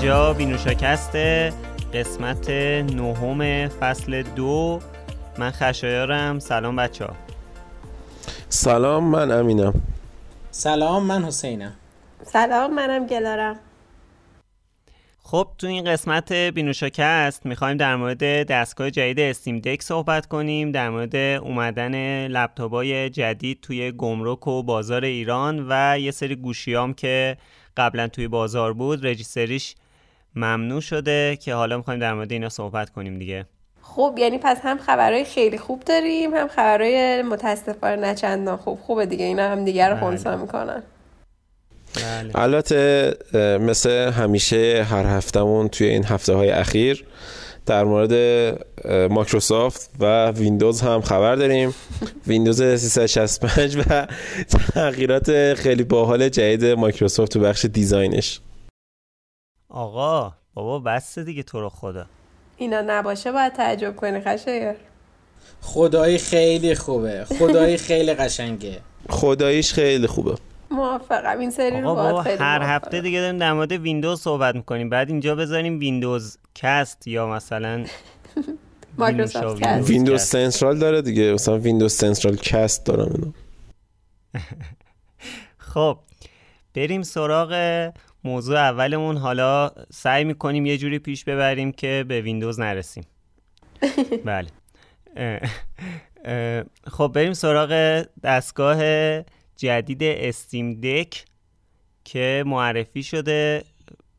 اینجا 0.00 0.34
وینوشاکست 0.34 1.16
قسمت 1.94 2.50
نهم 2.50 3.68
فصل 3.68 4.22
دو. 4.22 4.80
من 5.38 5.50
خشایارم. 5.50 6.38
سلام 6.38 6.76
بچه 6.76 7.04
ها. 7.04 7.16
سلام 8.48 9.04
من 9.04 9.30
امینم. 9.30 9.82
سلام 10.50 11.06
من 11.06 11.24
حسینم. 11.24 11.72
سلام 12.22 12.74
منم 12.74 13.06
گلارم. 13.06 13.58
خب 15.22 15.48
تو 15.58 15.66
این 15.66 15.84
قسمت 15.84 16.32
وینوشاکست 16.32 17.46
می‌خوایم 17.46 17.76
در 17.76 17.96
مورد 17.96 18.46
دستگاه 18.46 18.90
جدید 18.90 19.20
Steam 19.20 19.58
Deck 19.58 19.82
صحبت 19.82 20.26
کنیم 20.26 20.72
در 20.72 20.90
مورد 20.90 21.16
اومدن 21.16 22.26
لپتاپای 22.26 23.10
جدید 23.10 23.60
توی 23.62 23.92
گمرک 23.92 24.46
و 24.46 24.62
بازار 24.62 25.04
ایران 25.04 25.66
و 25.68 25.98
یه 25.98 26.10
سری 26.10 26.36
گوشیام 26.36 26.94
که 26.94 27.36
قبلا 27.76 28.08
توی 28.08 28.28
بازار 28.28 28.72
بود. 28.72 29.06
رجیستریش 29.06 29.74
ممنوع 30.36 30.80
شده 30.80 31.36
که 31.36 31.54
حالا 31.54 31.76
می‌خوایم 31.76 32.00
در 32.00 32.14
مورد 32.14 32.32
اینا 32.32 32.48
صحبت 32.48 32.90
کنیم 32.90 33.18
دیگه. 33.18 33.46
خب 33.82 34.14
یعنی 34.18 34.38
پس 34.38 34.56
هم 34.62 34.78
خبرهای 34.78 35.24
خیلی 35.24 35.58
خوب 35.58 35.82
داریم 35.84 36.34
هم 36.34 36.48
خبرهای 36.48 37.22
متاسفانه 37.22 37.96
نه 37.96 38.14
چندان 38.14 38.56
خوب. 38.56 38.78
خوبه 38.78 39.06
دیگه 39.06 39.24
اینا 39.24 39.48
هم 39.48 39.64
دیگر 39.64 39.88
رو 39.88 39.94
بله. 39.94 40.04
خونسا 40.04 40.36
می‌کنن. 40.36 40.82
بله. 41.94 42.30
البته 42.34 43.14
مثل 43.60 43.90
همیشه 43.90 44.86
هر 44.90 45.06
هفتهمون 45.06 45.68
توی 45.68 45.86
این 45.86 46.04
هفته 46.04 46.34
های 46.34 46.50
اخیر 46.50 47.04
در 47.66 47.84
مورد 47.84 48.12
مایکروسافت 49.10 49.90
و 50.00 50.30
ویندوز 50.30 50.80
هم 50.80 51.00
خبر 51.00 51.36
داریم. 51.36 51.74
ویندوز 52.28 52.62
365 52.62 53.76
و 53.76 54.06
تغییرات 54.74 55.54
خیلی 55.54 55.84
باحال 55.84 56.28
جدید 56.28 56.64
مایکروسافت 56.64 57.32
تو 57.32 57.40
بخش 57.40 57.64
design 57.64 58.15
ش. 58.15 58.40
آقا 59.70 60.32
بابا 60.54 60.78
بس 60.78 61.18
دیگه 61.18 61.42
تو 61.42 61.60
رو 61.60 61.68
خدا. 61.68 62.06
اینا 62.56 62.80
نباشه 62.86 63.32
باید 63.32 63.52
تعجب 63.52 63.96
کنی 63.96 64.20
خشایر 64.20 64.74
خدایی 65.60 66.18
خیلی 66.18 66.74
خوبه. 66.74 67.24
خدایی 67.24 67.76
خیلی 67.88 68.14
قشنگه. 68.14 68.80
خداییش 69.10 69.72
خیلی 69.72 70.06
خوبه. 70.06 70.34
موافقم 70.70 71.38
این 71.38 71.50
سری 71.50 71.80
رو 71.80 71.94
بابا 71.94 72.22
خیلی 72.22 72.36
هر 72.38 72.58
موافقم. 72.58 72.74
هفته 72.74 73.00
دیگه 73.00 73.20
داریم 73.20 73.38
در 73.38 73.52
مورد 73.52 73.72
ویندوز 73.72 74.20
صحبت 74.20 74.54
می‌کنیم. 74.54 74.90
بعد 74.90 75.08
اینجا 75.08 75.34
بذاریم 75.34 75.78
ویندوز 75.78 76.38
cast 76.54 77.06
یا 77.06 77.26
مثلا 77.26 77.84
مایکروسافت 78.98 79.62
کست. 79.62 79.90
ویندوز. 79.90 80.22
سنترال 80.22 80.78
داره 80.78 81.02
دیگه. 81.02 81.32
مثلا 81.32 81.58
Windows 81.58 81.92
Central 81.92 82.36
cast 82.36 82.86
دارم 82.86 83.12
اینا 83.14 83.32
خب 85.58 85.98
بریم 86.74 87.02
سراغ 87.02 87.52
موضوع 88.24 88.58
اولمون 88.58 89.16
حالا 89.16 89.70
سعی 89.92 90.24
می‌کنیم 90.24 90.66
یه 90.66 90.78
جوری 90.78 90.98
پیش 90.98 91.24
ببریم 91.24 91.72
که 91.72 92.04
به 92.08 92.20
ویندوز 92.20 92.60
نرسیم. 92.60 93.04
بله. 94.24 94.48
خب 96.86 97.10
بریم 97.14 97.32
سراغ 97.32 98.04
دستگاه 98.22 98.78
جدید 99.56 100.02
استیم 100.02 100.80
دک 100.80 101.24
که 102.04 102.44
معرفی 102.46 103.02
شده. 103.02 103.62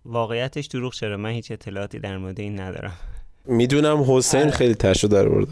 واقعیتش 0.06 0.66
دروغ 0.66 0.94
چرا؟ 0.94 1.18
من 1.18 1.30
هیچ 1.30 1.52
اطلاعاتی 1.52 2.00
در 2.00 2.18
مورد 2.18 2.40
این 2.40 2.60
ندارم. 2.60 2.94
می‌دونم 3.46 4.06
حسین 4.08 4.42
آره. 4.42 4.52
خیلی 4.52 4.76
تشو 4.76 5.08
در 5.08 5.30
برده 5.30 5.52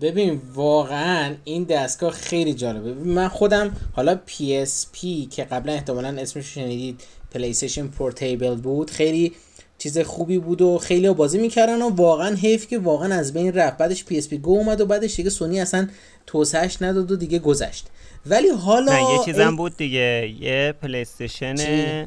ببین 0.00 0.40
واقعا 0.54 1.34
این 1.44 1.64
دستگاه 1.64 2.12
خیلی 2.12 2.54
جالبه. 2.54 2.94
من 2.94 3.28
خودم 3.28 3.76
حالا 3.92 4.18
PSP 4.28 4.98
که 5.30 5.44
قبلا 5.44 5.72
احتمالا 5.72 6.08
اسمش 6.08 6.54
شنیدید 6.54 7.04
PlayStation 7.40 7.86
Portable 7.88 8.54
بود. 8.54 8.90
خیلی 8.90 9.32
چیز 9.78 9.98
خوبی 9.98 10.38
بود 10.38 10.62
و 10.62 10.78
خیلی 10.78 11.10
بازی 11.10 11.38
می‌کردن 11.38 11.82
و 11.82 11.88
واقعا 11.88 12.34
حیف 12.34 12.66
که 12.66 12.78
واقعا 12.78 13.14
از 13.14 13.32
بین 13.32 13.52
رفت. 13.52 13.76
بعدش 13.76 14.04
PSP 14.04 14.34
Go 14.34 14.50
اومد 14.50 14.80
و 14.80 14.86
بعدش 14.86 15.16
دیگه 15.16 15.30
سونی 15.30 15.60
اصلا 15.60 15.88
توسعهش 16.26 16.82
نداد 16.82 17.10
و 17.12 17.16
دیگه 17.16 17.38
گذشت. 17.38 17.86
ولی 18.26 18.48
حالا 18.48 18.92
نه 18.92 19.10
یه 19.12 19.24
چیزم 19.24 19.46
این- 19.46 19.56
بود 19.56 19.76
دیگه. 19.76 20.34
یه 20.40 20.74
PlayStation 20.82 21.54
چی؟ 21.54 22.04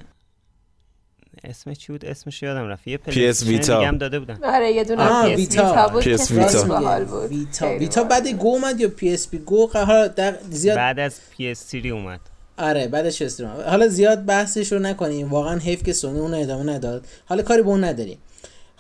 اسمش 1.44 1.78
چی 1.78 1.92
بود؟ 1.92 2.06
اسمش 2.06 2.44
یادم 2.44 2.68
رفت. 2.68 2.88
یه 2.88 2.98
PS 2.98 3.02
PlayStation 3.02 3.50
Vita. 3.50 3.76
دیگه 3.76 3.88
هم 3.88 3.98
داده 3.98 4.20
بودن. 4.20 4.40
آره 4.44 4.72
یه 4.72 4.84
دونه 4.84 5.04
آه، 5.04 5.34
PS 5.34 5.38
ویتا. 5.38 5.88
بود 5.88 6.04
PS 6.04 6.22
خیلی 6.28 6.40
ویتا. 6.40 7.28
ویتا. 7.30 7.78
ویتا. 7.78 8.04
بعد 8.04 8.28
گو 8.28 8.48
اومد 8.48 8.80
یا 8.80 8.92
PSP 9.02 9.36
گو 9.36 9.70
حالا 9.74 10.08
در 10.08 10.36
زیاد 10.50 10.78
بعد 10.78 11.00
از 11.00 11.20
PS3 11.40 11.86
اومد. 11.86 12.20
آره 12.60 12.88
بعدش 12.88 13.22
استریم 13.22 13.50
حالا 13.50 13.88
زیاد 13.88 14.26
بحثش 14.26 14.72
رو 14.72 14.80
نکنیم. 14.80 15.30
واقعا 15.30 15.60
حیف 15.60 15.84
که 15.84 15.94
سونی 15.94 16.20
اون 16.20 16.34
ادامه 16.34 16.74
نداد. 16.74 17.06
حالا 17.26 17.44
کاری 17.44 17.62
به 17.62 17.70
اون 17.70 17.84
نداریم. 17.84 18.18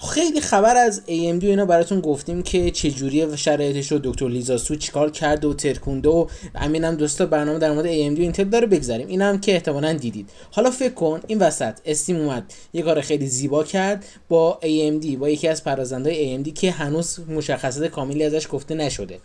خیلی 0.08 0.42
خبر 0.42 0.78
از 0.78 1.02
AMD 1.08 1.44
و 1.44 1.48
اینا 1.48 1.66
براتون 1.66 2.00
گفتیم 2.00 2.44
که 2.44 2.72
چه 2.72 2.92
جوریه 2.92 3.36
شرایطش 3.36 3.92
رو 3.92 4.00
دکتر 4.04 4.28
لیزا 4.28 4.58
سو 4.58 4.76
چیکار 4.76 5.12
کرده 5.12 5.48
و 5.48 5.54
ترکونده 5.54 6.10
و 6.10 6.28
امینم 6.56 6.96
دوستا 6.96 7.26
برنامه 7.26 7.60
در 7.60 7.72
مورد 7.72 7.86
AMD 7.86 8.20
و 8.20 8.22
اینتل 8.22 8.44
داره 8.44 8.68
بگذاریم. 8.68 9.08
اینم 9.08 9.40
که 9.40 9.54
احتمالا 9.54 9.94
دیدید. 9.94 10.30
حالا 10.52 10.72
فکر 10.72 10.94
کن 10.94 11.20
این 11.28 11.38
وسط 11.38 11.74
استیم 11.86 12.16
اومد. 12.16 12.54
یه 12.74 12.82
کار 12.82 13.02
خیلی 13.02 13.28
زیبا 13.28 13.64
کرد 13.64 14.06
با 14.30 14.60
AMD 14.62 15.08
با 15.18 15.30
یکی 15.30 15.48
از 15.48 15.64
پرازندهای 15.64 16.44
AMD 16.44 16.54
که 16.54 16.72
هنوز 16.72 17.20
مشخصات 17.30 17.88
کاملی 17.88 18.24
ازش 18.24 18.48
گفته 18.52 18.76
نشده. 18.76 19.20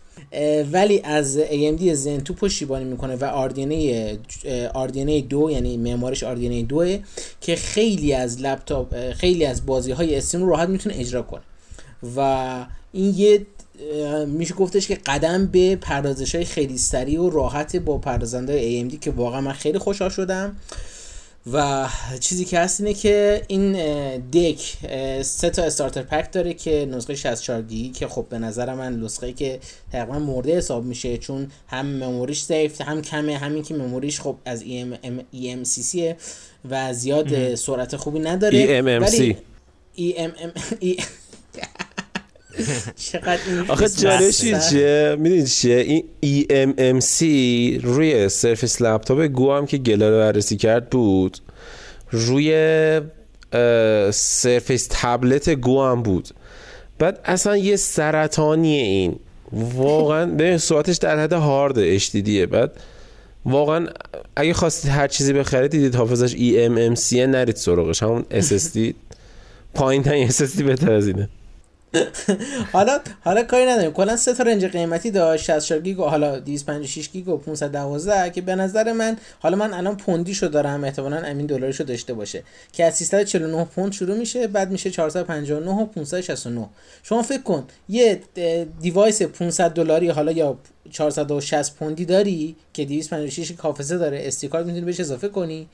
ولی 0.73 1.01
از 1.05 1.39
AMD 1.39 1.93
زن 1.93 2.19
تو 2.19 2.35
پشتیبانی 2.35 2.85
می‌کنه 2.85 3.17
و 3.17 3.49
RDNA 3.49 4.17
RDNA 4.75 5.23
2 5.29 5.51
یعنی 5.51 5.77
معمارش 5.77 6.25
RDNA 6.25 6.69
2 6.69 6.85
که 7.41 7.57
خیلی 7.57 8.13
از 8.13 8.41
لپتاپ 8.41 9.11
خیلی 9.13 9.45
از 9.45 9.67
بازی 9.67 9.93
های 9.93 10.17
استیم 10.17 10.43
رو 10.43 10.57
راحت 10.65 10.73
می‌تونه 10.73 10.95
اجرا 10.99 11.23
کنه. 11.23 11.43
و 12.17 12.67
این 12.93 13.15
یه 13.17 13.47
میشه 14.27 14.55
گفتش 14.55 14.89
که 14.89 14.95
قدم 14.95 15.47
به 15.47 15.77
پردازش 15.77 16.35
های 16.35 16.45
خیلی 16.45 16.79
سریع 16.79 17.21
و 17.21 17.31
راحت 17.31 17.77
با 17.77 17.99
پردازنده 17.99 18.85
AMD 18.89 18.99
که 18.99 19.11
واقعا 19.11 19.41
من 19.41 19.53
خیلی 19.53 19.79
خوشحال 19.79 20.11
شدم. 20.11 20.57
و 21.53 21.89
چیزی 22.21 22.45
که 22.45 22.59
هست 22.59 22.81
اینه 22.81 22.95
که 22.95 23.43
این 23.49 23.73
دک 24.19 24.77
سه 25.23 25.51
تا 25.51 25.63
استارتر 25.63 26.03
پک 26.03 26.33
داره 26.33 26.55
که 26.55 26.89
نسخه 26.91 27.15
64 27.15 27.63
گیگی 27.63 27.91
که 27.91 28.09
خب 28.09 28.27
به 28.31 28.39
نظر 28.39 28.75
من 28.75 29.01
نسخه 29.01 29.33
که 29.33 29.61
تقریبا 29.93 30.19
مرده 30.19 30.57
حساب 30.57 30.85
میشه 30.85 31.19
چون 31.19 31.51
هم 31.69 31.87
مموریش 31.87 32.43
سیف 32.43 32.81
هم 32.81 33.03
کمه 33.03 33.39
همین 33.39 33.63
که 33.63 33.75
مموریش 33.75 34.21
خب 34.21 34.37
از 34.45 34.65
EMCC 35.35 35.99
و 36.71 36.95
زیاد 36.95 37.55
سرعت 37.55 37.97
خوبی 37.97 38.19
نداره. 38.19 38.83
EMMC. 38.83 39.37
ولی 39.99 40.15
EMM 40.19 40.61
ای- 40.81 40.97
چقدر 42.97 43.39
این 43.47 43.71
آخه 43.71 43.89
جالبش. 43.89 44.45
می‌دونی 44.45 44.63
چیه؟ 44.71 45.17
می‌دونی 45.19 45.47
چیه؟ 45.47 45.77
این 45.77 46.05
EMMC 47.01 47.23
روی 47.85 48.29
سرفیس 48.29 48.83
لپتاپ 48.83 49.21
گو 49.21 49.53
هم 49.53 49.67
که 49.67 49.79
گلا 49.79 50.09
رو 50.11 50.17
بررسی 50.17 50.57
کرد 50.57 50.91
بود 50.91 51.39
روی 52.11 52.51
سرفیس 54.13 54.89
تبلت 54.91 55.51
گو 55.51 55.83
هم 55.83 56.03
بود. 56.03 56.29
بعد 56.99 57.21
اصلا 57.25 57.57
یه 57.57 57.77
سرطانیه 57.77 58.83
این. 58.83 59.17
واقعا 59.53 60.27
به 60.27 60.59
صورتش 60.59 60.97
در 60.97 61.19
حد 61.19 61.33
هارد 61.33 61.99
HDDه 61.99 62.47
بعد 62.47 62.73
واقعا 63.47 63.87
اگه 64.37 64.55
خواستید 64.55 64.91
هر 64.91 65.09
چیزی 65.09 65.33
بخرید 65.33 65.71
دیدید 65.71 65.95
حافظش 65.95 66.33
EMMC 66.35 67.13
نرید 67.13 67.57
سراغش. 67.57 68.03
همون 68.03 68.25
SSD 68.31 68.79
پایین 69.75 70.03
ترین 70.03 70.31
SSD 70.31 70.63
بهتر 70.63 70.93
از 70.93 71.07
اینه. 71.07 71.29
حالا 72.73 72.99
حالا 73.25 73.43
کاری 73.43 73.65
نداریم. 73.65 73.93
کلا 73.93 74.17
سه 74.17 74.35
تا 74.35 74.43
رنج 74.43 74.65
قیمتی 74.65 75.11
داشت. 75.11 75.45
64 75.45 75.81
گیگ 75.81 75.99
و 75.99 76.05
حالا 76.05 76.39
256 76.39 77.09
گیگ 77.09 77.29
و 77.29 77.37
512 77.37 78.31
که 78.31 78.41
به 78.41 78.55
نظر 78.55 78.93
من 78.93 79.17
حالا 79.39 79.57
من 79.57 79.75
الان 79.75 79.97
پوندیشو 79.97 80.47
دارم. 80.47 80.85
احتمالاً 80.85 81.17
امین 81.17 81.47
دلاریشو 81.47 81.85
داشته 81.85 82.15
باشه. 82.15 82.43
که 82.73 82.85
از 82.85 82.95
349 82.95 83.65
پوند 83.65 83.93
شروع 83.93 84.19
میشه 84.19 84.47
بعد 84.47 84.71
میشه 84.71 84.91
459 84.91 85.71
و 85.71 85.87
569 85.87 86.69
شما 87.03 87.23
فکر 87.23 87.43
کن 87.43 87.65
یه 87.89 88.21
دیوایس 88.81 89.23
500 89.23 89.71
دلاری 89.71 90.09
حالا 90.09 90.33
یا 90.33 90.59
460 90.91 91.77
پوندی 91.77 92.05
داری 92.05 92.57
که 92.73 92.85
256 92.85 93.53
حافظه 93.59 93.99
داره 93.99 94.21
استی 94.23 94.49
کارت 94.49 94.67
می‌تونی 94.67 94.85
بهش 94.85 95.01
اضافه 95.01 95.29
کنی 95.29 95.69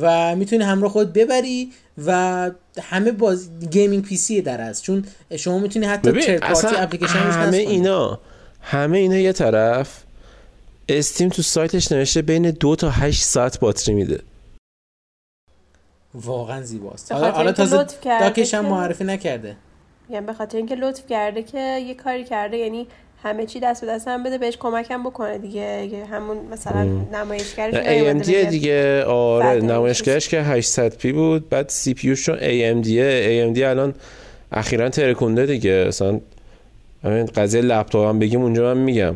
و 0.00 0.36
می‌تونی 0.36 0.64
همراه 0.64 0.92
خود 0.92 1.12
ببری 1.12 1.72
و 2.06 2.50
همه 2.82 3.12
باز 3.12 3.50
گیمینگ 3.70 4.04
پی 4.04 4.16
سی 4.16 4.42
در 4.42 4.60
است 4.60 4.82
چون 4.82 5.04
شما 5.36 5.58
می‌تونی 5.58 5.86
حتی 5.86 6.12
ترد 6.12 6.40
پارتی 6.40 6.76
اپلیکیشن 6.76 7.18
همه 7.18 7.56
اینا 7.56 8.20
همه 8.62 8.98
اینا 8.98 9.16
یه 9.16 9.32
طرف 9.32 10.02
استیم 10.88 11.28
تو 11.28 11.42
سایتش 11.42 11.92
نوشته 11.92 12.22
بین 12.22 12.50
دو 12.50 12.76
تا 12.76 12.90
هشت 12.90 13.22
ساعت 13.22 13.60
باتری 13.60 13.94
میده. 13.94 14.20
واقعا 16.14 16.62
زیباست. 16.62 17.12
حالا, 17.12 17.52
تازه 17.52 17.86
داکش 18.04 18.54
هم 18.54 18.66
معرفی 18.66 19.04
نکرده. 19.04 19.56
یعنی 20.10 20.26
به 20.26 20.32
خاطر 20.32 20.56
اینکه 20.56 20.74
لطف 20.74 21.06
کرده 21.06 21.42
که 21.42 21.58
یه 21.58 21.94
کاری 21.94 22.24
کرده 22.24 22.56
یعنی 22.56 22.86
همه 23.22 23.46
چی 23.46 23.60
دست 23.60 23.80
به 23.80 23.86
دست 23.86 24.08
هم 24.08 24.22
بده 24.22 24.38
بهش 24.38 24.56
کمکم 24.56 25.02
بکنه 25.02 25.38
دیگه 25.38 25.88
همون 26.10 26.36
مثلا 26.52 26.84
نمایشگرش 27.12 27.74
AMD 27.74 28.30
دیگه 28.50 29.04
آره 29.04 29.60
نمایشگرش 29.60 30.28
که 30.28 30.42
800 30.42 30.96
پی 30.96 31.12
بود 31.12 31.48
بعد 31.48 31.68
سی 31.68 31.94
پی 31.94 32.16
چون 32.16 32.38
AMD 32.38 32.86
AMD 32.86 33.58
الان 33.62 33.94
اخیرا 34.52 34.88
ترکونده 34.88 35.46
دیگه. 35.46 35.70
اصلا 35.70 36.20
همین 37.04 37.26
قضیه 37.26 37.60
لپتاپ 37.60 38.08
هم 38.08 38.18
بگیم 38.18 38.42
اونجا 38.42 38.74
من 38.74 38.80
میگم. 38.80 39.14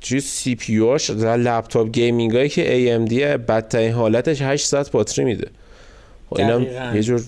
چی؟ 0.00 0.20
سی 0.20 0.54
پی 0.54 0.72
یوش 0.72 1.10
لپتاپ 1.10 1.88
گیمینگ 1.88 2.36
هایی 2.36 2.48
که 2.48 2.64
AMD 2.64 3.12
بدترین 3.22 3.92
حالتش 3.92 4.42
800 4.42 4.90
باتری 4.90 5.24
میده. 5.24 5.48
خب 6.30 6.38
اینم 6.38 6.66
یه 6.94 7.02
جور 7.02 7.22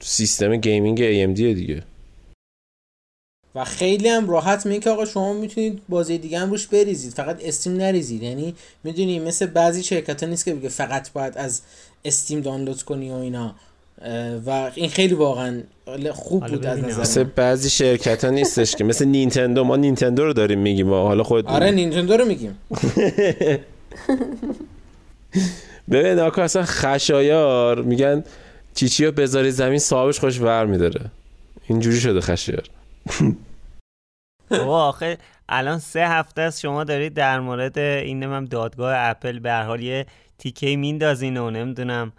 سیستم 0.00 0.56
gaming 0.56 0.98
AMD 0.98 1.36
دیگه. 1.36 1.82
و 3.54 3.64
خیلی 3.64 4.08
هم 4.08 4.30
راحت 4.30 4.66
میگه 4.66 4.80
که 4.80 4.90
آقا 4.90 5.04
شما 5.04 5.32
می‌تونید 5.32 5.82
بازی 5.88 6.18
دیگه 6.18 6.38
هم 6.38 6.50
روش 6.50 6.66
بریزید. 6.66 7.12
فقط 7.12 7.44
Steam 7.44 7.76
نریزید. 7.76 8.22
یعنی 8.22 8.54
می‌دونی 8.84 9.18
مثل 9.18 9.46
بعضی 9.46 9.82
شرکت 9.82 10.22
ها 10.22 10.28
نیست 10.28 10.44
که 10.44 10.54
بگه 10.54 10.68
فقط 10.68 11.12
باید 11.12 11.38
از 11.38 11.62
Steam 12.04 12.40
دانلود 12.40 12.82
کنی 12.82 13.10
و 13.10 13.14
اینا. 13.14 13.54
و 14.46 14.70
این 14.74 14.88
خیلی 14.88 15.14
واقعا 15.14 15.62
خوب 16.12 16.46
بود 16.46 16.66
از 16.66 16.78
نظر 16.78 17.00
مثل 17.00 17.24
بعضی 17.24 17.70
شرکت 17.70 18.24
ها 18.24 18.30
نیستش 18.30 18.76
که. 18.76 18.84
مثل 18.84 19.04
نینتندو. 19.04 19.64
ما 19.64 19.76
نینتندو 19.76 20.24
رو 20.24 20.32
داریم 20.32 20.58
میگیم. 20.58 20.90
حالا 20.90 21.22
خود 21.22 21.46
آره 21.46 21.70
نینتندو 21.70 22.16
رو 22.16 22.24
میگیم. 22.24 22.58
ببین 25.90 26.18
آقا 26.18 26.42
اصلا 26.42 26.62
خشایار 26.64 27.82
میگن 27.82 28.24
چیچی 28.74 29.06
رو 29.06 29.12
بذاری 29.12 29.50
زمین 29.50 29.78
صاحبش 29.78 30.20
خوش 30.20 30.40
ور 30.40 30.66
میداره 30.66 31.00
اینجوری 31.68 32.00
شده 32.00 32.20
خشایار. 32.20 32.64
بابا 34.50 34.88
آخه 34.88 35.18
الان 35.48 35.78
سه 35.78 36.08
هفته 36.08 36.42
است 36.42 36.60
شما 36.60 36.84
دارید 36.84 37.14
در 37.14 37.40
مورد 37.40 37.78
این 37.78 38.22
هم 38.22 38.44
دادگاه 38.44 38.94
اپل 38.96 39.38
به 39.38 39.50
هر 39.50 39.62
حال 39.62 39.82
یه 39.82 40.06
تیکه 40.38 40.76
میندازین 40.76 41.36
و 41.36 41.50
نمی‌دونم 41.50 42.12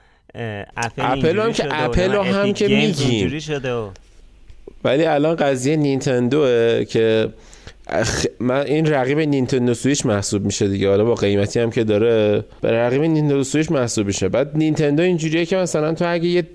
Apple 0.77 1.01
Apple 1.01 1.39
هم 1.39 1.53
که 1.53 1.83
اپل 1.83 2.15
هم 2.15 2.53
که 2.53 2.67
میگیم. 2.67 3.39
شده 3.39 3.91
ولی 4.83 5.05
الان 5.05 5.35
قضیه 5.35 5.75
نینتندوه 5.75 6.85
که 6.85 7.33
من 8.39 8.61
این 8.61 8.85
رقیب 8.85 9.19
Nintendo 9.19 9.73
Switch 9.73 10.05
محسوب 10.05 10.45
میشه 10.45 10.67
دیگه. 10.67 10.89
حالا 10.89 11.05
با 11.05 11.15
قیمتی 11.15 11.59
هم 11.59 11.71
که 11.71 11.83
داره 11.83 12.45
به 12.61 12.71
رقیب 12.71 13.01
Nintendo 13.01 13.43
Switch 13.43 13.71
محسوب 13.71 14.07
میشه. 14.07 14.29
بعد 14.29 14.57
نینتندو 14.57 15.03
اینجوریه 15.03 15.45
که 15.45 15.57
مثلا 15.57 15.93
تو 15.93 16.13
اگه 16.13 16.25
یه 16.25 16.47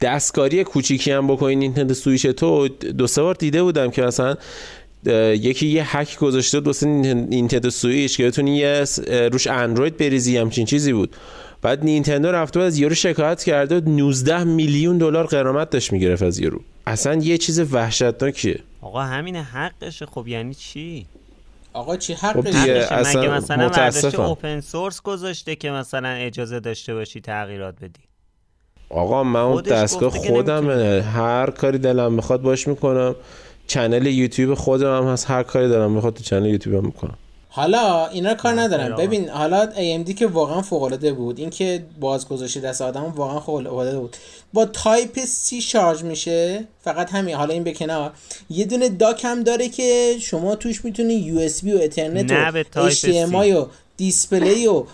دستکاری 0.00 0.64
کوچیکی 0.64 1.10
هم 1.10 1.26
بکنی 1.26 1.56
نینتندو 1.56 1.94
سویچ 1.94 2.26
تو 2.26 2.68
دو 2.68 3.06
سه 3.06 3.22
بار 3.22 3.34
دیده 3.34 3.62
بودم 3.62 3.90
که 3.90 4.02
مثلا 4.02 4.36
یکی 5.34 5.66
یه 5.66 5.96
هک 5.96 6.18
گذاشته 6.18 6.60
دو 6.60 6.72
سه 6.72 6.86
نینتندو 6.86 7.70
سویچ 7.70 8.16
که 8.16 8.26
بتونی 8.26 8.56
یه 8.56 8.84
روش 9.32 9.46
اندروید 9.46 9.96
بریزی 9.96 10.36
همچین 10.36 10.66
چیزی 10.66 10.92
بود. 10.92 11.16
بعد 11.62 11.84
نینتندو 11.84 12.32
رفته 12.32 12.60
از 12.60 12.78
یارو 12.78 12.94
شکایت 12.94 13.44
کرده 13.44 13.80
19 13.80 14.44
میلیون 14.44 14.98
دلار 14.98 15.26
غرامت 15.26 15.70
داشت 15.70 15.92
می‌گرفت 15.92 16.22
از 16.22 16.38
یارو 16.38 16.60
اصلا 16.86 17.14
یه 17.14 17.38
چیز 17.38 17.60
وحشتناکیه. 17.60 18.60
آقا 18.80 19.02
همین 19.02 19.36
حقشه. 19.36 20.06
خب 20.06 20.28
یعنی 20.28 20.54
چی؟ 20.54 21.06
آقا 21.72 21.96
چی 21.96 22.12
حقشه 22.12 22.32
خب 22.32 22.46
دیگه 22.46 22.86
اصلا 22.92 23.20
مگه 23.20 23.30
مثلا 23.30 24.26
open 24.26 24.60
source 24.60 25.02
گذاشته 25.02 25.56
که 25.56 25.70
مثلا 25.70 26.08
اجازه 26.08 26.60
داشته 26.60 26.94
باشی 26.94 27.20
تغییرات 27.20 27.74
بدی؟ 27.76 28.09
آقا 28.90 29.22
من 29.22 29.40
اون 29.40 29.62
دستگاه 29.62 30.10
خودم 30.10 30.70
هر 31.00 31.50
کاری 31.50 31.78
دلم 31.78 32.12
می‌خواد 32.12 32.42
باش 32.42 32.68
می‌کنم. 32.68 33.14
channel 33.66 34.06
یوتیوب 34.06 34.54
خودم 34.54 35.02
هم 35.02 35.12
هست. 35.12 35.30
هر 35.30 35.42
کاری 35.42 35.68
دلم 35.68 35.90
می‌خواد 35.90 36.14
تو 36.14 36.22
channel 36.22 36.46
یوتیوب 36.46 36.76
هم 36.76 36.86
می‌کنم. 36.86 37.14
حالا 37.52 38.06
اینا 38.06 38.34
کار 38.34 38.60
ندارم 38.60 38.96
ببین 38.96 39.28
حالا 39.28 39.68
AMD 39.76 40.14
که 40.14 40.26
واقعا 40.26 40.62
فوق 40.62 40.82
العاده 40.82 41.12
بود. 41.12 41.38
این 41.38 41.50
که 41.50 41.84
باز 42.00 42.28
گذاشته 42.28 42.60
دست 42.60 42.82
آدم 42.82 43.12
واقعا 43.16 43.40
فوق 43.40 43.54
العاده 43.54 43.98
بود. 43.98 44.16
با 44.52 44.64
Type-C 44.64 45.60
شارژ 45.60 46.02
میشه. 46.02 46.64
فقط 46.82 47.10
همین. 47.10 47.34
حالا 47.34 47.54
این 47.54 47.64
به 47.64 47.72
کنار. 47.72 48.12
یه 48.50 48.64
دونه 48.64 48.88
dock 48.88 49.24
هم 49.24 49.42
داره 49.42 49.68
که 49.68 50.14
شما 50.20 50.56
توش 50.56 50.84
می‌تونی 50.84 51.14
USB 51.14 51.72
و 51.72 51.78
Ethernet 51.82 52.32
و 52.76 52.90
HDMI 52.90 53.54
و 53.56 53.66
display 54.00 54.66
و 54.66 54.84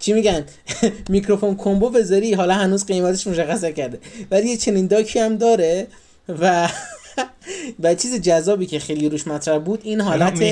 چی 0.00 0.12
میگن؟ 0.12 0.44
میکروفون 1.08 1.56
combo 1.56 1.90
بذاری 1.90 2.34
حالا 2.34 2.54
هنوز 2.54 2.86
قیمتش 2.86 3.26
مشخص 3.26 3.64
کرده 3.64 3.98
ولی 4.30 4.48
یه 4.48 4.56
چنین 4.56 4.86
dock 4.86 5.12
ی 5.12 5.18
هم 5.18 5.36
داره 5.36 5.86
و 6.28 6.68
و 7.82 7.94
چیز 7.94 8.20
جذابی 8.20 8.66
که 8.66 8.78
خیلی 8.78 9.08
روش 9.08 9.26
مطرح 9.26 9.58
بود 9.58 9.80
این 9.82 10.00
حالت 10.00 10.42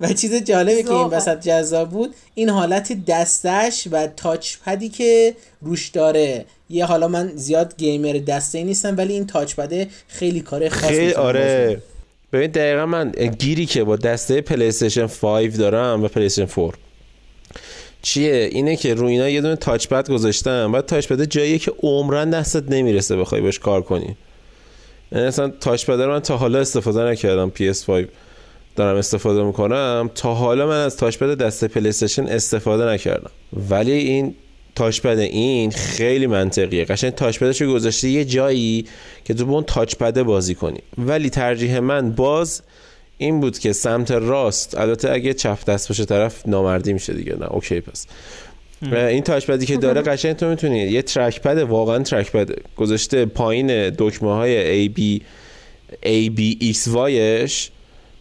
و 0.00 0.12
چیز 0.12 0.34
جالبی 0.34 0.82
که 0.82 0.92
این 0.92 1.06
وسط 1.06 1.40
جذاب 1.40 1.88
بود 1.88 2.14
این 2.34 2.48
حالت 2.48 3.04
دستش 3.04 3.88
و 3.90 4.06
touchpad 4.06 4.56
ی 4.66 4.88
که 4.88 5.36
روش 5.60 5.88
داره. 5.88 6.44
یه 6.70 6.84
حالا 6.84 7.08
من 7.08 7.32
زیاد 7.36 7.76
gamer 7.76 8.12
دسته 8.12 8.64
نیستم 8.64 8.96
ولی 8.96 9.12
این 9.12 9.26
touchpad 9.26 9.54
ه 9.54 9.88
خیلی 10.08 10.40
کار 10.40 10.68
خاصی 10.68 10.94
خیلی 10.94 11.12
آره. 11.12 11.82
ببین 12.32 12.50
دقیقا 12.50 12.86
من 12.86 13.10
گیری 13.38 13.66
که 13.66 13.84
با 13.84 13.96
دسته 13.96 14.40
پلی 14.40 14.72
5 15.22 15.56
دارم 15.56 16.04
و 16.04 16.08
پلی 16.08 16.30
4 16.30 16.74
چیه؟ 18.02 18.48
اینه 18.52 18.76
که 18.76 18.94
رو 18.94 19.06
اینا 19.06 19.28
یه 19.28 19.40
دونه 19.40 19.56
touchpad 19.56 20.10
گذاشتم. 20.10 20.72
بعد 20.72 20.86
touchpad 20.86 21.24
جاییه 21.24 21.58
که 21.58 21.72
عمراً 21.82 22.30
دستت 22.30 22.70
نمی‌رسه 22.70 23.16
بخوای 23.16 23.40
باش 23.40 23.58
کار 23.58 23.82
کنی. 23.82 24.16
یعنی 25.12 25.26
اصلا 25.26 25.48
touchpad 25.60 26.00
رو 26.00 26.12
من 26.12 26.20
تا 26.20 26.36
حالا 26.36 26.58
استفاده 26.58 27.02
نکردم. 27.02 27.52
PS5 27.56 27.90
دارم 28.76 28.96
استفاده 28.96 29.42
می‌کنم. 29.42 30.10
تا 30.14 30.34
حالا 30.34 30.66
من 30.66 30.84
از 30.84 30.96
touchpad 30.96 31.34
دست 31.38 31.64
پلی 31.64 31.88
استفاده 32.28 32.84
نکردم. 32.84 33.30
ولی 33.70 33.92
این 33.92 34.34
touchpad 34.78 35.18
این 35.18 35.70
خیلی 35.70 36.26
منطقیه. 36.26 36.84
قشنگ 36.84 37.10
touchpad 37.10 37.38
ش 37.38 37.62
گذاشته 37.62 38.08
یه 38.08 38.24
جایی 38.24 38.86
که 39.24 39.34
تو 39.34 39.50
اون 39.50 39.64
touchpad 39.64 40.22
بازی 40.22 40.54
کنی. 40.54 40.78
ولی 40.98 41.30
ترجیح 41.30 41.78
من 41.78 42.10
باز 42.10 42.62
این 43.18 43.40
بود 43.40 43.58
که 43.58 43.72
سمت 43.72 44.10
راست 44.10 44.78
البته 44.78 45.10
اگه 45.10 45.34
چپ 45.34 45.64
دست 45.64 45.88
باشه 45.88 46.04
طرف 46.04 46.46
نامردی 46.46 46.92
میشه 46.92 47.12
دیگه. 47.12 47.36
نه 47.36 47.46
اوکی 47.46 47.80
پس. 47.80 48.06
این 48.92 49.22
touchpad 49.22 49.46
ی 49.46 49.66
که 49.66 49.76
داره 49.76 50.02
قشنگ 50.02 50.36
تو 50.36 50.46
می‌تونی 50.46 50.78
یه 50.78 51.02
trackpad 51.02 51.58
واقعا 51.58 52.02
trackpad 52.02 52.50
گذاشته 52.76 53.24
پایین 53.26 53.90
دکمه 53.90 54.34
های 54.34 54.88
A 54.88 54.90
B 54.98 55.22
A 56.06 56.38
B 56.38 56.74
X 56.74 56.88
Y 56.88 57.15
ش 57.15 57.70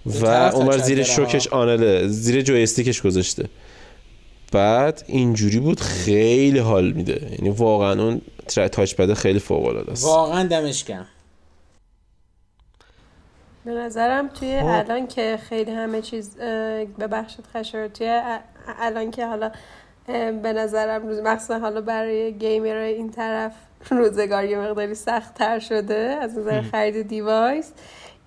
و 0.05 0.25
اونور 0.25 0.77
زیر 0.77 1.03
شوکش 1.03 1.47
analog 1.47 2.07
زیر 2.07 2.41
joystick 2.41 2.89
ش 2.89 3.01
گذاشته. 3.01 3.45
بعد 4.51 5.03
اینجوری 5.07 5.59
بود 5.59 5.79
خیلی 5.79 6.59
حال 6.59 6.91
میده. 6.91 7.29
یعنی 7.31 7.49
واقعا 7.49 8.03
اون 8.03 8.21
touchpad 8.47 9.13
خیلی 9.13 9.39
فوق 9.39 9.65
العاده 9.65 9.91
است. 9.91 10.05
واقعا 10.05 10.43
دمش 10.43 10.83
گرم. 10.83 11.07
به 13.65 13.71
نظرم 13.71 14.27
توی 14.27 14.59
خب. 14.59 14.65
الان 14.65 15.07
که 15.07 15.39
خیلی 15.49 15.71
همه 15.71 16.01
چیز 16.01 16.35
به 16.97 17.07
بخشت 17.11 17.37
خشر 17.53 17.87
توی 17.87 18.21
الان 18.79 19.11
که 19.11 19.25
حالا 19.25 19.51
به 20.43 20.53
نظرم 20.53 21.07
روز 21.07 21.19
مخصوصا 21.19 21.59
حالا 21.59 21.81
برای 21.81 22.33
gamer 22.33 22.75
این 22.75 23.11
طرف 23.11 23.53
روزگار 23.89 24.45
یه 24.45 24.57
مقداری 24.57 24.95
سخت 24.95 25.33
تر 25.33 25.59
شده 25.59 26.17
از 26.21 26.37
نظر 26.37 26.61
خرید 26.61 27.07
device. 27.07 27.71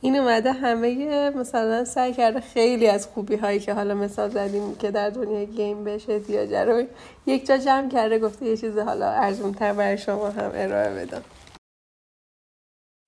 این 0.03 0.17
اومده 0.17 0.53
همه 0.53 1.31
مثلا 1.31 1.85
سعی 1.85 2.13
کرده 2.13 2.41
خیلی 2.41 2.87
از 2.87 3.07
خوبی 3.07 3.37
هایی 3.37 3.61
که 3.61 3.75
حالا 3.75 3.95
مثال 3.95 4.31
زدیم 4.31 4.75
که 4.75 4.91
در 4.91 5.11
دنیای 5.11 5.47
game 5.47 5.85
بشه 5.85 6.13
احتیاج 6.13 6.53
رو 6.55 6.85
یک 7.27 7.47
جا 7.47 7.59
جمع 7.59 7.89
کرده 7.89 8.19
گفته 8.19 8.47
یه 8.47 8.57
چیز 8.57 8.79
حالا 8.79 9.11
ارزون 9.11 9.55
تر 9.55 9.73
برای 9.73 9.99
شما 9.99 10.31
هم 10.31 10.51
ارائه 10.55 11.07
بدم 11.07 11.23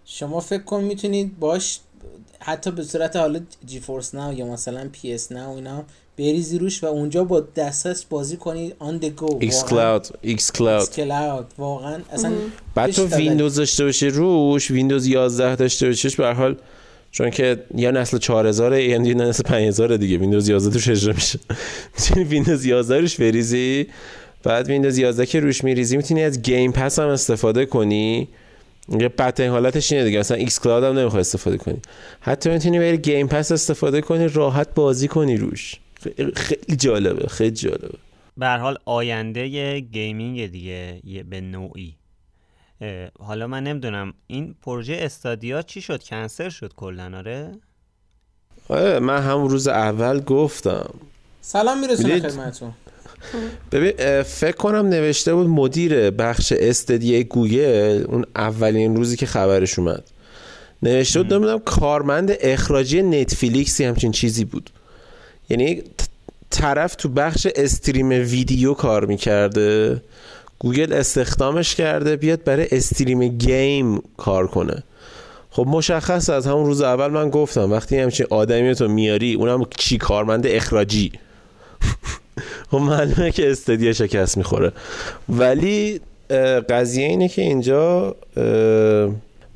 شما 0.05 0.41
فکر 0.41 0.63
کن 0.63 0.81
می‌تونید 0.85 1.39
باش 1.39 1.81
حتی 2.41 2.71
به 2.71 2.83
صورت 2.83 3.17
حالا 3.17 3.41
GeForce 3.67 4.15
Now 4.15 4.35
یا 4.35 4.47
مثلا 4.47 4.89
PS 4.93 5.33
Now 5.33 5.47
و 5.47 5.51
اینا 5.51 5.85
بریزی 6.19 6.59
روش 6.59 6.85
و 6.85 6.87
اونجا 6.87 7.25
با 7.25 7.41
دستش 7.41 8.07
بازی 8.11 8.37
کنید 8.37 8.77
on 8.79 8.99
the 8.99 9.05
go 9.05 9.39
xCloud 9.41 10.07
xCloud 10.23 11.47
واقعا. 11.59 12.01
اصلا 12.13 12.33
بعد 12.75 12.91
تو 12.91 13.07
ویندوز 13.07 13.55
داشته 13.55 13.85
باشی 13.85 14.09
روش 14.09 14.71
ویندوز 14.71 15.07
11 15.07 15.57
داشته 15.57 15.87
باشیش 15.87 16.17
به 16.17 16.35
حال 16.35 16.57
چون 17.12 17.31
که 17.31 17.64
یا 17.76 17.90
نسل 17.90 18.19
4000 18.19 18.81
AMD 18.81 19.07
یا 19.07 19.14
نسل 19.14 19.42
5000 19.42 19.97
دیگه. 19.97 20.16
ویندوز 20.16 20.49
11 20.49 20.71
توش 20.71 20.88
اجرا 20.88 21.14
میشه. 21.14 21.38
می‌تونی 21.99 22.25
ویندوز 22.25 22.64
11 22.66 23.00
روش 23.00 23.16
بریزی. 23.16 23.87
بعد 24.42 24.69
ویندوز 24.69 24.99
11 24.99 25.26
که 25.26 25.40
روش 25.40 25.64
میریزی 25.64 25.97
می‌تونی 25.97 26.23
از 26.23 26.42
Game 26.43 26.73
Pass 26.73 26.99
هم 26.99 27.09
استفاده 27.09 27.66
کنی. 27.66 28.28
یه 29.00 29.09
بدترین 29.09 29.50
حالتش 29.50 29.92
اینه 29.92 30.04
دیگه. 30.04 30.19
مثلا 30.19 30.37
xCloud 30.37 30.85
هم 30.85 30.99
نمی‌خوای 30.99 31.21
استفاده 31.21 31.57
کنی. 31.57 31.78
حتی 32.21 32.50
می‌تونی 32.50 32.78
بری 32.78 32.99
Game 32.99 33.29
Pass 33.29 33.53
استفاده 33.52 34.00
کنی 34.00 34.28
راحت 34.28 34.75
بازی 34.75 35.09
کنی 35.09 35.37
روش. 35.37 35.75
خیلی 36.37 36.76
جالبه 36.76 37.28
خیلی 37.28 37.50
جالبه. 37.50 37.99
به 38.37 38.49
حال 38.49 38.78
آینده 38.85 39.81
gaming 39.81 40.51
دیگه 40.50 41.00
به 41.31 41.40
نوعی. 41.40 41.95
حالا 43.19 43.47
من 43.47 43.65
نمی‌دونم 43.65 44.15
این 44.27 44.55
پروژه 44.62 44.97
Stadia 45.01 45.62
چی 45.62 45.81
شد؟ 45.81 46.03
کنسل 46.03 46.49
شد 46.49 46.73
کلا؟ 46.77 47.17
آره. 47.17 47.51
آره 48.69 48.99
من 48.99 49.23
همون 49.23 49.51
روز 49.51 49.69
اول 49.69 50.21
گفتم. 50.21 50.91
سلام 51.41 51.81
میرسونه 51.81 52.21
خدمتتون. 52.21 52.73
ببین 53.73 54.23
فکر 54.23 54.57
کنم 54.57 54.87
نوشته 54.87 55.35
بود 55.35 55.47
مدیر 55.47 56.11
بخش 56.11 56.53
Stadia 56.57 57.23
گوگل 57.23 58.05
اون 58.09 58.27
اولین 58.37 58.97
روزی 58.97 59.17
که 59.17 59.27
خبرش 59.27 59.79
اومد. 59.79 60.05
نوشته 60.83 61.23
بود 61.23 61.35
نمی‌دونم 61.35 61.59
کارمند 61.59 62.33
اخراجی 62.41 63.03
نتفلیکسی 63.03 63.85
همچین 63.85 64.12
چیزی 64.12 64.45
بود. 64.45 64.71
یعنی 65.49 65.83
طرف 66.51 66.95
تو 66.95 67.09
بخش 67.09 67.47
stream 67.57 68.09
ویدیو 68.09 68.75
کار 68.75 69.05
می‌کرده. 69.07 70.03
گوگل 70.62 70.92
استخدامش 70.92 71.75
کرده 71.75 72.16
بیاد 72.16 72.45
برای 72.45 72.66
stream 72.73 73.29
game 73.29 74.03
کار 74.16 74.47
کنه. 74.47 74.83
خب 75.50 75.66
مشخص 75.69 76.31
از 76.31 76.47
همون 76.47 76.66
روز 76.66 76.83
اول 76.83 77.09
من 77.09 77.31
گفتم 77.31 77.73
وقتی 77.73 77.99
همچین 77.99 78.26
آدمی 78.31 78.75
تو 78.75 78.88
میاری 78.88 79.35
اونم 79.35 79.66
چی 79.78 79.99
کارمند 79.99 80.47
اخراجی؟ 80.47 81.12
خب 82.71 82.76
معلومه 82.76 83.31
که 83.31 83.50
Stadia 83.51 83.93
شکست 83.92 84.38
می‌خوره. 84.38 84.73
ولی 85.28 86.00
قضیه 86.69 87.07
اینه 87.07 87.28
که 87.28 87.42
اینجا 87.42 88.16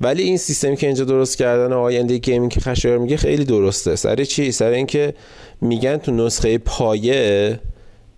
ولی 0.00 0.22
این 0.22 0.38
سیستمی 0.38 0.76
که 0.76 0.86
اینجا 0.86 1.04
درست 1.04 1.38
کردن 1.38 1.72
آینده 1.72 2.18
gaming 2.18 2.52
که 2.52 2.60
خشایار 2.60 2.98
میگه 2.98 3.16
خیلی 3.16 3.44
درسته. 3.44 3.96
سر 3.96 4.25
چی؟ 4.25 4.52
سر 4.52 4.70
اینکه 4.70 5.14
میگن 5.60 5.96
تو 5.96 6.12
نسخه 6.12 6.58
پایه 6.58 7.58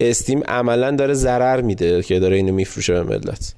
Steam 0.00 0.42
عملا 0.48 0.90
داره 0.90 1.14
ضرر 1.14 1.60
میده 1.60 2.02
که 2.02 2.18
داره 2.20 2.36
اینو 2.36 2.52
میفروشه 2.52 2.92
به 2.92 3.02
ملت. 3.02 3.54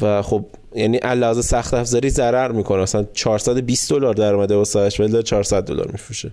و 0.00 0.22
خب 0.22 0.44
یعنی 0.74 0.96
عملا 0.96 1.42
سخت 1.42 1.74
افزاری 1.74 2.10
ضرر 2.10 2.52
می‌کنه. 2.52 2.82
مثلا 2.82 3.06
420 3.14 3.90
دلار 3.90 4.14
در 4.14 4.34
اومده 4.34 4.56
واسهش 4.56 5.00
ولی 5.00 5.12
داره 5.12 5.22
400 5.22 5.64
دلار 5.64 5.88
میفروشه. 5.92 6.32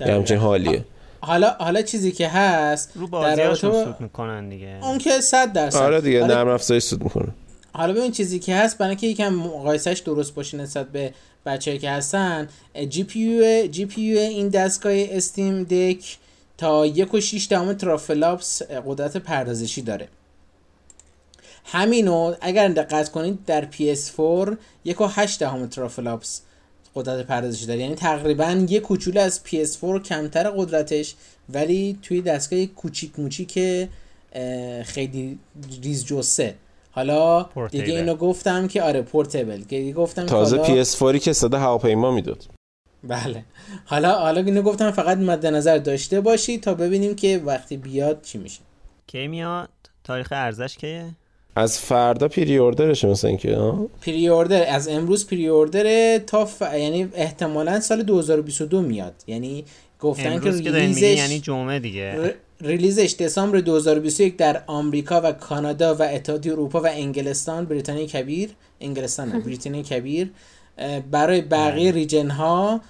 یه 0.00 0.14
همچین 0.14 0.36
حالیه. 0.36 0.84
حالا 1.20 1.56
حالا 1.58 1.82
چیزی 1.82 2.12
که 2.12 2.28
هست 2.28 2.92
رو 2.94 3.06
بازیاشون 3.06 3.84
سود 3.84 4.00
می‌کنن 4.00 4.48
دیگه. 4.48 4.78
اون 4.82 4.98
که 4.98 5.20
100 5.20 5.52
درصد. 5.52 5.78
آره 5.78 6.00
دیگه 6.00 6.26
نرم 6.26 6.48
افزاری 6.48 6.80
سود 6.80 7.02
می‌کنه. 7.02 7.28
حالا 7.72 7.92
ببین 7.92 8.12
چیزی 8.12 8.38
که 8.38 8.56
هست 8.56 8.78
برای 8.78 8.90
اینکه 8.90 9.06
یکم 9.06 9.28
مقایسش 9.28 10.02
درست 10.04 10.34
باشه 10.34 10.56
نسبت 10.56 10.88
به 10.88 11.14
بچه‌ای 11.46 11.78
که 11.78 11.90
هستن 11.90 12.48
جی 12.88 13.04
پی 13.04 13.20
یو 13.20 13.66
جی 13.66 13.86
پی 13.86 14.00
یو 14.00 14.18
این 14.18 14.48
دستگاه 14.48 14.92
Steam 14.96 15.64
Deck 15.64 16.18
تا 16.60 16.86
یک 16.86 17.14
و 17.14 17.20
6 17.20 17.46
دهم 17.50 17.72
teraflops 17.72 18.62
قدرت 18.62 19.16
پردازشی 19.16 19.82
داره. 19.82 20.08
همینو 21.64 22.34
اگر 22.40 22.68
دقت 22.68 23.10
کنید 23.10 23.38
در 23.46 23.68
PS4 23.72 24.56
یک 24.84 25.00
و 25.00 25.06
8 25.06 25.40
دهم 25.40 25.66
ترافلاپس 25.66 26.42
قدرت 26.94 27.26
پردازشی 27.26 27.66
داره. 27.66 27.80
یعنی 27.80 27.94
تقریبا 27.94 28.66
یه 28.68 28.80
کوچولو 28.80 29.20
از 29.20 29.40
PS4 29.46 30.02
کمتر 30.02 30.50
قدرتش 30.50 31.14
ولی 31.48 31.98
توی 32.02 32.22
دستگاه 32.22 32.66
کوچیک 32.66 33.18
موچیک 33.18 33.88
خیلی 34.84 35.38
ریز 35.82 36.06
جسه. 36.06 36.54
حالا 36.90 37.48
دیگه 37.70 37.94
اینو 37.94 38.14
گفتم 38.14 38.68
که 38.68 38.82
آره 38.82 39.02
پورتبل 39.02 39.92
گفتم 39.92 40.26
تازه 40.26 40.56
حالا... 40.56 40.84
PS4 40.84 41.18
که 41.18 41.32
صدا 41.32 41.58
هواپیما 41.58 42.10
می‌داد. 42.10 42.59
بله. 43.04 43.44
حالا 43.84 44.18
حالا 44.18 44.40
اینو 44.40 44.62
گفتم 44.62 44.90
فقط 44.90 45.18
مد 45.18 45.46
نظر 45.46 45.78
داشته 45.78 46.20
باشی 46.20 46.58
تا 46.58 46.74
ببینیم 46.74 47.14
که 47.14 47.42
وقتی 47.44 47.76
بیاد 47.76 48.22
چی 48.22 48.38
میشه. 48.38 48.60
کی 49.06 49.28
میاد؟ 49.28 49.68
تاریخ 50.04 50.28
ارزش 50.32 50.76
کیه؟ 50.76 51.04
از 51.56 51.78
فردا 51.78 52.28
پری 52.28 52.56
اوردرشه 52.56 53.08
مثلا 53.08 53.28
اینکه 53.28 53.72
پری 54.00 54.28
اوردر 54.28 54.74
از 54.74 54.88
امروز 54.88 55.26
پری 55.26 55.46
اوردر 55.48 56.18
تا 56.18 56.44
ف... 56.44 56.60
یعنی 56.60 57.08
احتمالا 57.14 57.80
سال 57.80 58.02
2022 58.02 58.82
میاد. 58.82 59.14
یعنی 59.26 59.64
گفتن 60.00 60.40
که 60.40 60.50
ریلیزش 60.50 61.02
یعنی 61.02 61.40
جمعه 61.40 61.78
دیگه. 61.78 62.34
ریلیزش 62.60 63.14
دسامبر 63.20 63.58
2021 63.58 64.36
در 64.36 64.62
آمریکا 64.66 65.20
و 65.20 65.32
کانادا 65.32 65.94
و 65.94 66.02
اتحادیه 66.02 66.52
اروپا 66.52 66.80
و 66.80 66.86
انگلستان. 66.86 67.64
بریتانیای 67.64 68.06
کبیر 68.06 68.50
انگلستان 68.80 69.28
نه 69.28 69.40
بریتانیای 69.46 69.84
کبیر. 69.84 70.30
برای 71.10 71.40
بقیه 71.40 71.92
ریجن 71.92 72.30
ها 72.30 72.80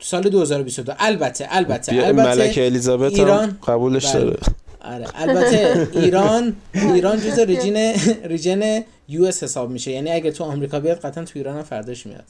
سال 0.00 0.22
2022 0.22 0.92
البته 0.98 1.46
البته 1.50 2.06
البته 2.06 2.34
ملکه 2.34 2.66
الیزابت 2.66 3.12
ایران 3.12 3.58
قبولش 3.66 4.06
بله. 4.06 4.24
داره. 4.24 4.38
آره. 4.80 5.06
البته 5.14 5.88
ایران 5.92 6.56
ایران 6.74 7.16
جزء 7.20 7.44
ریجن 7.44 7.76
ریجن 8.24 8.84
یو 9.08 9.24
اس 9.24 9.42
حساب 9.42 9.70
میشه. 9.70 9.90
یعنی 9.90 10.10
اگه 10.10 10.30
تو 10.30 10.44
آمریکا 10.44 10.80
بیاد 10.80 11.00
قطعا 11.00 11.24
تو 11.24 11.32
ایران 11.34 11.56
هم 11.56 11.62
فرداش 11.62 12.06
میاد. 12.06 12.24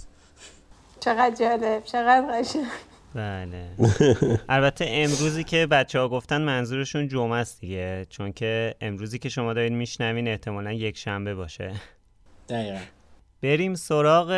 چقدر 1.00 1.34
جالب. 1.34 1.84
چقدر 1.84 2.26
قشنگ. 2.32 2.64
بله. 3.14 3.64
البته 4.48 4.84
امروزی 4.88 5.44
که 5.44 5.66
بچه 5.66 5.98
ها 5.98 6.08
گفتن 6.08 6.40
منظورشون 6.40 7.08
جمعه 7.08 7.38
است 7.38 7.60
دیگه. 7.60 8.06
چون 8.10 8.32
که 8.32 8.74
امروزی 8.80 9.18
که 9.18 9.28
شما 9.28 9.54
دارید 9.54 9.72
میشنوین 9.72 10.28
احتمالا 10.28 10.72
یک 10.72 10.98
شنبه 10.98 11.34
باشه. 11.34 11.72
دقیقا. 12.48 12.78
بریم 13.42 13.74
سراغ 13.74 14.30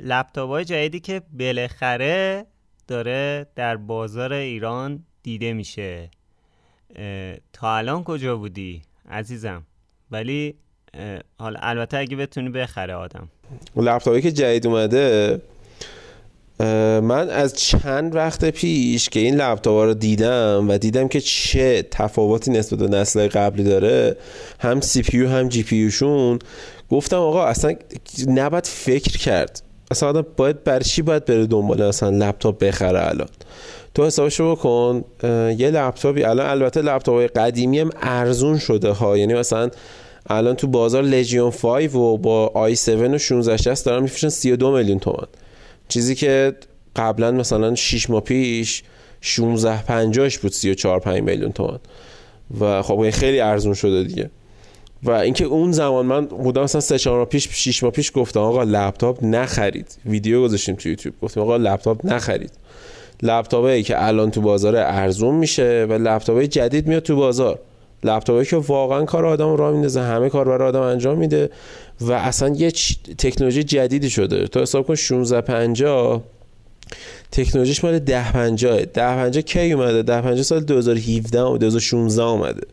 لپتاپ 0.00 0.50
های 0.50 0.64
جدیدی 0.64 1.00
که 1.00 1.22
بالاخره 1.38 2.46
داره 2.88 3.46
در 3.54 3.76
بازار 3.76 4.32
ایران 4.32 5.04
دیده 5.22 5.52
میشه. 5.52 6.10
تا 7.52 7.76
الان 7.76 8.04
کجا 8.04 8.36
بودی 8.36 8.82
عزیزم؟ 9.08 9.62
ولی 10.10 10.54
حالا 11.38 11.58
البته 11.62 11.98
اگه 11.98 12.16
بتونی 12.16 12.48
بخره 12.48 12.94
آدم. 12.94 13.28
لپتاپی 13.76 14.20
که 14.20 14.32
جدید 14.32 14.66
اومده 14.66 15.40
من 16.60 17.30
از 17.30 17.54
چند 17.54 18.14
وقت 18.14 18.44
پیش 18.44 19.08
که 19.08 19.20
این 19.20 19.34
لپتاپ 19.34 19.84
رو 19.84 19.94
دیدم 19.94 20.66
و 20.68 20.78
دیدم 20.78 21.08
که 21.08 21.20
چه 21.20 21.86
تفاوتی 21.90 22.50
نسبت 22.50 22.78
به 22.78 22.88
نسل 22.88 23.28
قبلی 23.28 23.64
داره 23.64 24.16
هم 24.60 24.80
CPU 24.80 25.24
هم 25.24 25.48
GPU 25.48 25.90
شون 25.90 26.38
گفتم 26.90 27.16
آقا 27.16 27.44
اصلا 27.44 27.74
نباید 28.26 28.66
فکر 28.66 29.18
کرد. 29.18 29.62
اصلا 29.90 30.08
آدم 30.08 30.26
باید 30.36 30.64
بر 30.64 30.80
چی 30.80 31.02
باید 31.02 31.24
بره 31.24 31.46
دنبال 31.46 31.82
اصلا 31.82 32.10
لپتاپ 32.10 32.58
بخره 32.58 33.08
الان؟ 33.08 33.28
تو 33.94 34.06
حسابشو 34.06 34.54
بکن 34.54 35.04
یه 35.58 35.70
لپتاپی 35.70 36.22
الان 36.22 36.46
البته 36.46 36.82
لپتاپ 36.82 37.38
قدیمی 37.38 37.78
هم 37.78 37.90
ارزون 38.02 38.58
شده 38.58 38.90
ها. 38.90 39.18
یعنی 39.18 39.34
مثلا 39.34 39.70
الان 40.30 40.54
تو 40.54 40.66
بازار 40.66 41.02
لژیون 41.02 41.50
5 41.50 41.94
و 41.94 42.16
با 42.16 42.46
آی 42.54 42.72
7 42.72 42.88
و 42.88 43.14
1660 43.14 43.86
دارن 43.86 44.02
میفروشن 44.02 44.28
32 44.28 44.70
میلیون 44.70 44.98
تومان. 44.98 45.26
چیزی 45.88 46.14
که 46.14 46.54
قبلا 46.96 47.30
مثلا 47.30 47.74
6 47.74 48.10
ماه 48.10 48.20
پیش 48.20 48.82
16 49.20 49.82
50 49.82 50.28
بود 50.42 50.52
34 50.52 51.00
5 51.00 51.22
میلیون 51.22 51.52
تومان. 51.52 51.80
و 52.60 52.82
خب 52.82 52.98
این 52.98 53.12
خیلی 53.12 53.40
ارزون 53.40 53.74
شده 53.74 54.04
دیگه. 54.04 54.30
و 55.02 55.10
اینکه 55.10 55.44
اون 55.44 55.72
زمان 55.72 56.06
من 56.06 56.26
بودم 56.26 56.62
مثلا 56.62 56.80
3 56.80 56.98
4 56.98 57.16
ماه 57.16 57.26
پیش 57.26 57.48
6 57.52 57.82
ماه 57.82 57.92
پیش 57.92 58.12
گفتم 58.14 58.40
آقا 58.40 58.62
لپتاپ 58.62 59.24
نخرید. 59.24 59.98
ویدیو 60.06 60.42
گذاشتیم 60.42 60.74
تو 60.74 60.88
یوتیوب. 60.88 61.14
گفتیم 61.22 61.42
آقا 61.42 61.56
لپتاپ 61.56 62.06
نخرید. 62.06 62.52
لپتاپی 63.22 63.82
که 63.82 64.06
الان 64.06 64.30
تو 64.30 64.40
بازار 64.40 64.76
ارزون 64.76 65.34
میشه 65.34 65.86
و 65.88 65.92
لپتاپ 65.92 66.42
جدید 66.42 66.86
میاد 66.86 67.02
تو 67.02 67.16
بازار. 67.16 67.58
لپتاپی 68.04 68.44
که 68.44 68.56
واقعا 68.56 69.04
کار 69.04 69.26
آدم 69.26 69.56
را 69.56 69.72
میندازه 69.72 70.00
همه 70.00 70.28
کار 70.28 70.44
برای 70.48 70.68
آدم 70.68 70.80
انجام 70.80 71.18
میده 71.18 71.50
و 72.00 72.12
اصلا 72.12 72.48
یه 72.48 72.70
تکنولوژی 73.18 73.64
جدیدی 73.64 74.10
شده. 74.10 74.46
تو 74.46 74.60
حساب 74.60 74.86
کن 74.86 74.92
1650 74.92 76.22
تکنولوژیش 77.32 77.84
مال 77.84 77.94
1050 77.94 78.78
1050 78.78 79.42
کی 79.42 79.72
اومده؟ 79.72 79.98
1050 79.98 80.42
سال 80.42 80.60
2017 80.60 81.42
و 81.42 81.58
2016 81.58 82.22
اومده. 82.22 82.66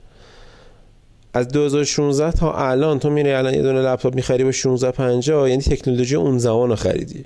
از 1.34 1.48
2016 1.48 2.32
تا 2.32 2.54
الان 2.54 3.00
تو 3.00 3.10
میری 3.10 3.32
الان 3.32 3.54
یه 3.54 3.62
دونه 3.62 3.82
لپتاپ 3.82 4.16
می‌خری 4.16 4.44
با 4.44 4.50
1650 4.50 5.50
یعنی 5.50 5.62
تکنولوژی 5.62 6.16
اون 6.16 6.38
زمان 6.38 6.70
رو 6.70 6.76
خریدی. 6.76 7.26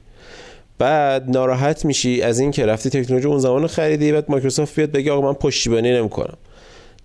بعد 0.77 1.29
ناراحت 1.29 1.85
میشی 1.85 2.21
از 2.21 2.39
این 2.39 2.51
که 2.51 2.65
رفتی 2.65 2.89
تکنولوژی 2.89 3.27
اون 3.27 3.39
زمان 3.39 3.61
رو 3.61 3.67
خریدی 3.67 4.11
بعد 4.11 4.25
مایکروسافت 4.29 4.75
بیاد 4.75 4.91
بگه 4.91 5.11
آقا 5.11 5.27
من 5.27 5.33
پشتیبانی 5.33 5.91
نمی‌کنم. 5.91 6.37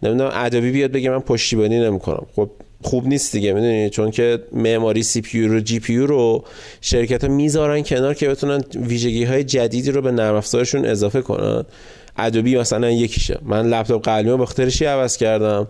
نمی‌دونم 0.02 0.30
ادوبی 0.35 0.71
بیاد 0.71 0.92
بگه 0.92 1.11
من 1.11 1.21
پشتیبانی 1.21 1.80
نمی‌کنم. 1.80 2.26
خب 2.37 2.50
خوب 2.83 3.07
نیست 3.07 3.33
دیگه 3.33 3.52
می‌دونی؟ 3.52 3.90
چون 3.90 4.11
که 4.11 4.38
معماری 4.52 5.02
CPU 5.02 5.43
رو 5.42 5.61
GPU 5.61 5.99
رو 5.99 6.45
شرکت 6.80 7.25
ها 7.25 7.30
می‌ذارن 7.30 7.83
کنار 7.83 8.14
که 8.14 8.28
بتونن 8.28 8.61
ویژگی 8.75 9.25
های 9.25 9.45
جدیدی 9.45 9.90
رو 9.90 10.02
به 10.02 10.12
نرم 10.12 10.35
افزارشون 10.35 10.85
اضافه 10.85 11.21
کنن. 11.23 11.64
ادوبی 12.16 12.57
مثلا 12.57 12.90
یکیشه. 12.90 13.38
من 13.42 13.66
لپتاپ 13.66 14.04
قبلیم 14.05 14.31
رو 14.30 14.38
بخاطرش 14.38 14.83
عوض 14.83 15.16
کردم؟ 15.16 15.69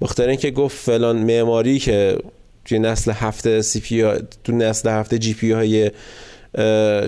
بخاطر 0.00 0.28
اینکه 0.28 0.50
گفت 0.50 0.76
فلان 0.76 1.16
معماری 1.16 1.78
که 1.78 2.18
توی 2.64 2.78
نسل 2.78 3.12
هفته 3.12 3.62
CPU 3.62 4.04
تو 4.44 4.52
نسل 4.52 4.88
هفته 4.88 5.18
GPU 5.18 5.52
های 5.52 5.90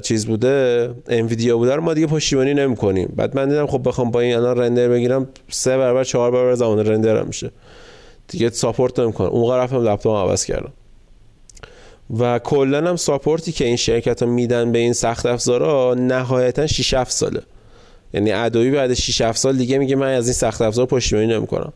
چیز 0.02 0.26
بوده 0.26 0.90
انویدیا 1.08 1.56
بوده 1.56 1.74
رو 1.74 1.82
ما 1.82 1.94
دیگه 1.94 2.06
پشتیبانی 2.06 2.54
نمی‌کنیم. 2.54 3.12
بعد 3.16 3.36
من 3.36 3.48
دیدم 3.48 3.66
خب 3.66 3.88
بخوام 3.88 4.10
با 4.10 4.20
این 4.20 4.36
الان 4.36 4.58
render 4.58 4.88
بگیرم 4.88 5.28
سه 5.50 5.76
برابر 5.76 6.04
چهار 6.04 6.30
برابر 6.30 6.54
زمان 6.54 6.86
render 6.86 7.16
هم 7.16 7.26
میشه. 7.26 7.50
دیگه 8.28 8.50
support 8.50 9.00
نمی‌کنه 9.00 9.28
اون 9.28 9.56
رفتم 9.56 9.88
لپتاپ 9.88 10.28
عوض 10.28 10.44
کردم. 10.44 10.72
و 12.18 12.38
کلا 12.38 12.88
هم 12.88 12.96
support 12.96 13.45
ی 13.45 13.52
که 13.52 13.64
این 13.64 13.76
شرکت 13.76 14.22
ها 14.22 14.28
میدن 14.28 14.72
به 14.72 14.78
این 14.78 14.92
سخت 14.92 15.26
افزارا 15.26 15.94
نهایتا 15.94 16.66
6 16.66 16.94
7 16.94 17.10
ساله. 17.10 17.40
یعنی 18.14 18.32
ادوبی 18.32 18.70
بعد 18.70 18.94
6 18.94 19.20
7 19.20 19.38
سال 19.38 19.56
دیگه 19.56 19.78
میگه 19.78 19.96
من 19.96 20.14
از 20.14 20.26
این 20.26 20.32
سخت 20.32 20.62
افزار 20.62 20.86
پشتیبانی 20.86 21.26
نمی‌کنم. 21.26 21.72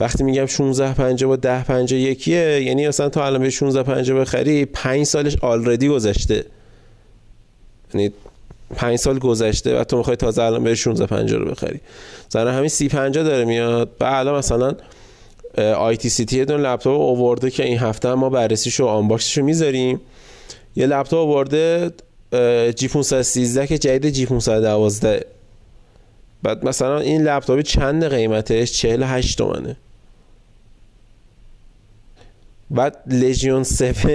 وقتی 0.00 0.24
میگم 0.24 0.46
16 0.46 0.94
50 0.94 1.28
با 1.28 1.36
10 1.36 1.64
50 1.64 2.00
یکیه 2.00 2.62
یعنی 2.62 2.88
مثلا 2.88 3.08
تا 3.08 3.26
الان 3.26 3.42
به 3.42 3.50
16 3.50 3.82
50 3.82 4.20
بخری 4.20 4.64
5 4.64 5.06
سالش 5.06 5.36
آلردی 5.42 5.88
گذشته. 5.88 6.44
یعنی 7.98 8.12
5 8.76 8.98
سال 8.98 9.18
گذشته 9.18 9.80
و 9.80 9.84
تو 9.84 9.96
می‌خوای 9.96 10.16
تازه 10.16 10.42
الان 10.42 10.64
به 10.64 10.74
16 10.74 11.06
50 11.06 11.38
رو 11.38 11.50
بخری. 11.50 11.80
زره 12.28 12.52
همین 12.52 12.68
30 12.68 12.88
50 12.88 13.24
داره 13.24 13.44
میاد. 13.44 13.98
بعد 13.98 14.14
الان 14.14 14.38
مثلا 14.38 14.74
آی 15.56 15.96
تی 15.96 16.08
سی 16.08 16.24
تی 16.24 16.44
دون 16.44 16.60
لپتاپ 16.60 17.00
آورده 17.00 17.50
که 17.50 17.64
این 17.64 17.78
هفته 17.78 18.14
ما 18.14 18.30
بررسیشو 18.30 18.86
آنباکسشو 18.86 19.42
می‌ذاریم. 19.42 20.00
یه 20.76 20.86
لپتاپ 20.86 21.18
آورده 21.28 21.92
جی 22.76 22.88
513 22.88 23.66
که 23.66 23.78
جدید 23.78 24.12
جی 24.14 24.26
512 24.26 25.26
بعد 26.42 26.64
مثلا 26.64 26.98
این 26.98 27.22
لپتاپ 27.22 27.60
چند 27.60 28.04
قیمتش؟ 28.04 28.72
48 28.72 29.38
تومنه. 29.38 29.76
بعد 32.70 32.96
لژیون 33.06 33.62
7 33.62 34.06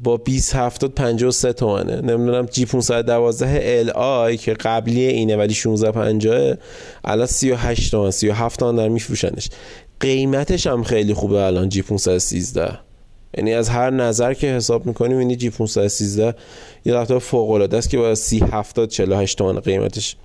با 0.00 0.16
20 0.16 0.56
70 0.56 0.94
53 0.94 1.52
تومنه. 1.52 2.00
نمی‌دونم 2.00 2.46
جی 2.46 2.64
512 2.64 3.60
ال 3.62 3.90
آی 3.90 4.36
که 4.36 4.54
قبلی 4.54 5.04
اینه 5.04 5.36
ولی 5.36 5.54
16 5.54 5.92
50 5.92 6.56
الان 7.04 7.26
38 7.26 7.90
تومن. 7.90 8.10
37 8.10 8.60
تومن 8.60 8.76
در 8.76 8.88
میفروشنش. 8.88 9.48
قیمتش 10.00 10.66
هم 10.66 10.82
خیلی 10.82 11.14
خوبه 11.14 11.42
الان 11.42 11.68
جی 11.68 11.82
513 11.82 12.78
یعنی 13.36 13.54
از 13.54 13.68
هر 13.68 13.90
نظر 13.90 14.34
که 14.34 14.46
حساب 14.46 14.86
می‌کنیم 14.86 15.18
این 15.18 15.36
جی 15.36 15.50
513 15.50 16.34
یه 16.84 16.94
لپتاپ 16.94 17.22
فوق 17.22 17.50
العاده 17.50 17.76
است 17.76 17.90
که 17.90 17.98
با 17.98 18.14
30 18.14 18.44
70 18.52 18.88
48 18.88 19.38
تومن 19.38 19.60
قیمتش. 19.60 20.16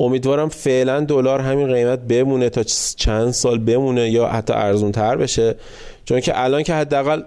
امیدوارم 0.00 0.48
فعلا 0.48 1.00
دلار 1.00 1.40
همین 1.40 1.72
قیمت 1.72 1.98
بمونه 2.00 2.48
تا 2.48 2.62
چند 2.96 3.30
سال 3.30 3.58
بمونه 3.58 4.10
یا 4.10 4.28
حتی 4.28 4.52
ارزون 4.52 4.92
تر 4.92 5.16
بشه. 5.16 5.54
چون 6.04 6.20
که 6.20 6.42
الان 6.42 6.62
که 6.62 6.74
حداقل 6.74 7.22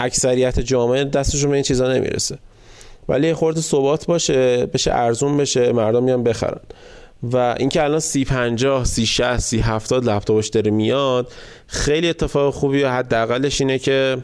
اکثریت 0.00 0.60
جامعه 0.60 1.04
دستشون 1.04 1.50
به 1.50 1.56
این 1.56 1.64
چیزا 1.64 1.92
نمی‌رسه. 1.92 2.38
ولی 3.08 3.34
خورده 3.34 3.60
ثبات 3.60 4.06
باشه 4.06 4.66
بشه 4.66 4.92
ارزون 4.94 5.36
بشه 5.36 5.72
مردم 5.72 6.04
میان 6.04 6.24
بخرن. 6.24 6.60
و 7.22 7.36
اینکه 7.58 7.84
الان 7.84 8.00
سی 8.00 8.24
50 8.24 8.84
سی 8.84 9.06
60 9.06 9.38
سی 9.38 9.58
70 9.58 10.04
لپتاپش 10.04 10.48
داره 10.48 10.70
میاد 10.70 11.32
خیلی 11.66 12.08
اتفاق 12.08 12.54
خوبی 12.54 12.82
و 12.82 12.90
حداقلش 12.90 13.60
اینه 13.60 13.78
که 13.78 14.18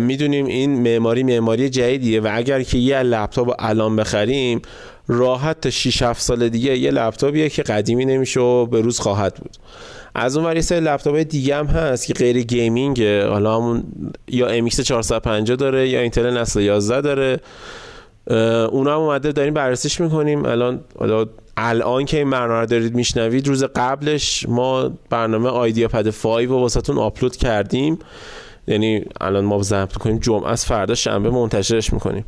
می‌دونیم 0.00 0.46
این 0.46 0.82
معماری 0.82 1.22
معماری 1.22 1.70
جدیدیه 1.70 2.20
و 2.20 2.28
اگر 2.32 2.62
که 2.62 2.78
یه 2.78 3.02
لپتاپ 3.02 3.54
الان 3.58 3.96
بخریم 3.96 4.62
راحت 5.08 5.60
تا 5.60 5.70
6 5.70 6.02
7 6.02 6.20
سال 6.22 6.48
دیگه 6.48 6.78
یه 6.78 6.90
لپتاپیه 6.90 7.48
که 7.48 7.62
قدیمی 7.62 8.04
نمیشه 8.04 8.40
و 8.40 8.66
به 8.66 8.80
روز 8.80 9.00
خواهد 9.00 9.34
بود. 9.34 9.56
از 10.20 10.36
اون 10.36 10.46
ور 10.46 10.60
سری 10.60 10.80
لپتاپ 10.80 11.16
دیگه 11.16 11.56
هم 11.56 11.66
هست 11.66 12.06
که 12.06 12.14
غیر 12.14 12.42
gaming 12.42 13.02
حالا 13.02 13.56
همون 13.56 13.84
یا 14.28 14.68
MX 14.68 14.80
450 14.80 15.56
داره 15.56 15.88
یا 15.88 16.00
اینتل 16.00 16.36
نسل 16.38 16.60
11 16.60 17.00
داره. 17.00 17.40
اونا 18.70 18.94
هم 18.94 19.00
اومده 19.00 19.32
داریم 19.32 19.54
بررسیش 19.54 20.00
می‌کنیم. 20.00 20.46
الان 20.46 20.80
حالا 20.98 21.26
الان 21.56 22.04
که 22.04 22.16
این 22.16 22.30
برنامه 22.30 22.66
دارید 22.66 22.94
میشنوید 22.94 23.48
روز 23.48 23.64
قبلش 23.64 24.46
ما 24.48 24.90
برنامه 25.10 25.48
IdeaPad 25.48 26.08
5 26.10 26.46
رو 26.46 26.58
واسهتون 26.58 26.98
آپلود 26.98 27.36
کردیم. 27.36 27.98
یعنی 28.66 29.04
الان 29.20 29.44
ما 29.44 29.62
ضبط 29.62 29.92
کنیم 29.92 30.18
جمعه 30.18 30.50
از 30.50 30.66
فردا 30.66 30.94
شنبه 30.94 31.30
منتشرش 31.30 31.92
می‌کنیم. 31.92 32.24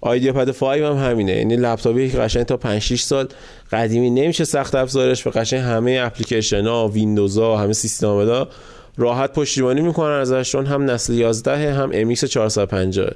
IdeaPad 0.00 0.50
5 0.50 0.82
هم 0.82 0.96
همینه. 0.96 1.32
یعنی 1.32 1.56
لپتاپی 1.56 2.10
که 2.10 2.18
قشنگ 2.18 2.42
تا 2.42 2.56
5 2.56 2.82
6 2.82 3.02
سال 3.02 3.28
قدیمی 3.72 4.10
نمیشه 4.10 4.44
سخت 4.44 4.74
افزارش 4.74 5.26
و 5.26 5.30
قشنگ 5.30 5.60
همه 5.60 6.00
اپلیکیشن 6.02 6.66
ها 6.66 6.88
ویندوز 6.88 7.38
ها 7.38 7.56
همه 7.58 7.72
سیستم 7.72 8.06
ها 8.06 8.48
راحت 8.96 9.32
پشتیبانی 9.32 9.80
می‌کنن 9.80 10.20
ازشون 10.20 10.66
هم 10.66 10.90
نسل 10.90 11.12
11 11.12 11.74
هم 11.74 12.14
MX 12.14 12.24
450 12.24 13.10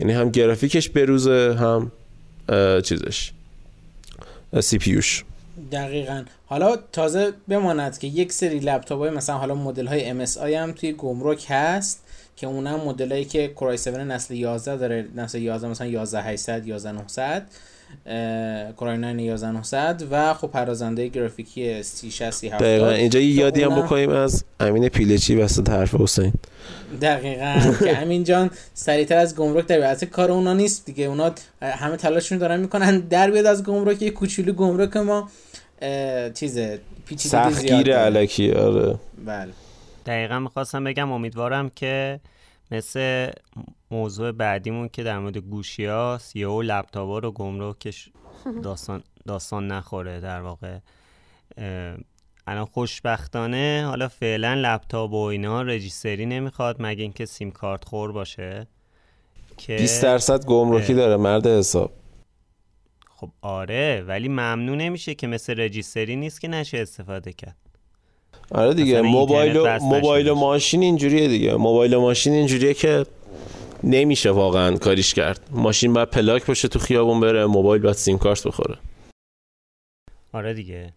یعنی 0.00 0.12
هم 0.12 0.30
گرافیکش 0.30 0.88
بروزه 0.88 1.56
هم 1.60 1.92
چیزش. 2.82 3.32
سی 4.60 4.78
پیوش 4.78 5.24
دقیقا. 5.72 6.24
حالا 6.46 6.76
تازه 6.92 7.32
بماند 7.48 7.98
که 7.98 8.06
یک 8.06 8.32
سری 8.32 8.58
لپتاپ 8.58 8.98
های 8.98 9.10
مثلا 9.10 9.36
حالا 9.36 9.54
مدل 9.54 9.86
های 9.86 10.26
MSI 10.26 10.38
هم 10.38 10.72
توی 10.72 10.92
گمرک 10.92 11.46
هست. 11.48 12.04
که 12.40 12.46
اونم 12.46 12.80
مدلایی 12.80 13.24
که 13.24 13.48
کورای 13.48 13.74
7 13.74 13.88
نسل 13.88 14.34
11 14.34 14.76
داره 14.76 15.04
نسل 15.16 15.38
11 15.38 15.68
مثلا 15.68 15.86
11800 15.86 16.66
11900 16.66 17.46
کورای 18.76 18.96
9 18.96 19.22
11900 19.22 20.02
و 20.10 20.34
خب 20.34 20.50
پرازنده 20.50 21.08
گرافیکی 21.08 21.82
3060 21.82 22.44
دقیقاً. 22.44 22.90
اینجا 22.90 23.20
یادی 23.20 23.62
هم 23.62 23.82
بکنیم 23.82 24.10
از 24.10 24.44
امین 24.60 24.88
پیلچی 24.88 25.36
وسط 25.36 25.70
حرف 25.70 25.94
حسین. 25.94 26.32
دقیقاً. 27.02 27.74
که 27.78 28.02
امین 28.02 28.24
جان 28.24 28.50
سریعتر 28.74 29.16
از 29.16 29.36
گمرک 29.36 29.66
در 29.66 29.78
بیاد 29.78 30.04
کار 30.04 30.30
اونا 30.30 30.54
نیست 30.54 30.86
دیگه. 30.86 31.04
اونا 31.04 31.32
همه 31.62 31.96
تلاششون 31.96 32.38
دارن 32.38 32.60
می‌کنن. 32.60 32.98
در 33.00 33.30
بیاد 33.30 33.46
از 33.46 33.64
گمرک 33.64 34.02
یه 34.02 34.10
کوچولو 34.10 34.52
گمرک 34.52 34.96
ما. 34.96 35.30
چیز 36.34 36.58
پیچیدگی 37.06 37.52
زیاد 37.54 37.90
علکی 37.90 38.52
آره. 38.52 38.94
بله. 39.26 39.52
دقیقا 40.08 40.38
می‌خواستم 40.38 40.84
بگم 40.84 41.12
امیدوارم 41.12 41.68
که 41.68 42.20
مثل 42.70 43.30
موضوع 43.90 44.32
بعدیمون 44.32 44.88
که 44.88 45.02
در 45.02 45.18
مورد 45.18 45.36
گوشی 45.38 45.84
هاست 45.84 46.36
یهو 46.36 46.62
لپتاپ 46.62 47.24
رو 47.24 47.32
گمرکش 47.32 48.10
داستان, 48.64 49.02
داستان 49.26 49.66
نخوره 49.66 50.20
در 50.20 50.40
واقع. 50.40 50.78
الان 52.46 52.64
خوشبختانه 52.64 53.84
حالا 53.86 54.08
فعلا 54.08 54.54
لپتاپ 54.54 55.12
و 55.12 55.16
اینا 55.16 55.62
رجیستری 55.62 56.26
نمی‌خواد 56.26 56.76
مگه 56.78 57.02
اینکه 57.02 57.26
سیم 57.26 57.50
کارت 57.50 57.84
خور 57.84 58.12
باشه 58.12 58.66
که 59.56 59.76
20 59.76 60.02
درصد 60.02 60.44
گمرکی 60.44 60.94
داره 60.94 61.16
مرد 61.16 61.46
حساب. 61.46 61.92
خب 63.16 63.30
آره 63.42 64.04
ولی 64.06 64.28
ممنوع 64.28 64.76
نمیشه 64.76 65.14
که 65.14 65.26
مثل 65.26 65.60
رجیستری 65.60 66.16
نیست 66.16 66.40
که 66.40 66.48
نشه 66.48 66.78
استفاده 66.78 67.32
کرد. 67.32 67.67
آره 68.52 68.74
دیگه 68.74 69.00
موبایل 69.00 69.56
و 69.56 69.78
موبایل 69.80 70.28
و 70.28 70.34
ماشین 70.34 70.82
اینجوریه 70.82 71.28
دیگه. 71.28 71.54
موبایل 71.54 71.94
و 71.94 72.00
ماشین 72.00 72.32
اینجوریه 72.32 72.74
که 72.74 73.06
نمیشه 73.84 74.30
واقعا 74.30 74.76
کاریش 74.76 75.14
کرد. 75.14 75.40
ماشین 75.50 75.92
باید 75.92 76.10
پلاک 76.10 76.46
باشه 76.46 76.68
تو 76.68 76.78
خیابون 76.78 77.20
بره 77.20 77.46
موبایل 77.46 77.82
باید 77.82 77.96
سیم 77.96 78.18
کارت 78.18 78.46
بخوره. 78.46 78.76
آره 80.32 80.54
دیگه. 80.54 80.92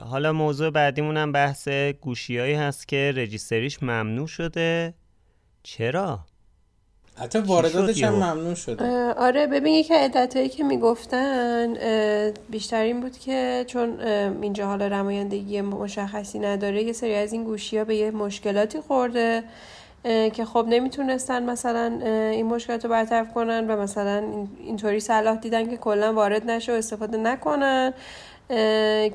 حالا 0.00 0.32
موضوع 0.32 0.70
بعدیمون 0.70 1.16
هم 1.16 1.32
بحث 1.32 1.68
گوشیایی 2.00 2.54
هست 2.54 2.88
که 2.88 3.12
رجیستریش 3.16 3.82
ممنوع 3.82 4.26
شده. 4.26 4.94
چرا؟ 5.62 6.26
حتی 7.20 7.38
وارداتش 7.38 8.02
هم 8.02 8.14
ممنوع 8.14 8.54
شده. 8.54 9.14
آره 9.14 9.46
ببین 9.46 9.74
یکی 9.74 9.94
علتهایی 9.94 10.48
که 10.48 10.64
می‌گفتن 10.64 11.74
بیشتر 12.50 12.80
این 12.80 13.00
بود 13.00 13.18
که 13.18 13.64
چون 13.66 14.00
اینجا 14.42 14.66
حالا 14.66 14.88
نمایندگی 14.88 15.60
مشخصی 15.60 16.38
نداره 16.38 16.82
یه 16.82 16.92
سری 16.92 17.14
از 17.14 17.32
این 17.32 17.44
گوشی 17.44 17.78
ها 17.78 17.84
به 17.84 17.96
یه 17.96 18.10
مشکلاتی 18.10 18.80
خورده 18.80 19.42
که 20.32 20.44
خب 20.44 20.66
نمی‌تونستن 20.68 21.42
مثلا 21.50 21.98
این 22.30 22.46
مشکلات 22.46 22.84
رو 22.84 22.90
برطرف 22.90 23.34
کنن 23.34 23.70
و 23.70 23.76
مثلا 23.76 24.22
اینطوری 24.64 25.00
صلاح 25.00 25.36
دیدن 25.36 25.70
که 25.70 25.76
کلا 25.76 26.12
وارد 26.12 26.50
نشه 26.50 26.72
و 26.72 26.74
استفاده 26.74 27.16
نکنن 27.16 27.92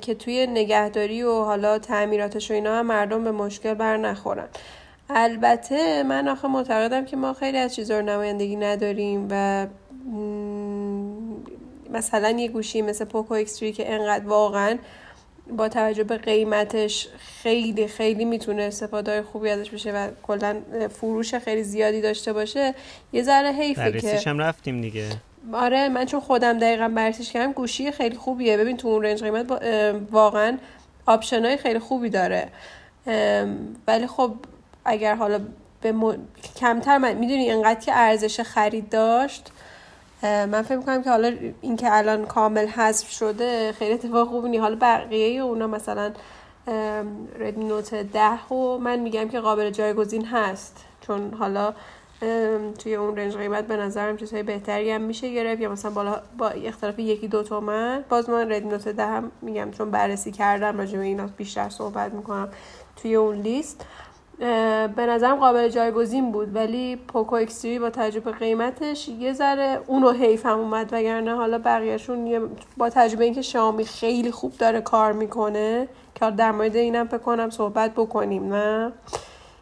که 0.01 0.15
توی 0.19 0.47
نگهداری 0.47 1.23
و 1.23 1.43
حالا 1.43 1.79
تعمیراتش 1.79 2.51
و 2.51 2.53
اینا 2.53 2.75
هم 2.75 2.85
مردم 2.85 3.23
به 3.23 3.31
مشکل 3.31 3.73
بر 3.73 3.97
نخورن. 3.97 4.47
البته 5.09 6.03
من 6.03 6.27
آخه 6.27 6.47
معتقدم 6.47 7.05
که 7.05 7.15
ما 7.17 7.33
خیلی 7.33 7.57
از 7.57 7.75
چیزا 7.75 7.99
رو 7.99 8.05
نمایندگی 8.05 8.55
نداریم 8.55 9.27
و 9.31 9.67
مثلا 11.89 12.29
یه 12.29 12.47
گوشی 12.47 12.81
مثل 12.81 13.05
پوکو 13.05 13.33
اکستری 13.33 13.71
که 13.71 13.93
انقدر 13.93 14.27
واقعا 14.27 14.77
با 15.57 15.69
توجه 15.69 16.03
به 16.03 16.17
قیمتش 16.17 17.07
خیلی 17.17 17.87
خیلی 17.87 18.25
می‌تونه 18.25 18.63
استفاده 18.63 19.21
خوبی 19.21 19.49
ازش 19.49 19.69
بشه 19.69 19.91
و 19.91 20.07
کلا 20.23 20.61
فروش 20.89 21.35
خیلی 21.35 21.63
زیادی 21.63 22.01
داشته 22.01 22.33
باشه 22.33 22.73
یه 23.13 23.23
ذره 23.23 23.51
حیفه 23.51 23.91
که 23.91 24.29
هم 24.29 24.39
رفتیم 24.39 24.81
دیگه. 24.81 25.05
آره 25.53 25.89
من 25.89 26.05
چون 26.05 26.19
خودم 26.19 26.59
دقیقا 26.59 26.87
بررسیش 26.87 27.31
کردم 27.31 27.51
گوشی 27.51 27.91
خیلی 27.91 28.15
خوبیه. 28.15 28.57
ببین 28.57 28.77
تو 28.77 28.87
اون 28.87 29.03
رنج 29.03 29.23
قیمت 29.23 29.63
واقعا 30.11 30.57
option 31.05 31.45
های 31.45 31.57
خیلی 31.57 31.79
خوبی 31.79 32.09
داره. 32.09 32.47
ولی 33.87 34.07
خب 34.07 34.33
اگر 34.85 35.15
حالا 35.15 35.39
به 35.81 35.93
کمتر 36.55 36.97
من 36.97 37.13
می‌دونی 37.13 37.51
اینقدر 37.51 37.79
که 37.79 37.91
ارزش 37.95 38.41
خرید 38.41 38.89
داشت 38.89 39.51
من 40.23 40.61
فکر 40.61 40.77
می‌کنم 40.77 41.03
که 41.03 41.09
حالا 41.09 41.35
اینکه 41.61 41.95
الان 41.95 42.25
کامل 42.25 42.67
حذف 42.67 43.09
شده 43.09 43.71
خیلی 43.71 43.93
اتفاق 43.93 44.27
خوبی 44.27 44.49
نی 44.49 44.57
حالا 44.57 44.77
بقیه 44.81 45.41
اونا 45.41 45.67
مثلا 45.67 46.11
ردمی 47.39 47.65
نوت 47.65 47.93
ده 47.93 48.53
و 48.53 48.77
من 48.77 48.99
میگم 48.99 49.29
که 49.29 49.39
قابل 49.39 49.69
جایگزین 49.69 50.25
هست. 50.25 50.85
چون 51.01 51.33
حالا 51.33 51.73
توی 52.79 52.95
اون 52.95 53.17
range 53.17 53.37
قیمت 53.37 53.67
به 53.67 53.77
نظرم 53.77 54.17
چیزهای 54.17 54.43
بهتری 54.43 54.91
هم 54.91 55.01
میشه 55.01 55.33
گرفت. 55.33 55.61
یا 55.61 55.71
مثلا 55.71 55.91
بالا 55.91 56.21
با 56.37 56.47
اختلاف 56.49 56.99
یکی 56.99 57.27
دو 57.27 57.43
تومن. 57.43 58.03
باز 58.09 58.29
من 58.29 58.51
ردمی 58.51 58.69
نوت 58.69 58.87
ده 58.87 59.05
هم 59.05 59.31
میگم 59.41 59.71
چون 59.71 59.91
بررسی 59.91 60.31
کردم 60.31 60.77
راجع 60.77 60.97
به 60.97 61.03
اینا 61.03 61.27
بیشتر 61.37 61.69
صحبت 61.69 62.13
می‌کنم 62.13 62.49
توی 62.95 63.15
اون 63.15 63.35
لیست. 63.35 63.85
به 64.95 65.05
نظرم 65.05 65.35
قابل 65.35 65.69
جایگزین 65.69 66.31
بود 66.31 66.55
ولی 66.55 66.95
پوکو 66.95 67.35
اکستری 67.35 67.79
با 67.79 67.89
تجربه 67.89 68.31
قیمتش 68.31 69.09
یه 69.09 69.33
ذره 69.33 69.79
اونو 69.87 70.11
حیف 70.11 70.45
هم 70.45 70.59
اومد 70.59 70.89
وگرنه 70.93 71.35
حالا 71.35 71.57
بقیهشون 71.57 72.49
با 72.77 72.89
تجربه 72.89 73.23
اینکه 73.23 73.41
شامی 73.41 73.85
خیلی 73.85 74.31
خوب 74.31 74.53
داره 74.57 74.81
کار 74.81 75.13
می‌کنه 75.13 75.87
که 76.15 76.31
در 76.31 76.51
مورد 76.51 76.75
اینم 76.75 77.07
فکر 77.07 77.17
کنم 77.17 77.49
صحبت 77.49 77.91
بکنیم 77.91 78.53
نه 78.53 78.91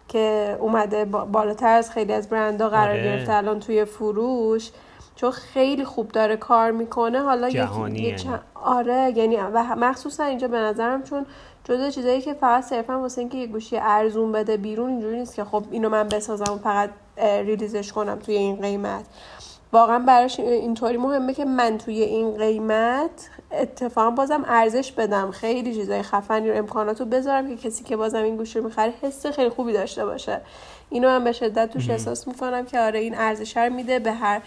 که 0.07 0.57
اومده 0.59 1.05
بالاتر 1.05 1.67
از 1.67 1.91
خیلی 1.91 2.13
از 2.13 2.29
برندها 2.29 2.69
قرار 2.69 2.89
آره. 2.89 3.03
گرفته 3.03 3.33
الان 3.33 3.59
توی 3.59 3.85
فروش 3.85 4.71
چون 5.15 5.31
خیلی 5.31 5.85
خوب 5.85 6.11
داره 6.11 6.37
کار 6.37 6.71
می‌کنه 6.71 7.21
حالا 7.21 7.49
یکی 7.49 8.29
آره 8.55 9.13
یعنی 9.15 9.37
و 9.37 9.75
مخصوصا 9.75 10.23
اینجا 10.23 10.47
به 10.47 10.57
نظرم 10.57 11.03
چون 11.03 11.25
جدا 11.63 11.89
چیزایی 11.89 12.21
که 12.21 12.33
فقط 12.33 12.63
صرفا 12.63 12.99
واسه 12.99 13.21
اینکه 13.21 13.37
یه 13.37 13.47
گوشی 13.47 13.77
ارزون 13.77 14.31
بده 14.31 14.57
بیرون 14.57 14.89
اینجوری 14.89 15.19
نیست 15.19 15.35
که 15.35 15.43
خب 15.43 15.63
اینو 15.71 15.89
من 15.89 16.07
بسازم 16.07 16.53
و 16.53 16.57
فقط 16.57 16.89
ریلیزش 17.17 17.91
کنم 17.91 18.19
توی 18.19 18.35
این 18.35 18.55
قیمت. 18.55 19.05
واقعا 19.73 19.99
براش 19.99 20.39
اینطوری 20.39 20.97
مهمه 20.97 21.33
که 21.33 21.45
من 21.45 21.77
توی 21.77 22.01
این 22.01 22.37
قیمت 22.37 23.29
اتفاقا 23.51 24.11
بازم 24.11 24.43
ارزش 24.47 24.91
بدم. 24.91 25.31
خیلی 25.31 25.73
چیزای 25.73 26.01
خفنی 26.01 26.49
رو 26.49 26.57
امکانات 26.57 26.99
رو 26.99 27.05
بذارم 27.05 27.47
که 27.47 27.69
کسی 27.69 27.83
که 27.83 27.97
بازم 27.97 28.23
این 28.23 28.37
گوشی 28.37 28.59
رو 28.59 28.65
می‌خره 28.65 28.93
حس 29.01 29.25
خیلی 29.25 29.49
خوبی 29.49 29.73
داشته 29.73 30.05
باشه. 30.05 30.41
اینو 30.93 31.07
من 31.07 31.23
به 31.23 31.31
شدت 31.31 31.69
توش 31.69 31.89
احساس 31.89 32.27
می‌کنم 32.27 32.65
که 32.65 32.79
آره 32.79 32.99
این 32.99 33.15
ارزش 33.15 33.57
رو 33.57 33.73
میده 33.73 33.99
به 33.99 34.11
هر 34.11 34.41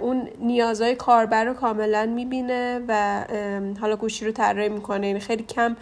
اون 0.00 0.28
نیازهای 0.40 0.94
کاربر 0.94 1.44
رو 1.44 1.54
کاملا 1.54 2.06
می‌بینه 2.06 2.80
و 2.88 3.24
حالا 3.80 3.96
گوشی 3.96 4.24
رو 4.24 4.32
طراحی 4.32 4.68
می‌کنه. 4.68 5.06
این 5.06 5.16
یعنی 5.16 5.20
خیلی 5.20 5.42
کم 5.42 5.76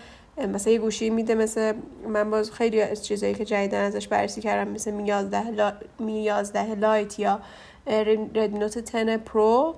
مثلا 0.48 0.72
یه 0.72 0.78
گوشی 0.78 1.10
میده 1.10 1.34
مثل 1.34 1.72
من 2.08 2.30
باز 2.30 2.50
خیلی 2.50 2.82
از 2.82 3.06
چیزایی 3.06 3.34
که 3.34 3.44
جدیدن 3.44 3.84
ازش 3.84 4.08
بررسی 4.08 4.40
کردم 4.40 4.70
مثل 4.70 4.90
می 4.90 5.06
11 5.06 5.50
لا... 5.50 5.72
می 5.98 6.30
Lite 6.80 7.18
یا 7.18 7.40
ردمی 7.86 8.58
نوت 8.58 8.92
10 8.92 9.16
پرو. 9.16 9.74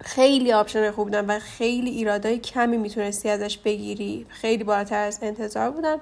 خیلی 0.00 0.52
option 0.52 0.90
خوب 0.90 1.04
بودن 1.04 1.26
و 1.26 1.38
خیلی 1.38 1.90
ایرادای 1.90 2.38
کمی 2.38 2.76
می‌تونستی 2.76 3.28
ازش 3.28 3.58
بگیری. 3.58 4.26
خیلی 4.28 4.64
بالاتر 4.64 5.06
از 5.06 5.18
انتظار 5.22 5.70
بودن. 5.70 5.96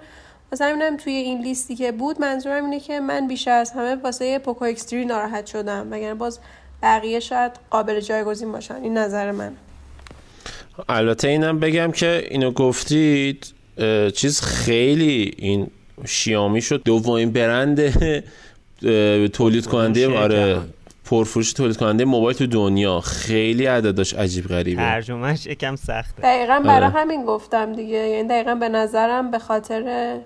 مثلا 0.52 0.68
همینم 0.68 0.96
توی 0.96 1.12
این 1.12 1.42
لیستی 1.42 1.74
که 1.74 1.92
بود 1.92 2.20
منظورم 2.20 2.64
اینه 2.64 2.80
که 2.80 3.00
من 3.00 3.28
بیشتر 3.28 3.50
از 3.50 3.70
همه 3.70 3.94
واسه 3.94 4.38
پوکو 4.38 4.64
X3 4.64 5.04
ناراحت 5.04 5.46
شدم 5.46 5.88
وگرنه 5.90 6.14
باز 6.14 6.38
بقیه 6.82 7.20
شاید 7.20 7.52
قابل 7.70 8.00
جایگزین 8.00 8.52
باشن. 8.52 8.74
این 8.74 8.98
نظر 8.98 9.30
من. 9.30 9.52
البته 10.88 11.28
اینم 11.28 11.60
بگم 11.60 11.92
که 11.92 12.26
اینو 12.30 12.50
گفتید 12.50 13.54
چیز 14.14 14.40
خیلی 14.40 15.34
این 15.38 15.70
شیامی 16.04 16.62
شد. 16.62 16.82
دومین 16.84 17.32
برند 17.32 17.80
تولید 19.28 19.66
کننده 19.66 20.18
آره 20.18 20.60
پرفروش 21.04 21.52
تولید 21.52 21.76
کننده 21.76 22.04
موبایل 22.04 22.36
تو 22.36 22.46
دنیا. 22.46 23.00
خیلی 23.00 23.66
عددش 23.66 24.14
عجیب 24.14 24.46
غریبه. 24.46 24.82
ترجمهش 24.82 25.46
یکم 25.46 25.76
سخته. 25.76 26.22
دقیقا 26.22 26.60
برای 26.64 26.76
آره. 26.76 26.88
همین 26.88 27.24
گفتم 27.24 27.72
دیگه. 27.72 27.96
یعنی 27.96 28.28
دقیقا 28.28 28.54
به 28.54 28.68
نظرم 28.68 29.30
به 29.30 29.38
خاطر 29.38 30.16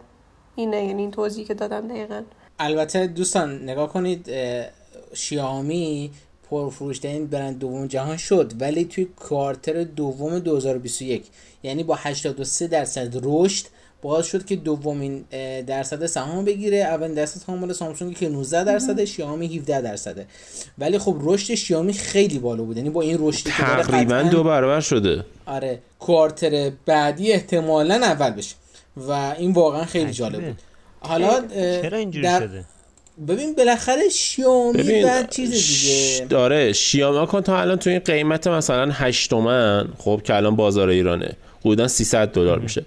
اینه 0.59 0.85
یعنی 0.85 1.03
این 1.03 1.11
توضیحی 1.11 1.47
که 1.47 1.55
دادم 1.55 1.89
دقیقا. 1.89 2.23
البته 2.59 3.07
دوستان 3.07 3.63
نگاه 3.63 3.93
کنید 3.93 4.31
شیائومی 5.13 6.11
پرفروشترین 6.51 7.27
برند 7.27 7.59
دوم 7.59 7.87
جهان 7.87 8.17
شد 8.17 8.53
ولی 8.61 8.85
توی 8.85 9.05
کوارتر 9.05 9.85
دوم 9.85 10.39
2021 10.39 11.25
یعنی 11.63 11.83
با 11.85 11.95
83 11.95 12.67
درصد 12.67 13.15
رشد 13.23 13.67
باعث 14.03 14.27
شد 14.27 14.45
که 14.45 14.57
دومین 14.57 15.25
درصد 15.67 16.07
سهام 16.07 16.45
بگیره. 16.45 16.77
اولین 16.77 17.15
درصد 17.15 17.41
سهام 17.41 17.59
مال 17.59 17.73
سامسونگ 17.73 18.17
که 18.17 18.29
19 18.29 18.65
درصده 18.65 19.05
شیائومی 19.05 19.59
17 19.59 19.81
درصده. 19.81 20.27
ولی 20.79 20.99
خب 20.99 21.17
رشد 21.21 21.55
شیائومی 21.55 21.93
خیلی 21.93 22.39
بالا 22.39 22.63
بود 22.63 22.77
یعنی 22.77 22.91
با 22.91 23.03
این 23.03 23.17
رشدی 23.21 23.51
که 23.51 23.63
تقریبا 23.63 24.23
دو 24.23 24.45
برابر 24.45 24.81
شده. 24.81 25.25
آره 25.47 25.79
کوارتر 25.99 26.73
بعدی 26.87 27.33
احتمالا 27.33 27.95
اول 27.95 28.31
بشه. 28.31 28.55
و 29.09 29.35
این 29.39 29.53
واقعا 29.53 29.85
خیلی 29.85 30.13
جالب 30.13 30.47
بود. 30.47 30.57
حالا 31.01 31.43
چرا 31.83 31.99
اینجوری 31.99 32.27
شده؟ 32.27 32.65
ببین 33.29 33.55
بالاخره 33.55 34.09
شیائومی 34.09 35.03
و 35.03 35.23
چیز 35.31 35.51
دیگه. 35.51 36.27
داره 36.27 36.73
شیائومی 36.73 37.27
کن 37.27 37.41
تا 37.41 37.61
الان 37.61 37.79
تو 37.79 37.91
این 37.91 37.99
قیمت 37.99 38.47
مثلا 38.47 38.91
8 38.93 39.31
تومن 39.31 39.89
خب 39.99 40.21
که 40.25 40.35
الان 40.35 40.57
بازار 40.57 40.89
ایرانه 40.89 41.37
حدودا 41.61 41.89
300 41.89 42.33
دلار 42.33 42.59
میشه. 42.59 42.85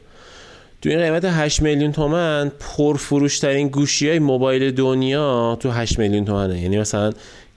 تو 0.81 0.89
این 0.89 0.99
قیمت 0.99 1.25
8 1.25 1.61
میلیون 1.61 1.91
تومن 1.91 2.51
پرفروشترین 2.59 3.67
گوشی 3.67 4.09
های 4.09 4.19
موبایل 4.19 4.71
دنیا 4.71 5.57
تو 5.59 5.71
8 5.71 5.99
میلیون 5.99 6.25
تومنه. 6.25 6.61
یعنی 6.61 6.77
مثلا 6.77 7.11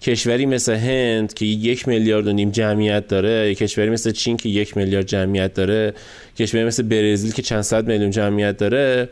کشوری 0.04 0.46
مثل 0.46 0.74
هند 0.74 1.34
که 1.34 1.46
یک 1.46 1.88
میلیارد 1.88 2.26
و 2.26 2.32
نیم 2.32 2.50
جمعیت 2.50 3.08
داره 3.08 3.54
کشوری 3.54 3.90
مثل 3.90 4.10
چین 4.10 4.36
که 4.36 4.48
یک 4.48 4.76
میلیارد 4.76 5.06
جمعیت 5.06 5.54
داره 5.54 5.94
کشوری 6.38 6.64
مثل 6.64 6.82
برزیل 6.82 7.32
که 7.32 7.42
چند 7.42 7.62
صد 7.62 7.86
میلیون 7.86 8.10
جمعیت 8.10 8.56
داره 8.56 9.08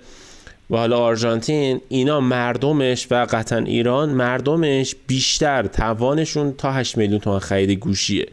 و 0.71 0.77
حالا 0.77 0.99
آرژانتین 0.99 1.81
اینا 1.89 2.21
مردمش 2.21 3.07
و 3.11 3.27
قطعا 3.31 3.59
ایران 3.59 4.09
مردمش 4.09 4.95
بیشتر 5.07 5.63
توانشون 5.63 6.55
تا 6.59 6.73
8 6.73 6.97
میلیون 6.99 7.21
تومن 7.21 7.39
خرید 7.39 7.71
گوشیه 7.71 8.27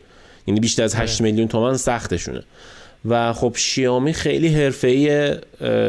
یعنی 0.48 0.60
بیشتر 0.60 0.84
از 0.84 0.96
8 0.96 1.22
آره. 1.22 1.32
میلیون 1.32 1.48
تومن 1.48 1.78
سختشونه 1.78 2.44
و 3.06 3.34
خب 3.34 3.54
شیائومی 3.56 4.14
خیلی 4.14 4.48
حرفه‌ای 4.48 5.36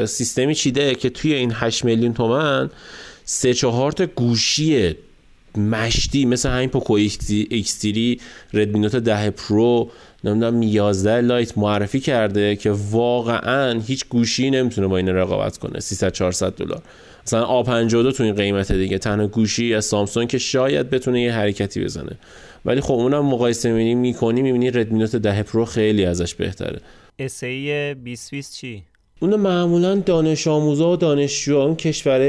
سیستمی 0.07 0.55
چیده 0.55 0.95
که 0.95 1.11
توی 1.11 1.35
این 1.35 1.53
8 1.55 1.85
میلیون 1.85 2.15
تومن 2.15 2.71
سه 3.25 3.55
چهار 3.55 3.93
تا 3.93 4.07
گوشی 4.07 4.95
مشتی 5.59 6.25
مثل 6.25 6.49
همین 6.49 6.69
پوکو 6.69 6.99
اکستری 7.51 8.21
ردمی 8.55 8.79
نوت 8.79 8.97
10 8.97 9.31
پرو 9.31 9.91
نمی‌دونم 10.25 10.63
11 10.63 11.21
Lite 11.21 11.59
معرفی 11.59 12.01
کرده 12.01 12.57
که 12.57 12.71
واقعا 12.91 13.81
هیچ 13.81 14.05
گوشی 14.09 14.51
نمی‌تونه 14.51 14.87
با 14.87 14.97
این 14.97 15.09
رقابت 15.09 15.59
کنه 15.59 15.81
300 15.81 16.13
400 16.13 16.55
دلار. 16.55 16.83
مثلا 17.27 17.65
A52 17.65 18.17
تو 18.17 18.23
این 18.23 18.35
قیمت 18.35 18.73
دیگه 18.73 18.99
تنها 18.99 19.27
گوشی 19.27 19.75
از 19.75 19.85
سامسونگ 19.85 20.29
که 20.29 20.39
شاید 20.39 20.91
بتونه 20.91 21.23
یه 21.23 21.33
حرکتی 21.33 21.85
بزنه. 21.85 22.19
ولی 22.65 22.81
خب 22.81 22.95
اونم 22.95 23.27
مقایسه 23.27 23.73
می‌بینی 23.73 23.95
می‌کنی 23.95 24.43
می‌بینی 24.43 24.71
ردمی 24.71 24.99
نوت 24.99 25.17
10 25.17 25.43
پرو 25.43 25.65
خیلی 25.65 26.05
ازش 26.05 26.35
بهتره. 26.35 26.81
SE 27.19 27.95
2020 27.95 28.55
چی؟ 28.55 28.83
اون 29.21 29.37
معمولا 29.37 29.95
دانش 29.95 30.47
آموزا 30.47 30.91
و 30.91 30.97
دانشجویان 30.97 31.77
کشور 31.77 32.21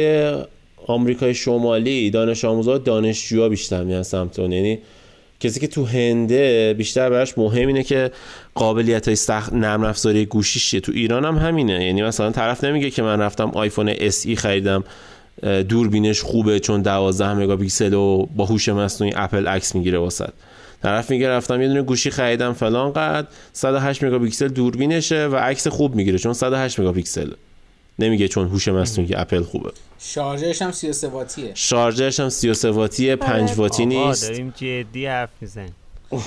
آمریکای 0.88 1.34
شمالی 1.34 2.10
دانش 2.10 2.46
آموزا 2.46 2.78
دانشجوها 2.78 3.50
بیشتر 3.50 3.84
میان 3.84 4.04
سمت 4.04 4.40
اون. 4.40 4.52
یعنی 4.52 4.80
کسی 5.40 5.60
که 5.60 5.68
تو 5.68 5.86
هنده 5.86 6.74
بیشتر 6.78 7.10
براش 7.10 7.38
مهم 7.38 7.68
اینه 7.68 7.84
که 7.84 8.12
قابلیت 8.56 9.08
های 9.08 9.16
سخت 9.16 9.54
نرم 9.54 9.84
افزاری 9.84 10.26
گوشیشه 10.26 10.80
تو 10.80 10.92
ایران 10.92 11.26
هم 11.26 11.38
همینه. 11.38 11.86
یعنی 11.86 12.02
مثلا 12.02 12.32
طرف 12.32 12.64
نمیگه 12.64 12.90
که 12.90 13.02
من 13.02 13.22
رفتم 13.22 13.52
آیفون 13.54 13.90
SE 13.90 14.36
خریدم 14.36 14.84
دوربینش 15.70 16.22
خوبه 16.22 16.60
چون 16.60 16.82
12 16.82 17.34
مگاپیکسل 17.34 17.94
و 17.94 18.26
با 18.26 18.46
هوش 18.46 18.70
مصنوعی 18.70 19.14
اپل 19.16 19.48
عکس 19.48 19.76
می‌گیره 19.76 19.98
واسط 19.98 20.30
طرف 20.84 21.12
میگه 21.12 21.30
رفتم 21.30 21.62
یه 21.62 21.68
دونه 21.68 21.82
گوشی 21.82 22.10
خریدم 22.10 22.54
فلان 22.54 22.94
قد 22.94 23.28
108 23.54 24.04
مگاپیکسل 24.04 24.48
دوربینشه 24.48 25.28
و 25.28 25.36
عکس 25.36 25.68
خوب 25.68 25.96
می‌گیره 25.96 26.18
چون 26.18 26.34
108 26.34 26.80
مگاپیکسل 26.80 27.32
نمیگه 28.02 28.28
چون 28.28 28.48
هوش 28.48 28.68
مصنوعی 28.68 29.16
اپل 29.16 29.44
خوبه. 29.44 29.72
شارژرش 30.00 30.62
هم 30.62 30.72
33 30.72 31.08
واتیه. 31.08 31.52
شارژرش 31.54 32.20
هم 32.20 32.30
33 32.30 32.72
واتیه 32.72 33.16
5 33.16 33.50
آره. 33.50 33.60
واتی 33.60 33.86
نیست. 33.86 34.30
داریم 34.30 34.54
جدی 34.56 35.06
حرف 35.06 35.30
می‌زنیم. 35.42 35.76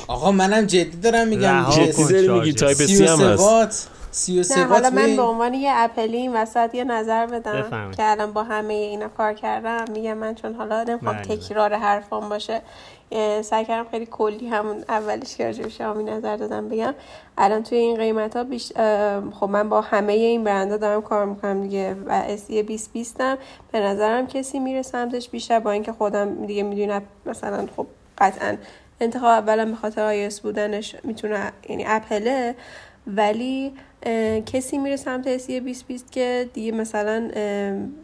آقا 0.07 0.33
منم 0.33 0.67
جدی 0.67 0.97
دارم 1.03 1.29
میگم 1.29 1.67
جدی. 1.71 2.29
میگی 2.29 2.53
تایپ 2.53 2.77
سی 2.77 3.05
هم 3.05 3.21
هست. 3.21 3.91
33 4.15 4.65
حالا 4.65 4.91
من 4.91 5.17
به 5.17 5.23
عنوان 5.23 5.55
یه 5.55 5.73
اپلی 5.75 6.17
این 6.17 6.37
وسط 6.37 6.75
یه 6.75 6.85
نظر 6.85 7.27
بدم 7.27 7.91
که 7.91 8.11
الان 8.11 8.33
با 8.33 8.43
همه 8.43 8.75
اینا 8.75 9.09
کار 9.09 9.33
کردم. 9.35 9.85
میگم 9.93 10.15
من 10.15 10.35
چون 10.35 10.55
حالا 10.55 10.85
نمی‌خوام 10.85 11.17
بله. 11.17 11.37
تکرار 11.37 11.75
حرفام 11.75 12.29
باشه 12.29 12.61
سعی 13.43 13.65
کردم 13.65 13.91
خیلی 13.91 14.07
کلی 14.07 14.49
همون 14.49 14.85
اولش 14.89 15.37
که 15.37 15.45
راجع 15.45 15.69
شامی 15.69 16.05
نظر 16.05 16.37
دادم 16.37 16.69
بگم. 16.69 16.95
الان 17.39 17.63
توی 17.63 17.79
این 17.79 17.97
قیمت 17.97 18.37
ها 18.37 18.45
بیش... 18.45 18.73
خب 19.41 19.49
من 19.49 19.69
با 19.69 19.81
همه 19.81 20.13
این 20.13 20.45
برندا 20.45 20.77
دارم 20.77 21.03
کار 21.03 21.27
می‌کنم 21.27 21.63
دیگه 21.63 21.95
و 21.95 22.11
اسی 22.11 22.63
20 22.63 22.93
20 22.93 23.19
به 23.73 23.81
نظرم 23.81 24.27
کسی 24.27 24.59
میره 24.59 24.83
سمتش 24.83 25.29
بیشتر 25.29 25.61
با 25.61 25.71
اینکه 25.71 25.93
خودم 25.93 26.47
دیگه 26.47 26.63
می‌دونم 26.63 27.03
مثلا 27.27 27.67
خب 27.77 27.87
قطعا 28.19 28.57
انتخاب 29.01 29.31
اولا 29.31 29.65
به 29.65 29.75
خاطر 29.75 30.03
آیس 30.03 30.41
بودنش 30.41 30.97
می‌تونه 31.05 31.53
یعنی 31.69 31.85
اپله 31.87 32.55
ولی 33.07 33.73
کسی 34.47 34.79
میره 34.79 34.97
سمت 34.97 35.37
سی 35.37 35.61
2020 35.61 36.13
که 36.13 36.49
دیگه 36.55 36.73
مثلا 36.73 37.31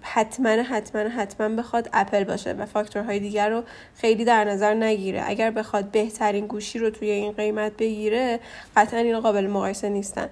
حتما 0.00 0.48
حتما 0.48 1.00
حتما 1.08 1.48
بخواد 1.48 1.88
اپل 1.92 2.24
باشه 2.24 2.52
و 2.52 2.66
فاکتورهای 2.66 3.18
دیگر 3.18 3.50
رو 3.50 3.62
خیلی 3.94 4.24
در 4.24 4.44
نظر 4.44 4.74
نگیره. 4.74 5.22
اگر 5.26 5.50
بخواد 5.50 5.90
بهترین 5.90 6.46
گوشی 6.46 6.78
رو 6.78 6.90
توی 6.90 7.10
این 7.10 7.32
قیمت 7.32 7.76
بگیره 7.76 8.40
قطعا 8.76 9.00
این 9.00 9.20
قابل 9.20 9.46
مقایسه 9.46 9.88
نیستن. 9.88 10.28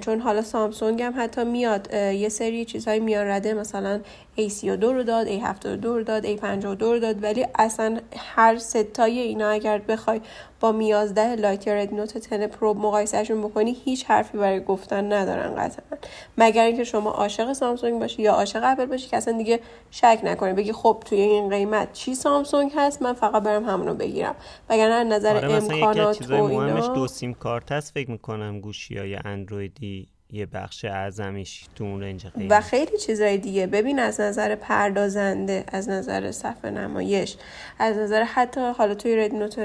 چون 0.00 0.20
حالا 0.20 0.42
سامسونگ 0.42 1.02
هم 1.02 1.14
حتی 1.16 1.44
میاد 1.44 1.94
یه 1.94 2.28
سری 2.28 2.64
چیزهای 2.64 3.00
میان 3.00 3.26
رده 3.26 3.54
مثلا 3.54 4.00
A32 4.38 4.82
رو 4.82 5.02
داد 5.02 5.26
A72 5.26 5.84
رو 5.84 6.02
داد 6.02 6.36
A52 6.36 6.82
رو 6.82 6.98
داد 6.98 7.22
ولی 7.22 7.46
اصلا 7.58 7.98
هر 8.16 8.58
ستای 8.58 9.18
اینا 9.20 9.48
اگر 9.48 9.78
بخوای 9.78 10.20
با 10.60 10.72
می 10.72 10.86
11 10.88 11.34
Lite 11.34 11.66
یا 11.66 11.74
ردمی 11.74 11.96
نوت 11.96 12.30
10 12.30 12.46
پرو 12.46 12.74
مقایسهشون 12.74 13.40
بکنی 13.40 13.76
هیچ 13.84 14.04
حرفی 14.04 14.38
برای 14.38 14.60
گفتن 14.80 15.12
ندارن 15.12 15.54
قطعا. 15.54 15.98
مگر 16.38 16.64
اینکه 16.64 16.84
شما 16.84 17.10
عاشق 17.10 17.52
سامسونگ 17.52 18.00
باشی 18.00 18.22
یا 18.22 18.32
عاشق 18.32 18.60
اپل 18.64 18.86
باشی 18.86 19.08
که 19.08 19.16
اصلا 19.16 19.38
دیگه 19.38 19.60
شک 19.90 20.20
نکنی. 20.24 20.52
بگی 20.52 20.72
خب 20.72 21.02
توی 21.06 21.20
این 21.20 21.48
قیمت 21.48 21.92
چی 21.92 22.14
سامسونگ 22.14 22.72
هست؟ 22.76 23.02
من 23.02 23.12
فقط 23.12 23.42
برم 23.42 23.64
همونو 23.64 23.94
بگیرم. 23.94 24.34
وگرنه 24.68 25.04
نظر 25.04 25.36
آره 25.36 25.52
امکانات 25.52 26.30
و 26.30 26.34
اینا 26.34 26.94
دو 26.94 27.06
سیم 27.06 27.34
کارت 27.34 27.72
هست. 27.72 27.94
فکر 27.94 28.10
می‌کنم 28.10 28.60
گوشی 28.60 28.98
های 28.98 29.18
اندرویدی 29.24 30.08
یه 30.32 30.46
بخش 30.46 30.84
اعظمیش 30.84 31.64
تو 31.76 31.84
اون 31.84 32.02
رنج 32.02 32.26
قیمت. 32.26 32.52
و 32.52 32.60
خیلی 32.60 32.98
چیزای 32.98 33.38
دیگه. 33.38 33.66
ببین 33.66 33.98
از 33.98 34.20
نظر 34.20 34.54
پردازنده 34.54 35.64
از 35.68 35.88
نظر 35.88 36.32
صفحه 36.32 36.70
نمایش 36.70 37.36
از 37.78 37.96
نظر 37.96 38.22
حتی 38.22 38.60
حالا 38.60 38.94
توی 38.94 39.16
رد 39.16 39.34
نوت 39.34 39.58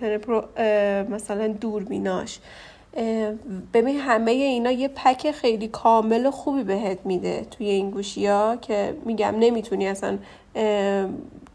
پرو 0.00 0.48
مثلا 1.10 1.48
دوربیناش 1.48 2.38
ببین 3.74 3.96
همه 3.96 4.30
اینا 4.30 4.70
یه 4.70 4.88
پک 4.88 5.30
خیلی 5.30 5.68
کامل 5.68 6.26
و 6.26 6.30
خوبی 6.30 6.62
بهت 6.62 6.98
میده 7.04 7.46
توی 7.50 7.68
این 7.68 7.90
گوشی 7.90 8.26
ها 8.26 8.56
که 8.56 8.94
میگم 9.04 9.34
نمی‌تونی 9.38 9.88
اصلا 9.88 10.18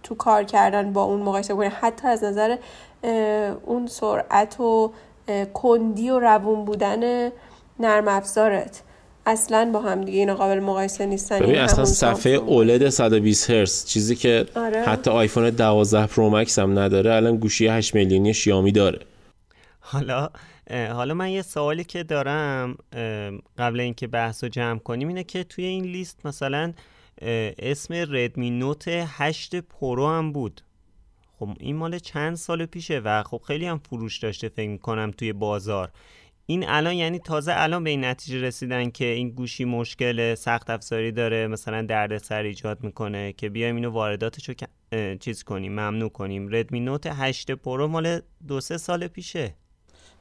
تو 0.03 0.15
کار 0.15 0.43
کردن 0.43 0.93
با 0.93 1.03
اون 1.03 1.19
مقایسه 1.19 1.53
کنی. 1.53 1.67
حتی 1.67 2.07
از 2.07 2.23
نظر 2.23 2.55
اون 3.65 3.87
سرعت 3.87 4.59
و 4.59 4.91
کندی 5.53 6.09
و 6.09 6.19
روون 6.19 6.65
بودن 6.65 7.29
نرم 7.79 8.07
افزارت. 8.07 8.81
اصلا 9.25 9.69
با 9.73 9.79
هم 9.79 10.01
دیگه 10.01 10.19
اینا 10.19 10.35
قابل 10.35 10.59
مقایسه 10.59 11.05
نیستن. 11.05 11.39
ببین 11.39 11.59
اصلا 11.59 11.85
صفحه 11.85 12.31
OLED 12.31 12.89
120 12.89 13.49
هرتز 13.49 13.85
چیزی 13.85 14.15
که 14.15 14.45
آره. 14.55 14.81
حتی 14.81 15.11
آیفون 15.11 15.49
12 15.49 16.07
پرو 16.07 16.29
مکس 16.29 16.59
هم 16.59 16.79
نداره 16.79 17.13
الان 17.13 17.37
گوشی 17.37 17.67
8 17.67 17.95
میلیونی 17.95 18.33
شیائومی 18.33 18.71
داره. 18.71 18.99
حالا 19.79 20.29
حالا 20.69 21.13
من 21.13 21.29
یه 21.29 21.41
سوالی 21.41 21.83
که 21.83 22.03
دارم 22.03 22.77
قبل 23.57 23.79
اینکه 23.79 24.07
بحث 24.07 24.43
رو 24.43 24.49
جمع 24.49 24.79
کنیم 24.79 25.07
اینه 25.07 25.23
که 25.23 25.43
توی 25.43 25.65
این 25.65 25.83
لیست 25.83 26.25
مثلا 26.25 26.73
اسم 27.21 27.93
ردمی 27.93 28.49
نوت 28.49 28.83
8 28.87 29.55
پرو 29.55 30.07
هم 30.07 30.31
بود. 30.31 30.61
خب 31.39 31.49
این 31.59 31.75
مال 31.75 31.99
چند 31.99 32.35
سال 32.35 32.65
پیشه 32.65 32.99
و 32.99 33.23
خب 33.23 33.41
خیلی 33.47 33.65
هم 33.65 33.77
فروش 33.77 34.17
داشته 34.17 34.49
فکر 34.49 34.77
کنم 34.77 35.11
توی 35.11 35.33
بازار. 35.33 35.91
این 36.45 36.69
الان 36.69 36.93
یعنی 36.93 37.19
تازه 37.19 37.53
الان 37.55 37.83
به 37.83 37.89
این 37.89 38.05
نتیجه 38.05 38.41
رسیدن 38.41 38.89
که 38.89 39.05
این 39.05 39.29
گوشی 39.29 39.65
مشکل 39.65 40.35
سخت 40.35 40.69
افزاری 40.69 41.11
داره 41.11 41.47
مثلا 41.47 41.81
دردسر 41.81 42.43
ایجاد 42.43 42.83
می‌کنه 42.83 43.33
که 43.33 43.49
بیایم 43.49 43.75
اینو 43.75 43.89
وارداتش 43.89 44.49
رو 44.49 44.55
چیز 45.17 45.43
کنیم 45.43 45.71
ممنوع 45.71 46.09
کنیم. 46.09 46.47
ردمی 46.55 46.79
نوت 46.79 47.07
8 47.07 47.51
پرو 47.51 47.87
مال 47.87 48.21
دو 48.47 48.61
سه 48.61 48.77
سال 48.77 49.07
پیشه. 49.07 49.55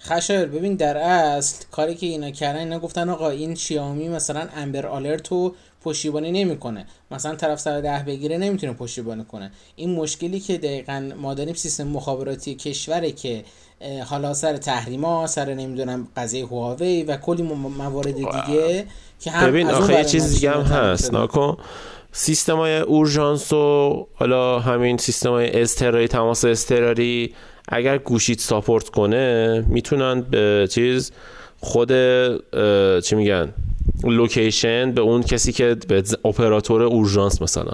خشر 0.03 0.47
ببین 0.47 0.75
در 0.75 0.97
اصل 0.97 1.65
کاری 1.71 1.95
که 1.95 2.07
اینا 2.07 2.31
کردن 2.31 2.59
اینا 2.59 2.79
گفتن 2.79 3.09
آقا 3.09 3.31
این 3.31 3.55
شیائومی 3.55 4.09
مثلا 4.09 4.49
Amber 4.57 4.87
Alert 4.87 5.29
رو 5.29 5.55
پشتیبانی 5.85 6.33
نمی‌کنه. 6.33 6.87
مثلا 7.11 7.35
طرف 7.35 7.61
سر 7.61 7.81
ده 7.81 8.05
بگیره 8.07 8.39
نمی‌تونه 8.39 8.73
پشتیبانی 8.73 9.25
کنه. 9.25 9.51
این 9.77 9.95
مشکلی 9.95 10.41
که 10.41 10.59
دقیقا 10.59 11.11
ما 11.21 11.35
داریم 11.35 11.55
سیستم 11.55 11.87
مخابراتی 11.89 12.55
کشوره 12.55 13.13
که 13.13 13.45
حالا 14.07 14.35
سر 14.35 14.57
تحریما 14.57 15.27
سر 15.27 15.55
نمی‌دونم 15.55 16.09
قضیه 16.17 16.47
هواوی 16.47 17.03
و 17.03 17.17
کلی 17.17 17.43
موارد 17.43 18.15
دیگه 18.15 18.87
که 19.21 19.31
هم 19.31 19.49
ببین 19.49 19.71
آخه 19.71 19.95
یه 19.95 20.05
چیز 20.05 20.35
دیگه 20.35 20.51
هم 20.51 20.63
هست 20.63 21.13
ناکن. 21.13 21.57
سیستم 22.13 22.57
های 22.57 22.79
اورژانس 22.79 23.53
و 23.53 24.07
حالا 24.15 24.59
همین 24.59 24.97
سیستم 24.97 25.31
های 25.31 25.63
اضطراری 25.63 26.09
تماس 26.09 26.45
اضطراری 26.45 27.35
اگر 27.69 27.99
گوشیت 27.99 28.41
support 28.41 28.89
کنه 28.89 29.65
می‌تونن 29.69 30.21
به 30.21 30.69
چیز 30.71 31.13
خود 31.61 31.93
چی 33.01 33.17
میگن 33.17 33.53
location 34.05 34.93
به 34.93 35.01
اون 35.01 35.23
کسی 35.23 35.53
که 35.53 35.77
به 35.89 36.03
اپراتور 36.25 36.83
اورژانس 36.83 37.43
مثلا. 37.43 37.73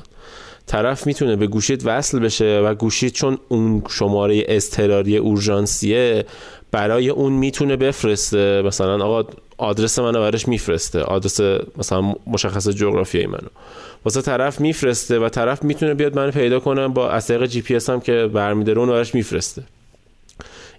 طرف 0.66 1.07
می‌تونه 1.07 1.37
به 1.37 1.46
گوشیت 1.46 1.87
وصل 1.87 2.18
بشه 2.18 2.61
و 2.61 2.74
گوشیت 2.74 3.12
چون 3.12 3.38
اون 3.48 3.83
شماره 3.88 4.44
استراری 4.48 5.16
اورژانسیه 5.16 6.24
برای 6.70 7.09
اون 7.09 7.33
می‌تونه 7.33 7.76
بفرسته. 7.76 8.62
مثلا 8.62 9.04
آقا 9.04 9.30
آدرس 9.59 9.98
منو 9.98 10.20
براش 10.20 10.48
میفرسته. 10.48 11.00
آدرس 11.00 11.40
مثلا 11.78 12.14
مشخص 12.26 12.68
جغرافیایی 12.68 13.26
منو. 13.26 13.48
واسه 14.04 14.22
طرف 14.22 14.61
میفرسته 14.61 15.18
و 15.18 15.28
طرف 15.28 15.62
می‌تونه 15.62 15.94
بیاد 15.94 16.16
منو 16.16 16.30
پیدا 16.30 16.61
کنه 16.61 16.88
با 16.88 17.11
از 17.11 17.26
طریق 17.26 17.46
جی 17.46 17.62
پی 17.62 17.76
اس 17.76 17.90
هم 17.90 18.00
که 18.00 18.30
برمیداره 18.33 18.78
اون 18.78 18.88
براش 18.88 19.14
میفرسته. 19.14 19.62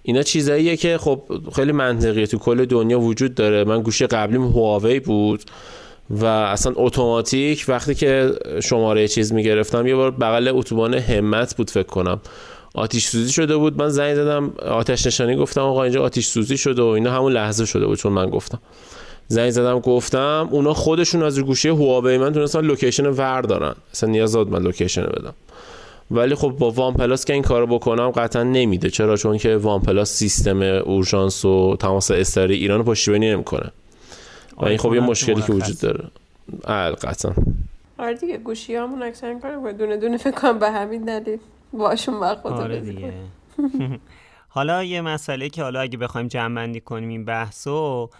اینا 0.08 0.22
چیزاییه 0.22 0.76
که 0.76 0.98
خب 0.98 1.22
خیلی 1.56 1.72
منطقیه 1.72 2.26
تو 2.26 2.38
کل 2.38 2.64
دنیا 2.64 3.00
وجود 3.00 3.34
داره. 3.34 3.64
من 3.64 3.82
گوشی 3.82 4.06
قبلیم 4.06 4.44
هواوی 4.44 5.00
بود 5.00 5.42
و 6.10 6.24
اصلا 6.24 6.72
اتوماتیک 6.76 7.64
وقتی 7.68 7.94
که 7.94 8.32
شماره 8.62 9.08
چیز 9.08 9.32
می‌گرفتم 9.32 9.86
یه 9.86 9.94
بار 9.94 10.10
بغل 10.10 10.48
اتوبان 10.54 10.94
همت 10.94 11.56
بود 11.56 11.70
فکر 11.70 11.86
کنم. 11.86 12.20
آتیش 12.74 13.06
سوزی 13.06 13.32
شده 13.32 13.56
بود. 13.56 13.78
من 13.78 13.88
زنگ 13.88 14.14
زدم 14.14 14.52
آتش 14.68 15.06
نشانی 15.06 15.36
گفتم 15.36 15.60
آقا 15.60 15.82
اینجا 15.82 16.02
آتیش 16.02 16.26
سوزی 16.26 16.56
شده 16.56 16.82
و 16.82 16.86
اینا 16.86 17.12
همون 17.12 17.32
لحظه 17.32 17.64
شده 17.64 17.86
بود 17.86 17.98
چون 17.98 18.12
من 18.12 18.30
گفتم. 18.30 18.58
زنگ 19.28 19.50
زدم 19.50 19.80
گفتم 19.80 20.48
اونا 20.50 20.74
خودشون 20.74 21.22
از 21.22 21.40
گوشی 21.40 21.68
هواوی 21.68 22.18
من 22.18 22.32
تونستن 22.32 22.60
location 22.60 23.06
ور 23.06 23.40
دارن 23.40 23.74
اصلا 23.92 24.10
نیاز 24.10 24.32
نداد 24.32 24.48
من 24.48 24.62
location 24.62 25.02
بدم. 25.02 25.34
ولی 26.10 26.34
خب 26.34 26.48
با 26.48 26.70
وان 26.70 26.94
پلاس 26.94 27.24
که 27.24 27.32
این 27.32 27.42
کارو 27.42 27.66
بکنم 27.66 28.10
قطعا 28.10 28.42
نمیده. 28.42 28.90
چرا؟ 28.90 29.16
چون 29.16 29.38
که 29.38 29.56
وان 29.56 29.80
پلاس 29.80 30.10
سیستم 30.10 30.62
اورژانس 30.62 31.44
و 31.44 31.76
تماس 31.76 32.10
اضطراری 32.10 32.54
ایران 32.54 32.84
پشتیبانی 32.84 33.30
نمی‌کنه. 33.30 33.72
و 34.56 34.64
این 34.64 34.78
خب 34.78 34.94
یه 34.94 35.00
مشکلی 35.00 35.42
که 35.42 35.52
وجود 35.52 35.78
داره. 35.78 36.10
قطعا. 36.94 37.32
آره 37.98 38.14
دیگه 38.14 38.36
گوشی 38.36 38.74
همون 38.74 39.02
اکثر 39.02 39.38
کنم 39.38 39.72
دونه 39.72 39.96
دونه 39.96 40.16
فکر 40.16 40.30
کنم 40.40 40.58
به 40.58 40.70
همین 40.70 41.04
دلیل 41.04 41.38
باشون 41.72 42.14
وقت 42.14 42.46
آره 42.46 42.80
دیگه. 42.80 43.12
حالا 44.48 44.84
یه 44.84 45.00
مسئله 45.00 45.48
که 45.48 45.62
حالا 45.62 45.80
اگه 45.80 45.98
بخوایم 45.98 46.28
جمع 46.28 46.54
بندی 46.54 46.80
کنیم 46.80 47.08
این 47.08 47.24
بحثو 47.24 48.10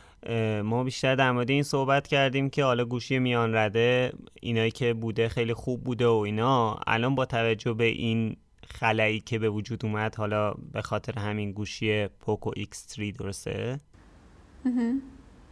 ما 0.64 0.84
بیشتر 0.84 1.14
در 1.14 1.32
مورد 1.32 1.50
این 1.50 1.62
صحبت 1.62 2.08
کردیم 2.08 2.50
که 2.50 2.64
حالا 2.64 2.84
گوشی 2.84 3.18
میان 3.18 3.54
رده 3.54 4.12
اینایی 4.40 4.70
که 4.70 4.94
بوده 4.94 5.28
خیلی 5.28 5.54
خوب 5.54 5.84
بوده 5.84 6.06
و 6.06 6.14
اینا 6.14 6.80
الان 6.86 7.14
با 7.14 7.24
توجه 7.24 7.72
به 7.72 7.84
این 7.84 8.36
خلایی 8.68 9.20
که 9.20 9.38
به 9.38 9.50
وجود 9.50 9.84
اومد 9.84 10.14
حالا 10.14 10.54
به 10.72 10.82
خاطر 10.82 11.18
همین 11.18 11.52
گوشی 11.52 12.06
پوکو 12.06 12.50
X3 12.50 13.16
درسته؟ 13.18 13.80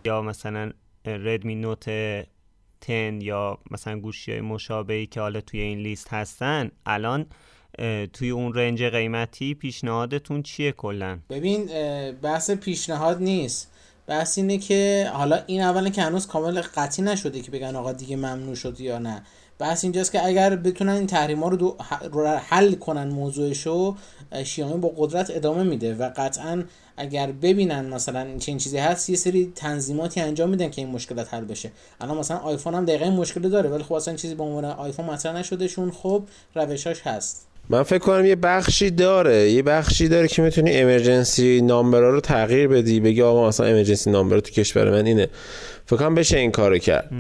یا 0.04 0.22
مثلا 0.22 0.70
ردمی 1.06 1.54
نوت 1.54 1.88
10 1.88 3.18
یا 3.22 3.58
مثلا 3.70 4.00
گوشی 4.00 4.32
های 4.32 4.40
مشابهی 4.40 5.06
که 5.06 5.20
حالا 5.20 5.40
توی 5.40 5.60
این 5.60 5.78
لیست 5.78 6.08
هستن 6.08 6.70
الان 6.86 7.26
توی 8.12 8.30
اون 8.30 8.54
رنج 8.54 8.82
قیمتی 8.82 9.54
پیشنهادتون 9.54 10.42
چیه 10.42 10.72
کلا؟ 10.72 11.18
ببین 11.30 11.66
بحث 12.12 12.50
پیشنهاد 12.50 13.22
نیست. 13.22 13.73
بحث 14.06 14.38
اینه 14.38 14.58
که 14.58 15.10
حالا 15.12 15.40
این 15.46 15.60
اولا 15.60 15.88
که 15.88 16.02
هنوز 16.02 16.26
کامل 16.26 16.60
قطعی 16.60 17.04
نشده 17.04 17.40
که 17.40 17.50
بگن 17.50 17.76
آقا 17.76 17.92
دیگه 17.92 18.16
ممنوع 18.16 18.54
شد 18.54 18.80
یا 18.80 18.98
نه. 18.98 19.22
بحث 19.58 19.84
اینجاست 19.84 20.12
که 20.12 20.26
اگر 20.26 20.56
بتونن 20.56 20.92
این 20.92 21.06
تحریم 21.06 21.40
ها 21.42 21.48
رو, 21.48 21.76
حل 22.48 22.74
کنن 22.74 23.08
موضوعشو 23.08 23.96
شیائومی 24.44 24.80
با 24.80 24.92
قدرت 24.96 25.30
ادامه 25.30 25.62
میده 25.62 25.94
و 25.94 26.10
قطعا 26.16 26.64
اگر 26.96 27.32
ببینن 27.32 27.86
مثلا 27.86 28.38
چنین 28.38 28.58
چیزی 28.58 28.78
هست 28.78 29.10
یه 29.10 29.16
سری 29.16 29.52
تنظیماتی 29.54 30.20
انجام 30.20 30.50
میدن 30.50 30.70
که 30.70 30.82
این 30.82 30.90
مشکلات 30.90 31.34
حل 31.34 31.44
بشه. 31.44 31.72
الان 32.00 32.18
مثلا 32.18 32.36
آیفون 32.36 32.74
هم 32.74 32.84
دقیقا 32.84 33.10
مشکل 33.10 33.48
داره 33.48 33.70
ولی 33.70 33.82
خب 33.82 33.92
اصلا 33.92 34.14
چیزی 34.14 34.34
به 34.34 34.42
عنوان 34.42 34.64
آیفون 34.64 35.04
مطرح 35.04 35.32
نشدهشون. 35.32 35.90
خب 35.90 36.22
روشاش 36.54 37.00
هست. 37.00 37.46
من 37.70 37.82
فکر 37.82 37.98
کنم 37.98 38.26
یه 38.26 38.36
بخشی 38.36 38.90
داره. 38.90 39.50
یه 39.50 39.62
بخشی 39.62 40.08
داره 40.08 40.28
که 40.28 40.42
می‌تونی 40.42 40.72
emergency 40.76 41.60
number 41.60 42.03
ا 42.03 42.10
رو 42.10 42.20
تغییر 42.20 42.68
بدی 42.68 43.00
بگی 43.00 43.22
آقا 43.22 43.48
مثلا 43.48 43.66
emergency 43.66 44.10
number 44.10 44.40
تو 44.40 44.50
کشور 44.50 44.90
من 44.90 45.06
اینه. 45.06 45.28
فکر 45.86 45.96
کنم 45.96 46.14
بشه 46.14 46.38
این 46.38 46.50
کارو 46.50 46.78
کرد. 46.78 47.10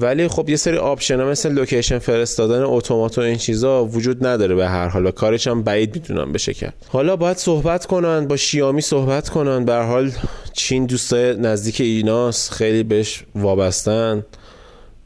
ولی 0.00 0.28
خب 0.28 0.48
یه 0.48 0.56
سری 0.56 0.76
option 0.76 1.20
ها 1.20 1.26
مثل 1.26 1.52
location 1.52 1.98
فرستادن 1.98 2.62
اتومات 2.62 3.18
و 3.18 3.20
این 3.20 3.36
چیزا 3.36 3.84
وجود 3.84 4.26
نداره 4.26 4.54
به 4.54 4.68
هر 4.68 4.88
حال. 4.88 5.10
کارش 5.10 5.46
هم 5.46 5.62
بعید 5.62 5.94
می‌دونم 5.94 6.32
بشه 6.32 6.54
کرد. 6.54 6.74
حالا 6.88 7.16
باید 7.16 7.36
صحبت 7.36 7.86
کنن 7.86 8.26
با 8.26 8.36
شیائومی 8.36 8.80
صحبت 8.80 9.28
کنن. 9.28 9.64
به 9.64 9.74
حال 9.74 10.12
چین 10.52 10.86
دوستای 10.86 11.34
نزدیک 11.36 11.80
ایناست. 11.80 12.52
خیلی 12.52 12.82
بهش 12.82 13.24
وابستن. 13.34 14.24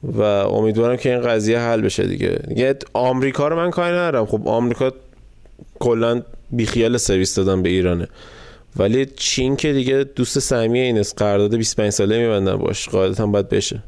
و 0.03 0.23
امیدوارم 0.23 0.97
که 0.97 1.13
این 1.13 1.21
قضیه 1.21 1.59
حل 1.59 1.81
بشه 1.81 2.07
دیگه. 2.07 2.29
دیگه 2.49 2.79
آمریکا 2.93 3.49
رو 3.49 3.57
من 3.57 3.71
کاری 3.71 3.93
ندارم. 3.93 4.27
خب 4.27 4.49
آمریکا 4.49 4.93
کلا 5.81 6.23
بیخیال 6.51 6.97
سرویس 6.97 7.35
دادن 7.35 7.63
به 7.63 7.69
ایرانه. 7.69 8.09
ولی 8.77 9.07
چین 9.07 9.57
که 9.57 9.73
دیگه 9.73 10.05
دوست 10.05 10.39
صمیمی 10.39 10.81
این 10.81 10.99
است. 10.99 11.19
قرارداد 11.19 11.55
25 11.55 11.91
ساله 11.91 12.19
میبندن 12.19 12.57
باش. 12.57 12.89
قاعدتا 12.89 13.27
باید 13.27 13.49
بشه. 13.49 13.83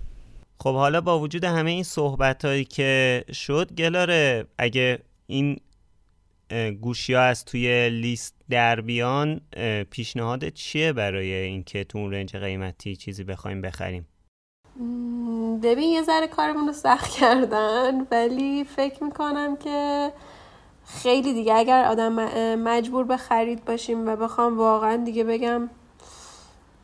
خب 0.60 0.74
حالا 0.74 1.00
با 1.00 1.20
وجود 1.20 1.44
همه 1.44 1.70
این 1.70 1.82
صحبت 1.82 2.44
هایی 2.44 2.64
که 2.64 3.24
شد 3.32 3.72
گلاره 3.72 4.44
اگه 4.58 4.98
این 5.26 5.56
گوشی 6.80 7.14
ها 7.14 7.20
از 7.20 7.44
توی 7.44 7.90
لیست 7.90 8.34
در 8.50 8.80
بیان 8.80 9.40
پیشنهاد 9.90 10.48
چیه 10.48 10.92
برای 10.92 11.32
اینکه 11.34 11.84
تو 11.84 11.98
اون 11.98 12.12
رنج 12.12 12.36
قیمتی 12.36 12.96
چیزی 12.96 13.24
بخوایم 13.24 13.60
بخریم؟ 13.60 14.06
ببین 15.62 15.90
یه 15.90 16.02
ذره 16.02 16.26
کارمون 16.26 16.66
رو 16.66 16.72
سخت 16.72 17.10
کردن 17.10 18.06
ولی 18.10 18.64
فکر 18.64 19.04
می‌کنم 19.04 19.56
که 19.56 20.12
خیلی 20.86 21.32
دیگه 21.32 21.54
اگر 21.54 21.84
آدم 21.84 22.12
مجبور 22.54 23.04
به 23.04 23.16
خرید 23.16 23.64
باشیم 23.64 24.08
و 24.08 24.16
بخوام 24.16 24.58
واقعا 24.58 24.96
دیگه 24.96 25.24
بگم 25.24 25.70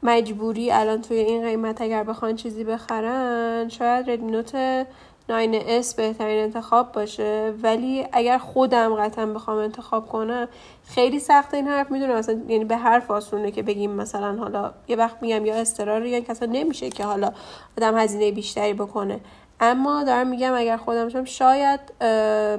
مجبوری 0.02 0.70
الان 0.70 1.00
توی 1.00 1.16
این 1.16 1.44
قیمت 1.44 1.80
اگر 1.80 2.04
بخوان 2.04 2.36
چیزی 2.36 2.64
بخرن 2.64 3.68
شاید 3.68 4.10
ردینوت 4.10 4.86
9S 5.30 5.94
بهترین 5.94 6.44
انتخاب 6.44 6.92
باشه. 6.92 7.54
ولی 7.62 8.06
اگر 8.12 8.38
خودم 8.38 8.94
قطعا 8.94 9.26
بخوام 9.26 9.58
انتخاب 9.58 10.08
کنم 10.08 10.48
خیلی 10.88 11.20
سخته 11.20 11.56
این 11.56 11.68
حرف 11.68 11.90
می‌دونم. 11.90 12.14
اصلا 12.14 12.40
یعنی 12.48 12.64
به 12.64 12.76
حرف 12.76 13.10
آسونه 13.10 13.50
که 13.50 13.62
بگیم 13.62 13.90
مثلا 13.90 14.36
حالا 14.36 14.72
یه 14.88 14.96
وقت 14.96 15.16
میگم 15.22 15.46
یا 15.46 15.54
اضطرار 15.54 16.06
یا 16.06 16.22
اصلا 16.28 16.48
نمیشه 16.52 16.90
که 16.90 17.04
حالا 17.04 17.32
آدم 17.78 17.98
هزینه 17.98 18.32
بیشتری 18.32 18.74
بکنه. 18.74 19.20
اما 19.62 20.04
دارم 20.04 20.26
میگم 20.26 20.54
اگر 20.54 20.76
خودم 20.76 21.08
شم 21.08 21.24
شاید 21.24 21.80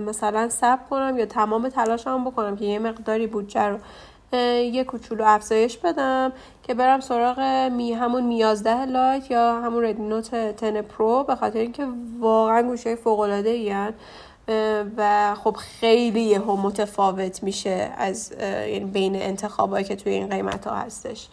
مثلا 0.08 0.50
صبر 0.50 0.80
کنم 0.90 1.18
یا 1.18 1.26
تمام 1.26 1.70
تلاشم 1.70 2.26
بکنم 2.26 2.56
که 2.56 2.66
یه 2.66 2.80
مقداری 2.80 3.28
بودجه 3.28 3.62
رو 3.62 3.78
یه 4.34 4.84
کوچولو 4.84 5.24
افزایش 5.26 5.78
بدم 5.78 6.34
که 6.64 6.74
برم 6.74 7.00
سراغ 7.00 7.40
می 7.72 7.94
همون 7.94 8.24
می 8.24 8.38
11 8.38 8.86
لایت 8.86 9.32
یا 9.32 9.62
همون 9.62 9.84
ردمی 9.84 10.13
نوت 10.13 10.36
10 10.36 10.82
پرو 10.82 11.24
به 11.24 11.36
خاطر 11.36 11.60
اینکه 11.60 11.88
واقعا 12.20 12.62
گوشه 12.62 12.96
فوق 12.96 13.20
العاده 13.20 13.94
و 14.98 15.36
خب 15.36 15.56
خیلی 15.56 16.22
یهو 16.22 16.58
متفاوت 16.58 17.44
میشه 17.44 17.92
از 17.98 18.32
یعنی 18.42 18.86
بین 18.86 19.16
انتخابایی 19.16 19.86
که 19.86 19.96
توی 19.96 20.14
این 20.14 20.30
قیمت 20.30 20.68
ها 20.68 20.76
هستش. 20.76 21.28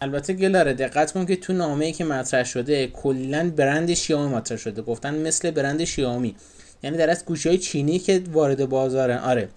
البته 0.00 0.32
گلاره 0.32 0.74
دقت 0.74 1.12
کن 1.12 1.26
که 1.26 1.36
تو 1.36 1.52
نامه 1.52 1.84
ای 1.84 1.92
که 1.92 2.04
مطرح 2.04 2.44
شده 2.44 2.86
کلا 2.86 3.52
برند 3.56 3.94
شیائومی 3.94 4.34
مطرح 4.34 4.58
شده. 4.58 4.82
گفتن 4.82 5.26
مثل 5.26 5.50
برند 5.50 5.84
شیائومی. 5.84 6.36
یعنی 6.82 6.96
در 6.96 7.10
از 7.10 7.24
گوشی 7.24 7.48
های 7.48 7.58
چینی 7.58 7.98
که 7.98 8.22
وارد 8.32 8.68
بازارن 8.68 9.18
آره. 9.18 9.48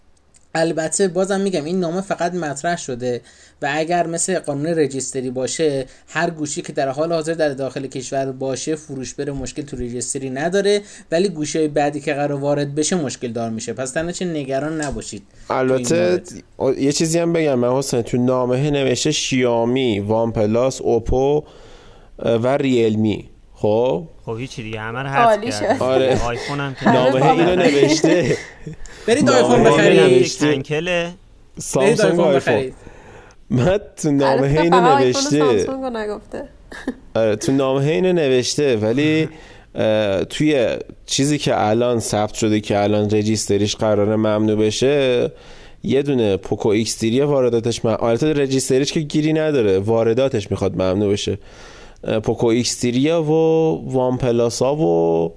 البته 0.56 1.08
بازم 1.08 1.42
میگم 1.42 1.64
این 1.64 1.80
نامه 1.80 2.02
فقط 2.02 2.34
مطرح 2.34 2.78
شده 2.78 3.22
و 3.62 3.70
اگر 3.74 4.08
مثل 4.08 4.40
قانون 4.40 4.66
رجیستری 4.66 5.30
باشه 5.30 5.86
هر 6.08 6.30
گوشی 6.30 6.62
که 6.62 6.74
در 6.74 6.90
حال 6.90 7.14
حاضر 7.14 7.34
در 7.34 7.50
داخل 7.50 7.88
کشور 7.88 8.32
باشه 8.32 8.76
فروش 8.76 9.14
بره 9.14 9.34
مشکل 9.34 9.62
تو 9.62 9.78
رجیستری 9.78 10.30
نداره 10.30 10.82
ولی 11.12 11.30
گوشی 11.30 11.58
های 11.58 11.68
بعدی 11.68 12.00
که 12.00 12.14
قرار 12.14 12.40
وارد 12.40 12.76
بشه 12.76 12.96
مشکل 12.96 13.32
دار 13.32 13.50
میشه. 13.50 13.74
پس 13.74 13.94
چه 14.14 14.26
نگران 14.26 14.82
نباشید 14.82 15.24
البته 15.50 16.22
یه 16.78 16.92
چیزی 16.92 17.20
هم 17.20 17.34
بگم 17.34 17.56
من 17.56 17.78
حسین 17.78 18.02
تو 18.02 18.18
نامه 18.18 18.72
نوشته 18.72 19.12
شیامی 19.12 20.00
وان 20.00 20.32
پلاس 20.32 20.82
اوپو 20.82 21.44
و 22.20 22.58
ریلمی. 22.58 23.30
خب؟ 23.54 24.08
خب 24.26 24.38
هیچ 24.40 24.56
دیگه 24.56 24.80
همه 24.80 25.00
رو 25.00 25.10
حذف 25.10 25.82
آره. 25.82 26.26
آیفون 26.26 26.60
هم 26.60 26.76
که 26.76 26.92
نامه 26.92 27.26
اینو 27.26 27.56
نوشته. 27.56 28.38
برید 29.08 29.30
آیفون 29.30 29.64
بخرید. 29.64 30.28
تنکله 30.28 31.14
سامسونگ 31.58 32.20
آیفون 32.20 32.72
من 33.50 33.80
تو 33.98 34.12
نامه 34.12 34.62
اینو 34.62 34.98
نوشته. 34.98 35.68
آره 37.16 37.36
تو 37.36 37.52
نامه 37.52 37.86
اینو 37.86 38.14
نوشته 38.14 38.78
ولی 38.78 39.30
توی 40.30 40.68
چیزی 41.06 41.38
که 41.38 41.68
الان 41.68 42.00
ثبت 42.00 42.34
شده 42.34 42.60
که 42.60 42.84
الان 42.84 43.10
رجیستریش 43.10 43.76
قرار 43.76 44.16
ممنوع 44.16 44.56
بشه 44.56 45.32
یه 45.84 46.02
دونه 46.02 46.38
پوکو 46.38 46.70
ایکس 46.70 46.96
three 46.96 47.22
وارداتش 47.22 47.86
من 47.86 47.98
البته 48.00 48.34
رجیستریش 48.34 48.92
که 48.92 49.00
گیری 49.00 49.34
نداره 49.34 49.80
وارداتش 49.80 50.52
می‌خواد 50.52 50.74
ممنوع 50.74 51.12
بشه. 51.12 51.38
پوکو 52.24 52.48
ایکس 52.48 52.76
three 52.76 53.16
ا 53.16 53.24
و 53.24 53.30
وان 53.92 54.18
پلاسا 54.18 54.76
و 54.76 55.34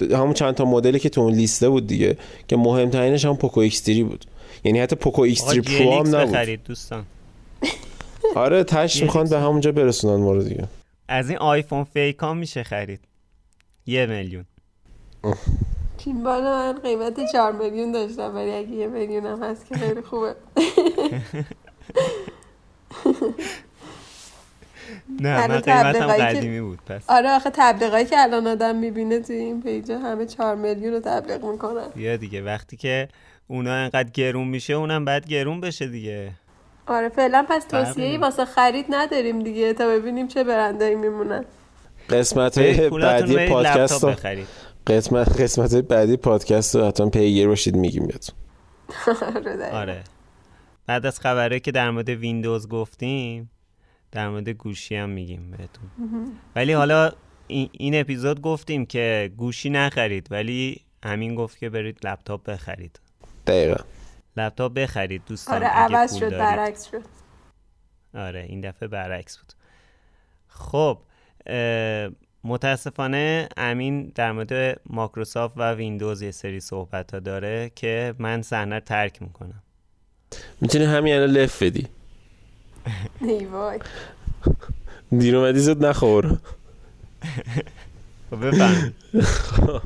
همون 0.00 0.32
چند 0.32 0.54
تا 0.54 0.64
مدلی 0.64 0.98
که 0.98 1.08
تو 1.08 1.20
اون 1.20 1.32
لیسته 1.32 1.68
بود 1.68 1.86
دیگه 1.86 2.16
که 2.48 2.56
مهمترینش 2.56 3.24
هم 3.24 3.36
پوکو 3.36 3.60
ایکس 3.60 3.90
بود. 3.90 4.24
یعنی 4.64 4.80
حتی 4.80 4.96
پوکو 4.96 5.22
ایکس 5.22 5.44
three 5.44 5.60
پرو 5.60 5.92
هم 5.92 6.16
نبود. 6.16 6.64
دوستان. 6.64 7.04
آره 8.34 8.64
تش 8.64 9.02
می‌خوان 9.02 9.28
به 9.28 9.38
همونجا 9.38 9.72
برسونن 9.72 10.22
ما 10.22 10.32
رو 10.32 10.42
دیگه. 10.42 10.64
از 11.08 11.28
این 11.28 11.38
آیفون 11.38 11.84
فیک 11.84 12.18
ها 12.18 12.34
میشه 12.34 12.62
خرید. 12.62 13.00
یه 13.86 14.06
میلیون. 14.06 14.44
این 16.06 16.22
بالا 16.22 16.72
من 16.72 16.78
قیمت 16.78 17.32
چهار 17.32 17.52
میلیون 17.52 17.92
داشتم 17.92 18.34
ولی 18.34 18.50
اگه 18.50 18.70
یه 18.70 18.86
میلیون 18.86 19.26
هم 19.26 19.42
هست 19.42 19.66
که 19.68 19.74
خیلی 19.74 20.02
خوبه. 20.02 20.34
نه 25.20 25.46
من 25.46 25.58
قیمتم 25.60 26.06
قدیمی 26.06 26.60
بود 26.60 26.78
پس. 26.86 27.02
آره 27.08 27.30
آخه 27.30 27.50
تبلیغایی 27.54 28.04
که 28.06 28.20
الان 28.20 28.46
آدم 28.46 28.76
می‌بینه 28.76 29.20
توی 29.20 29.36
این 29.36 29.62
پیجا 29.62 29.98
همه 29.98 30.26
چهار 30.26 30.54
میلیون 30.54 30.92
رو 30.92 31.00
تبلیغ 31.00 31.44
می‌کنن. 31.44 31.86
یا 31.96 32.16
دیگه 32.16 32.42
وقتی 32.42 32.76
که 32.76 33.08
اونا 33.48 33.74
انقدر 33.74 34.10
گرون 34.10 34.48
میشه 34.48 34.72
اونم 34.72 35.04
بعد 35.04 35.26
گرون 35.26 35.60
بشه 35.60 35.86
دیگه. 35.86 36.30
آره 36.86 37.08
فعلا 37.08 37.46
پس 37.48 37.64
توصیه 37.64 38.18
واسه 38.18 38.44
خرید 38.44 38.86
نداریم 38.90 39.42
دیگه 39.42 39.72
تا 39.72 39.86
ببینیم 39.88 40.28
چه 40.28 40.44
برندایی 40.44 40.94
میمونن. 40.94 41.44
قسمت 42.10 42.58
بعدی 42.58 43.48
پادکست 43.48 44.04
رو 44.04 44.14
قسمت 44.86 45.40
قسمت 45.40 45.74
بعدی 45.74 46.16
پادکست 46.16 46.76
رو 46.76 46.86
حتما 46.86 47.10
پیگیر 47.10 47.48
باشید 47.48 47.76
میگیم 47.76 48.06
بهتون. 48.06 48.36
آره, 49.36 49.70
آره. 49.72 50.04
بعد 50.86 51.06
از 51.06 51.20
خبره 51.20 51.60
که 51.60 51.72
در 51.72 51.90
مورد 51.90 52.08
ویندوز 52.08 52.68
گفتیم 52.68 53.50
در 54.12 54.28
مورد 54.28 54.48
گوشی 54.48 54.96
هم 54.96 55.08
میگیم 55.10 55.50
بهتون. 55.50 55.90
ولی 56.56 56.72
حالا 56.72 57.12
این 57.46 58.00
اپیزود 58.00 58.40
گفتیم 58.40 58.86
که 58.86 59.32
گوشی 59.36 59.70
نخرید 59.70 60.28
ولی 60.30 60.80
همین 61.04 61.34
گفت 61.34 61.58
که 61.58 61.68
برید 61.68 62.06
لپتاپ 62.06 62.50
بخرید. 62.50 63.00
دقیقا. 63.46 63.84
لپتاپ 64.36 64.72
بخرید 64.72 65.22
دوستان 65.26 65.56
آره 65.56 65.66
عوض 65.66 66.16
شد 66.16 66.30
برعکس 66.30 66.90
شد. 66.90 67.02
آره 68.14 68.46
این 68.48 68.60
دفعه 68.60 68.88
برعکس 68.88 69.38
بود. 69.38 69.52
خب 70.48 70.98
متاسفانه 72.44 73.48
امین 73.56 74.12
در 74.14 74.32
مورد 74.32 74.80
ماکروسافت 74.86 75.54
و 75.56 75.74
ویندوز 75.74 76.22
یه 76.22 76.30
سری 76.30 76.60
صحبت 76.60 77.14
ها 77.14 77.20
داره 77.20 77.70
که 77.74 78.14
من 78.18 78.42
صحنه 78.42 78.80
ترک 78.80 79.22
می‌کنم. 79.22 79.62
می‌تونی 80.60 80.84
همین 80.84 81.14
الان 81.14 81.30
لف 81.30 81.62
بدی. 81.62 81.88
ای 83.28 83.44
وای. 83.44 83.78
دیر 85.18 85.36
اومدی 85.36 85.58
زود 85.58 85.84
نخور. 85.84 86.38
خب 88.30 88.46
بفهم. 88.46 88.94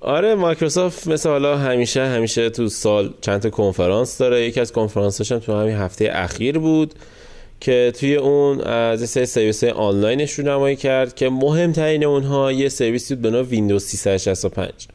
آره 0.00 0.34
مایکروسافت 0.34 1.06
مثل 1.06 1.28
حالا 1.28 1.58
همیشه 1.58 2.06
همیشه 2.06 2.50
تو 2.50 2.68
سال 2.68 3.14
چند 3.20 3.40
تا 3.40 3.50
کنفرانس 3.50 4.18
داره. 4.18 4.46
یکی 4.46 4.60
از 4.60 4.72
کنفرانسش 4.72 5.32
هم 5.32 5.38
تو 5.38 5.60
همین 5.60 5.76
هفته 5.76 6.10
اخیر 6.12 6.58
بود 6.58 6.94
که 7.60 7.92
توی 7.98 8.16
اون 8.16 8.60
از 8.60 9.10
سه 9.10 9.24
سرویس 9.24 9.64
آنلاینش 9.64 10.32
رو 10.32 10.46
نمایی 10.46 10.76
کرد 10.76 11.14
که 11.14 11.30
مهمترین 11.30 12.04
اونها 12.04 12.52
یه 12.52 12.68
سرویسی 12.68 13.14
بود 13.14 13.22
به 13.22 13.30
نام 13.30 13.46
ویندوز 13.48 13.84
365 13.84 14.88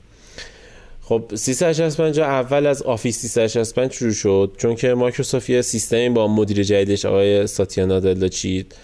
خب 1.07 1.23
365 1.35 2.19
اول 2.19 2.65
از 2.65 2.81
آفیس 2.81 3.19
365 3.19 3.91
شروع 3.91 4.11
شد 4.11 4.51
چون 4.57 4.75
که 4.75 4.93
مایکروسافت 4.93 5.49
یه 5.49 5.61
سیستمی 5.61 6.09
با 6.09 6.27
مدیر 6.27 6.63
جدیدش 6.63 7.05
آقای 7.05 7.47
ساتیا 7.47 7.85
نادلا 7.85 8.27
چید 8.27 8.75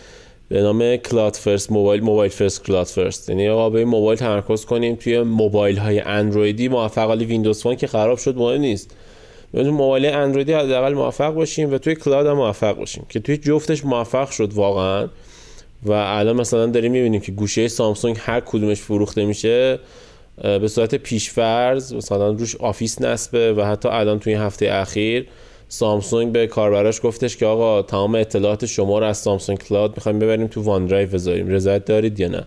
به 0.49 0.61
نام 0.61 0.95
cloud 0.95 1.34
first 1.34 1.72
mobile 1.72 2.03
mobile 2.03 2.32
first 2.32 2.64
cloud 2.64 2.86
first 2.86 3.30
یعنی 3.30 3.49
آقا 3.49 3.69
به 3.69 3.86
موبایل 3.86 4.19
تمرکز 4.19 4.65
کنیم 4.65 4.95
توی 4.95 5.22
موبایل 5.22 5.78
های 5.78 5.99
اندرویدی 5.99 6.67
موفق 6.67 7.07
حالا 7.07 7.26
ویندوز 7.26 7.61
فون 7.61 7.76
که 7.76 7.88
خراب 7.88 8.17
شد 8.17 8.38
مهم 8.38 8.61
نیست. 8.61 8.91
تو 9.51 9.63
موبایل 9.63 10.05
اندرویدی 10.05 10.53
حداقل 10.53 10.93
موفق 10.93 11.34
باشیم 11.34 11.74
و 11.74 11.78
توی 11.78 11.95
cloud 11.95 12.28
هم 12.28 12.34
موفق 12.34 12.78
باشیم 12.78 13.05
که 13.09 13.19
توی 13.19 13.38
جفتش 13.38 13.86
موفق 13.86 14.30
شد 14.30 14.53
واقعا. 14.53 15.07
و 15.84 15.91
الان 15.91 16.36
مثلا 16.36 16.65
داریم 16.65 16.91
می‌بینیم 16.91 17.22
که 17.22 17.32
گوشی 17.32 17.68
سامسونگ 17.67 18.17
هر 18.19 18.39
کدومش 18.39 18.82
فروخته 18.82 19.26
میشه. 19.26 19.80
به 20.38 20.67
صورت 20.67 20.95
پیشفرض 20.95 21.93
مثلا 21.93 22.29
روش 22.29 22.55
آفیس 22.55 23.01
نصبه 23.01 23.53
و 23.53 23.65
حتی 23.65 23.89
الان 23.89 24.19
توی 24.19 24.34
هفته 24.34 24.69
اخیر 24.71 25.27
سامسونگ 25.67 26.32
به 26.32 26.47
کاربراش 26.47 26.99
گفتش 27.03 27.38
که 27.38 27.45
آقا 27.45 27.82
تمام 27.82 28.15
اطلاعات 28.15 28.65
شما 28.65 28.99
رو 28.99 29.05
از 29.05 29.17
سامسونگ 29.17 29.59
کلاود 29.59 29.91
می‌خوایم 29.95 30.19
ببریم 30.19 30.47
تو 30.47 30.61
وان 30.61 30.86
درایو 30.86 31.09
بذاریم. 31.09 31.47
رضایت 31.47 31.86
دارید 31.86 32.19
یا 32.19 32.27
نه؟ 32.27 32.43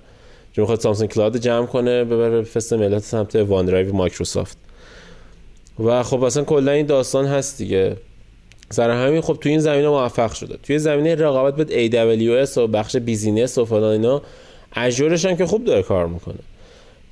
چون 0.52 0.62
می‌خواد 0.62 0.80
سامسونگ 0.80 1.10
کلاود 1.10 1.36
جمع 1.36 1.66
کنه 1.66 2.04
ببره 2.04 2.42
بفرسته 2.42 2.72
ملت 2.72 3.02
سمت 3.02 3.36
وان 3.36 3.66
درایو 3.66 3.94
مایکروسافت. 3.94 4.58
و 5.84 6.02
خب 6.02 6.22
اصلا 6.22 6.44
کلا 6.44 6.72
این 6.72 6.86
داستان 6.86 7.26
هست 7.26 7.58
دیگه. 7.58 7.96
سر 8.70 8.90
همین 8.90 9.20
خب 9.20 9.38
تو 9.40 9.48
این 9.48 9.58
زمینه 9.58 9.88
موفق 9.88 10.32
شده. 10.32 10.56
توی 10.62 10.78
زمینه 10.78 11.14
رقابت 11.14 11.56
با 11.56 11.70
AWS 11.70 12.56
و 12.56 12.66
بخش 12.66 12.96
business 12.96 13.58
و 13.58 13.64
فلان 13.64 13.92
اینا 13.92 14.22
Azure 14.76 15.10
ش 15.10 15.24
هم 15.24 15.36
که 15.36 15.46
خوب 15.46 15.64
داره 15.64 15.82
کار 15.82 16.06
می‌کنه. 16.06 16.38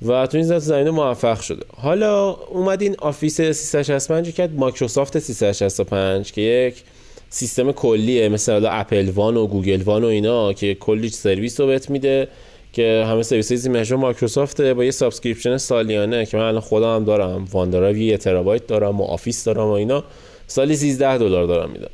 و 0.07 0.27
تو 0.27 0.37
این 0.37 0.59
زمینه 0.59 0.91
موفق 0.91 1.41
شده. 1.41 1.65
حالا 1.77 2.29
اومد 2.31 2.81
این 2.81 2.95
آفیس 2.99 3.41
365 3.41 4.33
کرد 4.33 4.55
مایکروسافت 4.55 5.19
365 5.19 6.31
که 6.31 6.41
یک 6.41 6.83
سیستم 7.29 7.71
کلیه 7.71 8.29
مثل 8.29 8.65
اپل 8.71 9.09
وان 9.09 9.37
و 9.37 9.47
گوگل 9.47 9.81
وان 9.81 10.03
و 10.03 10.07
اینا 10.07 10.53
که 10.53 10.75
کلی 10.75 11.09
سرویس 11.09 11.59
رو 11.59 11.67
بهت 11.67 11.89
میده 11.89 12.27
که 12.73 13.05
همه 13.07 13.23
سرویس 13.23 13.67
های 13.67 13.95
مایکروسافت 13.95 14.61
با 14.61 14.83
یه 14.83 14.91
subscription 14.91 15.57
سالیانه 15.57 16.25
که 16.25 16.37
من 16.37 16.43
الان 16.43 16.61
خودم 16.61 16.95
هم 16.95 17.03
دارم. 17.03 17.45
وان 17.51 17.69
دارم 17.69 17.97
یه 17.97 18.17
ترابایت 18.17 18.67
دارم 18.67 19.01
و 19.01 19.03
آفیس 19.03 19.43
دارم 19.43 19.67
و 19.67 19.71
اینا. 19.71 20.03
سالی 20.47 20.75
13 20.75 21.17
دلار 21.17 21.47
دارم 21.47 21.69
میدم. 21.69 21.89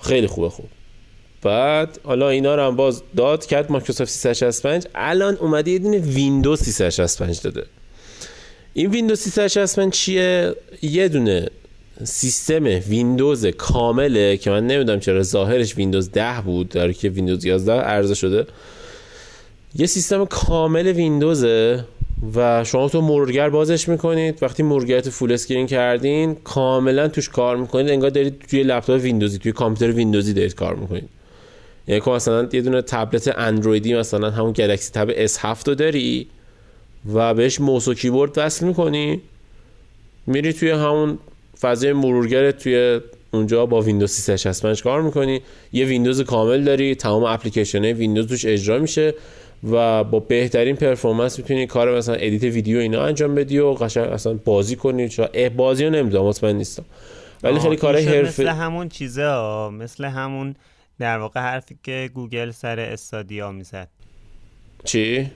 خیلی 0.00 0.26
خوبه 0.26 0.48
خوب. 0.48 0.66
بعد 1.42 1.98
حالا 2.04 2.28
اینا 2.28 2.54
رو 2.54 2.62
هم 2.62 2.76
باز 2.76 3.02
داد 3.16 3.46
کرد 3.46 3.72
مایکروسافت 3.72 4.10
365 4.10 4.86
الان 4.94 5.36
اومده 5.36 5.70
یه 5.70 5.78
دونه 5.78 5.98
ویندوز 5.98 6.60
365 6.60 7.40
داده. 7.40 7.66
این 8.74 8.90
ویندوز 8.90 9.18
365 9.20 9.92
چیه؟ 9.92 10.54
یه 10.82 11.08
دونه 11.08 11.48
سیستم 12.04 12.64
ویندوز 12.64 13.46
کامله 13.46 14.36
که 14.36 14.50
من 14.50 14.66
نمی‌دونم 14.66 15.00
چرا 15.00 15.22
ظاهرش 15.22 15.76
ویندوز 15.76 16.10
10 16.10 16.40
بود 16.44 16.68
در 16.68 16.92
که 16.92 17.08
ویندوز 17.08 17.44
11 17.44 17.72
عرضه 17.72 18.14
شده. 18.14 18.46
یه 19.74 19.86
سیستم 19.86 20.24
کامل 20.24 20.86
ویندوزه 20.86 21.84
و 22.34 22.64
شما 22.64 22.88
تو 22.88 23.00
مرورگر 23.00 23.50
بازش 23.50 23.88
می‌کنید. 23.88 24.42
وقتی 24.42 24.62
مرورگرت 24.62 25.10
full 25.10 25.32
screen 25.32 25.66
کردین 25.66 26.34
کاملا 26.34 27.08
توش 27.08 27.28
کار 27.28 27.56
می‌کنید. 27.56 27.88
انگار 27.88 28.10
دارید 28.10 28.44
توی 28.50 28.62
لپتاپ 28.62 29.00
ویندوزی 29.00 29.38
توی 29.38 29.52
کامپیوتر 29.52 29.96
ویندوزی 29.96 30.32
دارید 30.32 30.54
کار 30.54 30.74
می‌کنید. 30.74 31.08
یعنی 31.86 32.00
که 32.00 32.10
مثلا 32.10 32.48
یه 32.52 32.60
دونه 32.60 32.82
تبلت 32.82 33.38
اندرویدی 33.38 33.94
مثلا 33.94 34.30
همون 34.30 34.52
گلکسی 34.52 34.92
تب 34.92 35.26
S7 35.26 35.66
رو 35.66 35.74
داری 35.74 36.26
و 37.14 37.34
بهش 37.34 37.60
موس 37.60 37.88
و 37.88 37.94
کیبورد 37.94 38.32
وصل 38.36 38.66
می‌کنی 38.66 39.20
میری 40.26 40.52
توی 40.52 40.70
همون 40.70 41.18
فضای 41.60 41.92
مرورگر 41.92 42.50
توی 42.50 43.00
اونجا 43.30 43.66
با 43.66 43.80
ویندوز 43.80 44.10
365 44.10 44.82
کار 44.82 45.02
می‌کنی. 45.02 45.40
یه 45.72 45.84
ویندوز 45.84 46.20
کامل 46.20 46.64
داری 46.64 46.94
تمام 46.94 47.24
اپلیکیشن 47.24 47.84
ویندوز 47.84 48.26
توش 48.26 48.44
اجرا 48.44 48.78
میشه 48.78 49.14
و 49.70 50.04
با 50.04 50.20
بهترین 50.20 50.76
performance 50.76 51.38
می‌تونی 51.38 51.66
کار 51.66 51.96
مثلا 51.96 52.14
edit 52.14 52.42
ویدیو 52.42 52.78
اینا 52.78 53.04
انجام 53.04 53.34
بدی 53.34 53.58
و 53.58 53.72
قشنگ 53.72 54.06
اصلا 54.06 54.38
بازی 54.44 54.76
کنی. 54.76 55.08
چرا؟ 55.08 55.30
بازی 55.56 55.84
رو 55.84 55.90
نمی‌دونم 55.90 56.24
مطمئن 56.24 56.56
نیستم. 56.56 56.84
ولی 57.42 57.60
خیلی 57.60 57.76
کار 57.76 57.96
حرفه‌ای 57.96 58.42
مثل 58.42 58.48
همون 58.48 58.88
چیزه 58.88 59.24
ها 59.24 59.70
مثل 59.70 60.04
همون 60.04 60.54
در 60.98 61.18
واقع 61.18 61.40
حرفی 61.40 61.78
که 61.82 62.10
گوگل 62.14 62.50
سر 62.50 62.80
استادیا 62.80 63.52
می‌زد. 63.52 63.88
چی؟ 64.84 65.30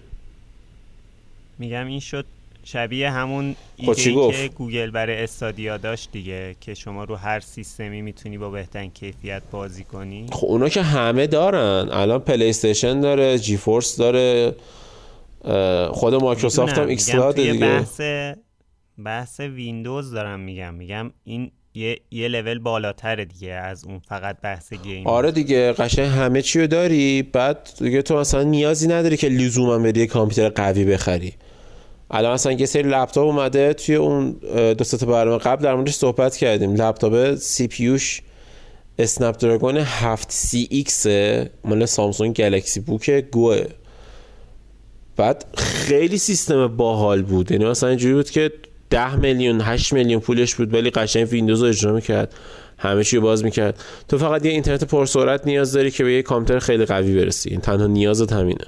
میگم 1.58 1.86
این 1.86 2.00
شد 2.00 2.26
شبیه 2.64 3.10
همون 3.10 3.56
خب 3.86 3.94
ایده‌ای 3.96 4.32
که 4.32 4.48
گوگل 4.54 4.90
برای 4.90 5.22
استادیا 5.22 5.76
داشت 5.76 6.12
دیگه 6.12 6.56
که 6.60 6.74
شما 6.74 7.04
رو 7.04 7.16
هر 7.16 7.40
سیستمی 7.40 8.02
می‌تونی 8.02 8.38
با 8.38 8.50
بهترین 8.50 8.90
کیفیت 8.90 9.42
بازی 9.50 9.84
کنی. 9.84 10.26
خب 10.32 10.46
اونا 10.46 10.68
که 10.68 10.82
همه 10.82 11.26
دارن. 11.26 11.88
الان 11.92 12.18
پلی 12.18 12.48
استیشن 12.48 13.00
داره 13.00 13.38
GeForce 13.38 13.96
داره 13.96 14.54
خود 15.90 16.14
مایکروسافت 16.14 16.78
هم 16.78 16.88
ایکس 16.88 17.10
دیگه. 17.10 17.52
بحث 17.54 18.00
بحث 19.04 19.40
ویندوز 19.40 20.10
دارم 20.10 20.40
میگم. 20.40 20.74
میگم 20.74 21.10
این 21.24 21.50
یه 21.76 22.00
یه 22.10 22.28
لول 22.28 22.58
بالاتر 22.58 23.24
دیگه 23.24 23.52
از 23.52 23.84
اون 23.84 23.98
فقط 24.08 24.36
بحث 24.40 24.72
game 24.72 25.06
آره 25.06 25.30
دیگه 25.30 25.72
قشنگ 25.72 26.06
همه 26.06 26.42
چی 26.42 26.60
رو 26.60 26.66
داری. 26.66 27.22
بعد 27.22 27.70
دیگه 27.78 28.02
تو 28.02 28.16
مثلا 28.16 28.42
نیازی 28.42 28.88
نداری 28.88 29.16
که 29.16 29.28
لزوما 29.28 29.78
بری 29.78 30.06
کامپیوتر 30.06 30.48
قوی 30.48 30.84
بخری. 30.84 31.34
الان 32.10 32.34
مثلا 32.34 32.52
یه 32.52 32.66
سری 32.66 32.82
لپتاپ 32.82 33.24
اومده 33.24 33.72
توی 33.72 33.94
اون 33.94 34.30
دو 34.52 34.74
تا 34.74 35.06
برنامه 35.06 35.38
قبل 35.38 35.64
در 35.64 35.74
موردش 35.74 35.94
صحبت 35.94 36.36
کردیم. 36.36 36.74
لپتاپ 36.74 37.34
CPU 37.34 37.68
ش 37.68 38.22
Snapdragon 38.98 39.76
7c 39.76 40.68
ایکس 40.70 41.06
مال 41.64 41.86
سامسونگ 41.86 42.36
گلکسی 42.36 42.80
بوک 42.80 43.10
گوه. 43.10 43.64
بعد 45.16 45.44
خیلی 45.56 46.18
سیستم 46.18 46.66
باحال 46.66 47.22
بود. 47.22 47.50
یعنی 47.52 47.64
مثلا 47.64 47.88
اینجوری 47.88 48.14
بود 48.14 48.30
که 48.30 48.52
10 48.90 49.16
میلیون 49.16 49.60
8 49.60 49.92
میلیون 49.92 50.20
پولش 50.20 50.54
بود 50.54 50.74
ولی 50.74 50.90
قشنگ 50.90 51.28
ویندوز 51.32 51.62
رو 51.62 51.68
اجرا 51.68 51.92
می‌کرد. 51.92 52.34
همه 52.78 53.04
چی 53.04 53.18
باز 53.18 53.44
می‌کرد. 53.44 53.80
تو 54.08 54.18
فقط 54.18 54.44
یه 54.44 54.50
اینترنت 54.50 54.84
پرسرعت 54.84 55.46
نیاز 55.46 55.72
داری 55.72 55.90
که 55.90 56.04
به 56.04 56.12
یه 56.12 56.22
کامپیوتر 56.22 56.58
خیلی 56.58 56.84
قوی 56.84 57.16
برسی. 57.16 57.50
این 57.50 57.60
تنها 57.60 57.86
نیازت 57.86 58.32
همینه. 58.32 58.64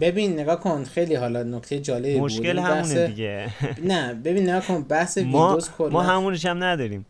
ببین 0.00 0.40
نگاه 0.40 0.60
کن. 0.60 0.84
خیلی 0.84 1.14
حالا 1.14 1.42
نکته 1.42 1.78
جالبی 1.80 2.12
بود. 2.12 2.22
مشکل 2.22 2.58
همونه 2.58 3.06
دیگه. 3.06 3.48
نه 3.84 4.14
ببین 4.14 4.42
نگاه 4.42 4.66
کن. 4.66 4.82
بحث 4.82 5.16
ویندوز 5.16 5.68
کلا 5.78 5.88
ما 5.88 6.02
همونش 6.02 6.46
هم 6.46 6.64
نداریم. 6.64 7.06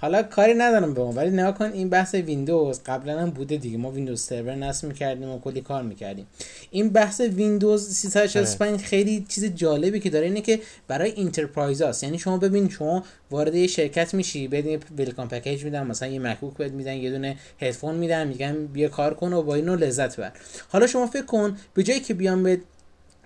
حالا 0.00 0.22
کاری 0.22 0.54
ندارم 0.54 0.94
به 0.94 1.00
اون 1.00 1.16
ولی 1.16 1.30
نگاه 1.30 1.54
کن 1.54 1.72
این 1.72 1.88
بحث 1.88 2.14
ویندوز 2.14 2.80
قبلا 2.86 3.20
هم 3.20 3.30
بوده 3.30 3.56
دیگه. 3.56 3.78
ما 3.78 3.90
ویندوز 3.90 4.20
سرور 4.20 4.54
نصب 4.54 4.88
می‌کردیم 4.88 5.28
و 5.28 5.38
کلی 5.38 5.60
کار 5.60 5.82
می‌کردیم. 5.82 6.26
این 6.70 6.88
بحث 6.88 7.20
ویندوز 7.20 7.88
365 7.88 8.70
آره. 8.70 8.82
خیلی 8.82 9.26
چیز 9.28 9.44
جالبی 9.44 10.00
که 10.00 10.10
داره 10.10 10.26
اینه 10.26 10.40
که 10.40 10.60
برای 10.88 11.12
enterprise 11.16 11.82
هاست. 11.82 12.04
یعنی 12.04 12.18
شما 12.18 12.36
ببین 12.36 12.68
شما 12.68 13.04
وارد 13.30 13.54
یه 13.54 13.66
شرکت 13.66 14.14
میشی 14.14 14.48
بدین 14.48 14.80
welcome 14.96 15.28
package 15.28 15.64
میدن 15.64 15.86
مثلا 15.86 16.08
یه 16.08 16.18
مکبوک 16.18 16.56
بهت 16.56 16.72
میدن 16.72 16.94
یه 16.94 17.10
دونه 17.10 17.36
هدفون 17.60 17.94
میدن 17.94 18.28
میگن 18.28 18.66
بیا 18.66 18.88
کار 18.88 19.14
کن 19.14 19.32
و 19.32 19.42
با 19.42 19.54
اینو 19.54 19.76
لذت 19.76 20.16
بر 20.16 20.32
حالا 20.68 20.86
شما 20.86 21.06
فکر 21.06 21.24
کن 21.24 21.56
به 21.74 21.82
جایی 21.82 22.00
که 22.00 22.14
بیان 22.14 22.42
به 22.42 22.60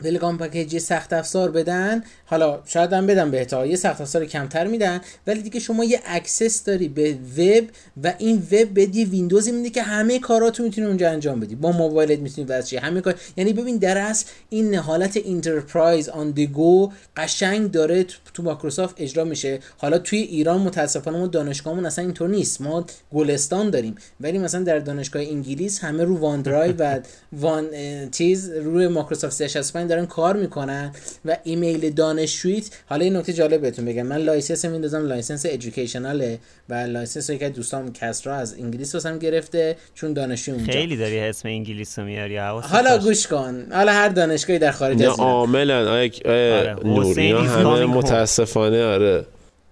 تلگرام 0.02 0.38
package 0.38 0.78
سخت 0.78 1.12
افزار 1.12 1.50
بدن. 1.50 2.04
حالا 2.24 2.62
شاید 2.66 2.92
هم 2.92 3.06
بدن 3.06 3.30
بهت 3.30 3.66
یه 3.66 3.76
سخت 3.76 4.00
افزار 4.00 4.24
کمتر 4.24 4.66
میدن. 4.66 5.00
ولی 5.26 5.42
دیگه 5.42 5.60
شما 5.60 5.84
یه 5.84 6.00
access 6.06 6.64
داری 6.64 6.88
به 6.88 7.12
وب 7.38 7.64
و 8.04 8.14
این 8.18 8.36
وب 8.36 8.68
به 8.68 8.96
یه 8.96 9.06
ویندوزی 9.06 9.52
میده 9.52 9.70
که 9.70 9.82
همه 9.82 10.18
کاراتو 10.18 10.62
می‌تونی 10.62 10.86
اونجا 10.86 11.10
انجام 11.10 11.40
بدی. 11.40 11.54
با 11.54 11.72
موبایلت 11.72 12.18
می‌تونی 12.18 12.46
واسه 12.46 12.80
همه 12.80 13.00
کار 13.00 13.14
یعنی 13.36 13.52
ببین 13.52 13.76
در 13.76 13.98
اصل 13.98 14.26
این 14.50 14.74
حالت 14.74 15.18
enterprise 15.26 16.08
on 16.08 16.30
the 16.30 16.46
go 16.46 16.92
قشنگ 17.16 17.70
داره 17.70 18.04
تو 18.34 18.42
مایکروسافت 18.42 18.94
اجرا 18.98 19.24
میشه. 19.24 19.60
حالا 19.78 19.98
توی 19.98 20.18
ایران 20.18 20.60
متاسفانه 20.60 21.18
ما 21.18 21.26
دانشگاهمون 21.26 21.86
اصلا 21.86 22.04
اینطور 22.04 22.28
نیست. 22.28 22.60
ما 22.60 22.86
گلستان 23.14 23.70
داریم. 23.70 23.94
ولی 24.20 24.38
مثلا 24.38 24.62
در 24.62 24.78
دانشگاه 24.78 25.22
انگلیس 25.22 25.80
همه 25.80 26.04
رو 26.04 26.18
OneDrive 26.18 26.76
و 26.78 27.00
one 27.32 27.66
چیز 28.10 28.50
روی 28.50 28.88
مایکروسافت 28.88 29.34
365 29.34 29.83
دارن 29.86 30.06
کار 30.06 30.36
می‌کنن 30.36 30.92
و 31.24 31.36
ایمیل 31.44 31.90
دانشجوییت 31.90 32.70
حالا 32.86 33.04
این 33.04 33.16
نکته 33.16 33.32
جالب 33.32 33.60
بهتون 33.60 33.84
بگم. 33.84 34.02
من 34.02 34.16
license 34.16 34.64
میندازم 34.64 35.06
license 35.06 35.46
educational 35.48 36.19
ئه 36.19 36.38
و 36.68 36.74
license 36.74 37.30
که 37.30 37.48
دوستام 37.48 37.92
کسرا 37.92 38.34
از 38.34 38.54
انگلیس 38.58 38.94
واسم 38.94 39.18
گرفته 39.18 39.76
چون 39.94 40.12
دانشجو 40.12 40.52
اونجا. 40.52 40.72
خیلی 40.72 40.96
داری 40.96 41.18
اسم 41.18 41.48
انگلیس 41.48 41.98
رو 41.98 42.04
میاری. 42.04 42.36
حالا 42.36 42.98
گوش 42.98 43.26
کن. 43.26 43.66
حالا 43.72 43.92
هر 43.92 44.08
دانشگاهی 44.08 44.58
در 44.58 44.70
خارج 44.70 45.02
از 45.02 45.18
عاملا 45.18 46.08
آره. 46.24 46.76
نوری 46.84 47.30
همه 47.30 47.84
متاسفانه 47.84 48.84
آره. 48.84 49.26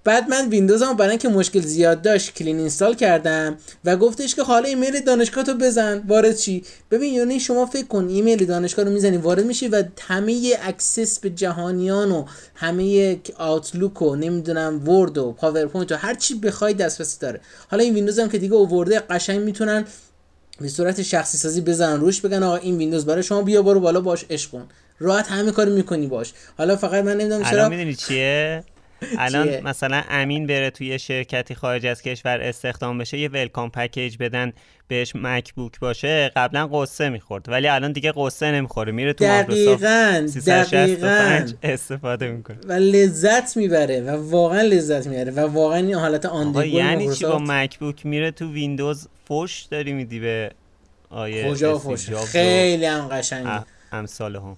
بعد 0.05 0.28
من 0.28 0.48
ویندوزم 0.48 0.94
برای 0.94 1.11
اینکه 1.11 1.28
مشکل 1.28 1.61
زیاد 1.61 2.03
داشت 2.03 2.34
clean 2.34 2.59
install 2.59 2.94
کردم 2.94 3.57
و 3.84 3.96
گفتش 3.96 4.34
که 4.34 4.42
حالا 4.42 4.68
ایمیل 4.68 5.00
دانشگاه 5.00 5.44
تو 5.44 5.55
بزن. 5.55 6.03
وارد 6.09 6.36
چی؟ 6.36 6.64
ببین 6.90 7.14
یعنی 7.14 7.40
شما 7.40 7.66
فکر 7.66 7.86
کن 7.86 8.09
ایمیل 8.09 8.44
دانشگاه 8.44 8.84
رو 8.84 8.90
می‌زنی 8.90 9.16
وارد 9.16 9.44
میشی 9.44 9.68
و 9.68 9.84
همه 10.00 10.57
access 10.62 11.18
به 11.18 11.30
جهانیان 11.30 12.12
و 12.12 12.24
همه 12.55 13.18
Outlook 13.38 14.03
و 14.03 14.16
نمی‌دونم 14.16 14.88
Word 14.88 15.18
و 15.18 15.32
PowerPoint 15.32 15.92
و 15.92 15.96
هر 15.96 16.14
چی 16.14 16.34
بخوای 16.34 16.74
دسترسی 16.74 17.16
داره. 17.20 17.40
حالا 17.70 17.82
این 17.84 17.94
ویندوز 17.94 18.18
هم 18.18 18.28
که 18.28 18.38
دیگه 18.38 18.55
اوورده 18.55 19.00
قشنگ 19.00 19.40
می‌تونن 19.40 19.84
به 20.61 20.68
صورت 20.68 21.03
شخصی 21.03 21.38
سازی 21.38 21.61
بزنن 21.61 22.00
روش 22.00 22.20
بگن 22.20 22.42
آقا 22.42 22.57
این 22.57 22.76
ویندوز 22.76 23.07
برای 23.07 23.22
شما 23.22 23.42
بیا 23.42 23.62
برو 23.62 23.80
بالا 23.80 24.00
باش 24.00 24.24
عشق 24.30 24.50
کن. 24.50 24.68
راحت 24.98 25.26
همه 25.26 25.53
کار 25.53 25.68
می‌کنی 25.68 26.07
باش. 26.07 26.32
حالا 26.59 26.76
فقط 26.76 27.05
من 27.05 27.16
نمی‌دونم 27.16 27.50
چرا 27.50 27.68
می‌دونی 27.68 27.94
چیه؟ 27.94 28.64
الان 29.18 29.48
چیه؟ 29.48 29.61
مثلا 29.61 30.03
امین 30.11 30.46
بره 30.46 30.70
توی 30.70 30.98
شرکتی 30.98 31.55
خارج 31.55 31.86
از 31.86 32.03
کشور 32.03 32.40
استخدام 32.40 32.98
بشه 32.98 33.18
یه 33.18 33.28
ولکام 33.28 33.70
پکیج 33.70 34.16
بدن 34.20 34.53
بهش 34.88 35.12
مکبوک 35.14 35.80
باشه 35.80 36.32
قبلا 36.36 36.66
قصه 36.72 37.09
می‌خورد. 37.09 37.48
ولی 37.48 37.68
الان 37.68 37.92
دیگه 37.92 38.12
قصه 38.16 38.50
نمی‌خوره 38.50 38.92
میره 38.92 39.12
تو 39.12 39.24
دقیقا 39.24 40.26
365 40.28 40.74
دقیقا. 40.74 41.53
استفاده 41.62 42.28
می‌کنه. 42.28 42.57
و 42.68 42.72
لذت 42.72 43.57
می‌بره 43.57 44.00
و 44.00 44.30
واقعا 44.30 44.62
لذت 44.62 45.07
می‌بره 45.07 45.32
و 45.32 45.40
واقعا 45.40 45.78
این 45.78 45.94
حالت 45.94 46.26
آندگول 46.26 46.66
یعنی 46.66 47.14
چی؟ 47.14 47.24
با 47.24 47.38
مکبوک 47.38 48.07
میره 48.07 48.30
تو 48.30 48.53
ویندوز 48.53 49.09
فوش 49.24 49.62
داری 49.62 49.92
میدی 49.92 50.20
به 50.20 50.50
آیه 51.11 51.50
کجا 51.50 51.78
فوش 51.78 52.11
خیلی 52.11 52.86
هم 52.86 53.09
قشنگه. 53.09 53.64
امثال 53.92 54.36
هم. 54.36 54.57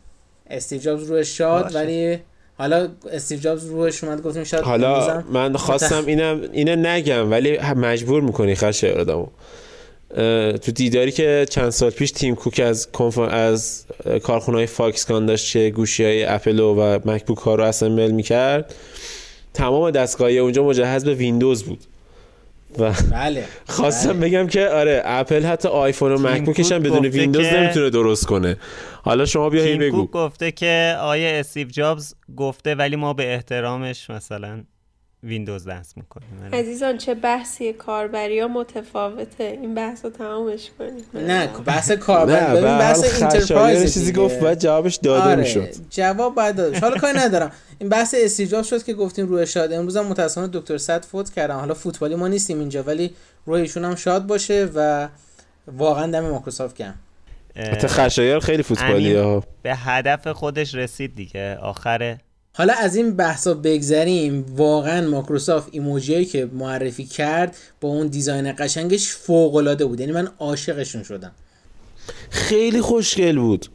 استیو 0.50 0.80
جابز 0.80 1.10
روحش 1.10 1.38
شاد. 1.38 1.74
ولی 1.74 2.18
حالا 2.58 2.88
استیو 3.12 3.38
جابز 3.38 3.66
روحش 3.66 4.04
اومد 4.04 4.22
گفتیم 4.22 4.44
شاید 4.44 4.64
حالا 4.64 5.22
من 5.30 5.56
خواستم 5.56 6.06
اینم 6.06 6.40
اینه 6.52 6.76
نگم 6.76 7.30
ولی 7.30 7.58
مجبور 7.58 8.22
می‌کنی 8.22 8.54
خشه 8.54 8.92
آدمو 8.92 9.26
تو 10.56 10.72
دیداری 10.72 11.12
که 11.12 11.46
چند 11.50 11.70
سال 11.70 11.90
پیش 11.90 12.10
تیم 12.10 12.34
کوک 12.34 12.60
از 12.64 12.92
کنف... 12.92 13.18
از 13.18 13.84
کارخونه 14.22 14.56
های 14.58 14.66
فاکسکان 14.66 15.26
داشت 15.26 15.52
که 15.52 15.70
گوشی 15.70 16.04
های 16.04 16.24
اپل 16.24 16.60
و 16.60 16.98
مکبوک 17.04 17.38
ها 17.38 17.54
رو 17.54 17.64
assemble 17.64 18.10
می‌کرد. 18.10 18.74
تمام 19.54 19.90
دستگاهای 19.90 20.38
اونجا 20.38 20.64
مجهز 20.64 21.04
به 21.04 21.14
ویندوز 21.14 21.64
بود. 21.64 21.80
و 22.78 22.92
بله. 23.12 23.44
خواستم 23.68 24.12
بله. 24.12 24.28
بگم 24.28 24.46
که 24.46 24.68
آره 24.68 25.02
اپل 25.04 25.44
حتی 25.44 25.68
آیفون 25.68 26.12
و 26.12 26.18
مکبوکش 26.28 26.72
هم 26.72 26.78
بدون 26.82 27.06
ویندوز 27.06 27.46
که- 27.48 27.60
نمی‌تونه 27.60 27.90
درست 27.90 28.26
کنه. 28.26 28.56
حالا 29.02 29.24
شما 29.26 29.48
بیا 29.50 29.76
بگو. 29.78 30.06
گفته 30.06 30.50
که 30.52 30.96
آیه 31.00 31.40
استیو 31.40 31.68
جابز 31.68 32.14
گفته 32.36 32.74
ولی 32.74 32.96
ما 32.96 33.12
به 33.12 33.34
احترامش 33.34 34.10
مثلا 34.10 34.64
ویندوز 35.24 35.68
درست 35.68 35.96
می‌کنیم 35.96 36.28
عزیزان 36.52 36.98
چه 36.98 37.14
بحثی؟ 37.14 37.72
کاربری 37.72 38.40
ها 38.40 38.48
متفاوته. 38.48 39.44
این 39.44 39.74
بحث 39.74 40.04
رو 40.04 40.10
تمامش 40.10 40.70
کنیم. 40.78 41.26
نه 41.26 41.46
بحث 41.46 41.90
کاربر 41.92 42.40
نه 42.40 42.50
ببین 42.50 42.62
به 42.62 42.78
بحث 42.78 43.22
enterprise 43.22 43.94
چیزی 43.94 44.12
گفت 44.12 44.40
باید 44.40 44.58
جوابش 44.58 44.96
داده 44.96 45.22
آره 45.22 45.36
می‌شد. 45.36 45.68
جواب 45.90 46.34
باید 46.34 46.56
دادش 46.56 46.80
حالا 46.80 46.96
کاری 46.96 47.18
ندارم. 47.18 47.52
این 47.78 47.88
بحث 47.88 48.14
استیو 48.18 48.45
جابز 48.45 48.64
شد 48.64 48.82
که 48.82 48.94
گفتیم 48.94 49.26
روحش 49.26 49.46
شاد. 49.46 49.72
امروز 49.72 49.96
هم 49.96 50.06
متاسفانه 50.06 50.48
دکتر 50.52 50.78
صد 50.78 51.04
فوت 51.04 51.30
کردن. 51.30 51.54
حالا 51.54 51.74
فوتبالی 51.74 52.14
ما 52.14 52.28
نیستیم 52.28 52.58
اینجا 52.58 52.82
ولی 52.82 53.14
روح 53.46 53.60
ایشون 53.60 53.84
هم 53.84 53.94
شاد 53.94 54.26
باشه 54.26 54.68
و 54.74 55.08
واقعا 55.66 56.06
دم 56.06 56.20
مایکروسافت 56.20 56.76
گرم. 56.76 56.98
حتی 57.56 57.88
خشایار 57.88 58.40
خیلی 58.40 58.62
فوتبالی 58.62 59.14
ها. 59.14 59.42
به 59.62 59.74
هدف 59.74 60.28
خودش 60.28 60.74
رسید 60.74 61.14
دیگه. 61.14 61.58
آخر 61.62 62.16
حالا 62.56 62.74
از 62.74 62.96
این 62.96 63.16
بحثا 63.16 63.54
بگذریم 63.54 64.46
واقعا 64.56 65.08
مایکروسافت 65.08 65.68
emoji 65.72 66.05
هایی 66.05 66.24
که 66.24 66.48
معرفی 66.52 67.04
کرد 67.04 67.56
با 67.80 67.88
اون 67.88 68.06
design 68.06 68.54
قشنگش 68.58 69.08
فوق 69.08 69.54
العاده 69.56 69.84
بود. 69.84 70.00
یعنی 70.00 70.12
من 70.12 70.28
عاشقشون 70.38 71.02
شدم. 71.02 71.32
خیلی 72.30 72.80
خوشگل 72.80 73.38
بود. 73.38 73.66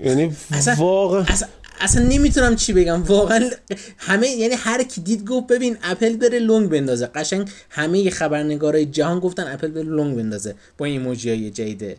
یعنی 0.00 0.36
اصلا- 0.50 0.74
واقعا 0.74 1.24
اصلا 1.28 1.48
اصلا 1.80 2.02
نمی‌تونم 2.02 2.56
چی 2.56 2.72
بگم. 2.72 3.02
واقعا 3.02 3.50
همه 3.98 4.28
یعنی 4.28 4.54
هر 4.54 4.82
کی 4.82 5.00
دید 5.00 5.24
گفت 5.26 5.46
ببین 5.46 5.76
اپل 5.82 6.16
بره 6.16 6.38
لنگ 6.38 6.70
بندازه. 6.70 7.06
قشنگ 7.06 7.48
همه 7.70 8.10
خبرنگارای 8.10 8.86
جهان 8.86 9.18
گفتن 9.20 9.52
اپل 9.52 9.68
بره 9.68 9.82
لنگ 9.82 10.16
بندازه 10.16 10.54
با 10.78 10.86
این 10.86 11.00
emoji 11.00 11.28
های 11.30 11.50
جدید 11.50 11.98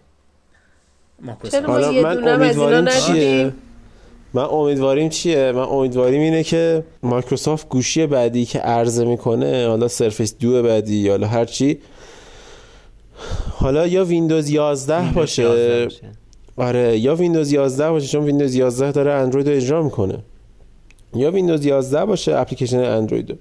مایکروسافت 1.22 1.66
چرا 1.66 1.74
ما 1.74 1.74
حالا 1.74 1.94
یه 1.94 2.02
من 2.04 2.28
امیدواریم 2.28 2.88
چیه؟ 3.06 3.54
من 4.34 4.44
امیدواریم 4.44 5.10
چیه؟ 5.10 5.52
من 5.52 5.62
امیدواریم 5.64 6.22
اینه 6.22 6.44
که 6.44 6.84
مایکروسافت 7.04 7.70
گوشی 7.70 8.08
بعدی 8.08 8.46
که 8.46 8.60
عرضه 8.60 9.06
می‌کنه 9.06 9.68
حالا 9.68 9.88
سرفیس 9.88 10.38
Duo 10.38 10.57
ی 10.57 10.64
بعدی 10.64 10.96
یا 10.96 11.12
حالا 11.12 11.28
هر 11.28 11.46
چی. 11.46 11.78
حالا 13.52 13.88
یا 13.88 14.06
ویندوز 14.06 14.50
11 14.50 14.98
ویندوز 14.98 15.16
باشه. 15.16 15.44
11 15.44 15.84
باشه. 15.84 16.02
آره 16.58 16.98
یا 16.98 17.16
ویندوز 17.16 17.52
11 17.52 17.90
باشه 17.90 18.08
چون 18.08 18.24
ویندوز 18.24 18.56
11 18.56 18.92
داره 18.92 19.12
اندروید 19.12 19.50
رو 19.50 19.56
اجرا 19.56 19.84
می‌کنه. 19.84 20.20
یا 21.16 21.32
ویندوز 21.32 21.66
11 21.66 22.06
باشه 22.06 22.36
اپلیکیشن 22.36 22.80
اندروید 22.80 23.30
رو. 23.30 23.36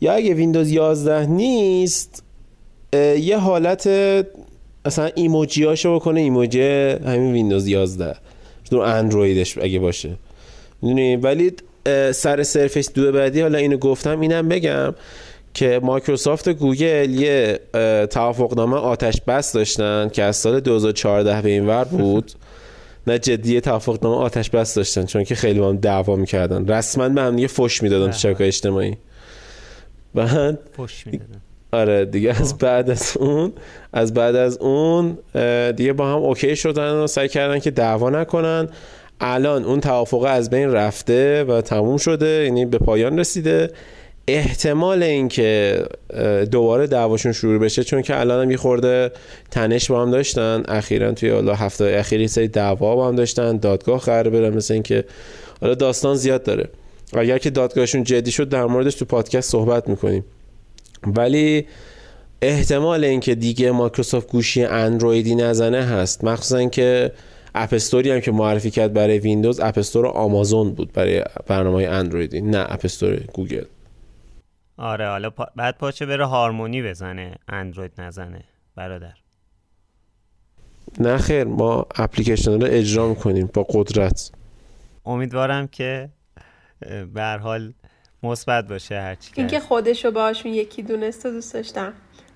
یا 0.00 0.12
اگه 0.12 0.34
ویندوز 0.34 0.70
11 0.70 1.26
نیست 1.26 2.22
یه 3.20 3.38
حالت 3.38 3.86
مثلا 4.86 5.10
emoji 5.14 5.64
هاشو 5.64 5.94
بکنه 5.94 6.20
emoji 6.20 6.62
همین 6.90 7.32
ویندوز 7.32 7.68
11 7.68 8.16
رو 8.72 8.78
اندرویدش 8.78 9.58
اگه 9.58 9.78
باشه. 9.78 10.10
می‌دونی؟ 10.82 11.16
ولی 11.16 11.52
سر 12.12 12.42
سرفیس 12.42 12.92
Duo 12.92 13.07
ی 13.07 13.12
بعدی 13.12 13.40
حالا 13.40 13.58
اینو 13.58 13.76
گفتم 13.76 14.20
اینم 14.20 14.48
بگم 14.48 14.94
که 15.54 15.80
مایکروسافت 15.82 16.48
و 16.48 16.52
گوگل 16.52 17.10
یه 17.10 17.60
توافقنامه 18.10 18.76
آتش 18.76 19.20
بس 19.26 19.52
داشتن 19.52 20.08
که 20.08 20.22
از 20.22 20.36
سال 20.36 20.60
2014 20.60 21.42
به 21.42 21.50
این 21.50 21.66
ور 21.66 21.84
بود. 21.84 22.32
نه 23.06 23.18
جدی 23.18 23.60
توافقنامه 23.60 24.16
آتش 24.16 24.50
بس 24.50 24.74
داشتن 24.74 25.04
چون 25.04 25.24
که 25.24 25.34
خیلی 25.34 25.60
با 25.60 25.68
هم 25.68 25.76
دعوا 25.76 26.16
می‌کردن. 26.16 26.66
رسما 26.66 27.08
به 27.08 27.20
هم 27.20 27.36
دیگه 27.36 27.48
فش 27.48 27.82
می‌دادن 27.82 28.10
تو 28.10 28.18
شبکه 28.18 28.46
اجتماعی. 28.46 28.96
بعد 30.14 30.58
پست 30.76 31.06
می‌دادن. 31.06 31.40
آره 31.72 32.04
دیگه 32.04 32.40
از 32.40 32.58
بعد 32.58 32.90
از 32.90 33.16
اون 33.16 33.52
از 33.92 34.14
بعد 34.14 34.36
از 34.36 34.58
اون 34.58 35.18
دیگه 35.76 35.92
با 35.92 36.06
هم 36.06 36.18
okay 36.18 36.56
شدن 36.56 36.92
و 36.92 37.06
سعی 37.06 37.28
کردن 37.28 37.58
که 37.58 37.70
دعوا 37.70 38.10
نکنن. 38.10 38.68
الان 39.20 39.64
اون 39.64 39.80
توافق 39.80 40.26
از 40.28 40.50
بین 40.50 40.72
رفته 40.72 41.44
و 41.44 41.60
تموم 41.60 41.96
شده 41.96 42.44
یعنی 42.44 42.66
به 42.66 42.78
پایان 42.78 43.18
رسیده. 43.18 43.70
احتمال 44.28 45.02
اینکه 45.02 45.82
دوباره 46.50 46.86
دعواشون 46.86 47.32
شروع 47.32 47.58
بشه 47.58 47.84
چون 47.84 48.02
که 48.02 48.20
الان 48.20 48.42
هم 48.42 48.50
یه 48.50 48.56
خورده 48.56 49.10
تنش 49.50 49.90
با 49.90 50.02
هم 50.02 50.10
داشتن. 50.10 50.62
اخیرا 50.68 51.12
توی 51.12 51.30
حالا 51.30 51.54
هفته 51.54 51.94
اخیر 51.98 52.20
یه 52.20 52.26
سری 52.26 52.48
دعوا 52.48 52.96
با 52.96 53.08
هم 53.08 53.16
داشتن. 53.16 53.56
دادگاه 53.56 54.00
قرار 54.00 54.30
برن 54.30 54.54
مثل 54.54 54.74
اینکه 54.74 55.04
حالا 55.60 55.74
داستان 55.74 56.14
زیاد 56.16 56.42
داره. 56.42 56.68
اگر 57.12 57.38
که 57.38 57.50
دادگاهشون 57.50 58.04
جدی 58.04 58.30
شد 58.30 58.48
در 58.48 58.64
موردش 58.64 58.94
تو 58.94 59.04
پادکست 59.04 59.50
صحبت 59.50 59.88
می‌کنیم. 59.88 60.24
ولی 61.06 61.66
احتمال 62.42 63.04
اینکه 63.04 63.34
دیگه 63.34 63.70
مایکروسافت 63.70 64.30
گوشی 64.30 64.64
اندرویدی 64.64 65.34
نزنه 65.34 65.82
هست. 65.82 66.24
مخصوصا 66.24 66.68
که 66.68 67.12
app 67.54 67.74
store 67.74 68.04
ی 68.04 68.10
هم 68.10 68.20
که 68.20 68.32
معرفی 68.32 68.70
کرد 68.70 68.92
برای 68.92 69.18
ویندوز 69.18 69.60
app 69.60 69.78
store 69.78 70.06
آمازون 70.06 70.72
بود 70.74 70.92
برای 70.92 71.24
برنامه 71.46 71.84
اندرویدی 71.84 72.40
نه 72.40 72.66
app 72.68 72.80
store 72.84 73.16
گوگل 73.16 73.64
آره 74.76 75.08
حالا 75.08 75.30
پا... 75.30 75.46
بعد 75.56 75.78
پاچه 75.78 76.06
بره 76.06 76.26
هارمونی 76.26 76.82
بزنه 76.82 77.34
اندروید 77.48 77.92
نزنه. 77.98 78.44
برادر. 78.74 79.14
نه 81.00 81.18
خیر 81.18 81.44
ما 81.44 81.86
اپلیکیشن 81.96 82.60
رو 82.60 82.66
اجرا 82.70 83.08
می‌کنیم 83.08 83.50
با 83.54 83.66
قدرت. 83.68 84.30
امیدوارم 85.06 85.66
که 85.66 86.08
به 87.14 87.20
هر 87.22 87.38
حال 87.38 87.72
مثبت 88.22 88.68
باشه 88.68 89.00
هرچی 89.00 89.32
که 89.32 89.40
اینکه 89.40 89.56
هست. 89.56 89.66
خودشو 89.66 90.10
باهاشون 90.10 90.52
یکی 90.52 90.82
دونست 90.82 91.26
و 91.26 91.30
دوست 91.30 91.54
داشتم. 91.54 91.92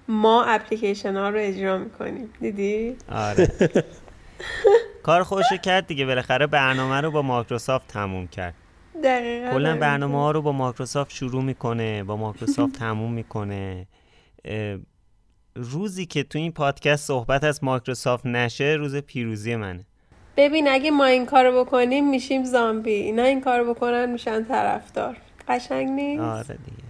ما 0.08 0.44
اپلیکیشن 0.44 1.16
ها 1.16 1.28
رو 1.28 1.38
اجرا 1.40 1.78
می‌کنیم. 1.78 2.30
دیدی؟ 2.40 2.96
آره. 3.08 3.48
کار 5.02 5.22
خوشو 5.22 5.56
کرد 5.56 5.86
دیگه. 5.86 6.06
بالاخره 6.06 6.46
برنامه 6.46 7.00
رو 7.00 7.10
با 7.10 7.22
مایکروسافت 7.22 7.86
تموم 7.88 8.26
کرد. 8.26 8.54
دقیقا 9.04 9.50
کلا 9.50 9.76
برنامه 9.76 10.18
ها 10.18 10.30
رو 10.30 10.42
با 10.42 10.52
مایکروسافت 10.52 11.10
شروع 11.10 11.42
می‌کنه. 11.42 12.04
با 12.04 12.16
مایکروسافت 12.16 12.78
تموم 12.78 13.12
می‌کنه. 13.12 13.86
روزی 15.54 16.06
که 16.06 16.22
تو 16.22 16.38
این 16.38 16.52
پادکست 16.52 17.06
صحبت 17.06 17.44
از 17.44 17.64
مایکروسافت 17.64 18.26
نشه 18.26 18.64
روز 18.78 18.96
پیروزی 18.96 19.56
منه. 19.56 19.84
ببین 20.36 20.68
اگه 20.68 20.90
ما 20.90 21.04
این 21.04 21.26
کارو 21.26 21.64
بکنیم 21.64 22.10
میشیم 22.10 22.44
زامبی. 22.44 22.90
اینا 22.90 23.22
این 23.22 23.40
کارو 23.40 23.74
بکنن 23.74 24.10
میشن 24.10 24.44
طرفدار. 24.44 25.16
قشنگ 25.48 25.88
نیست؟ 25.88 26.22
آره 26.22 26.58
دیگه. 26.64 26.82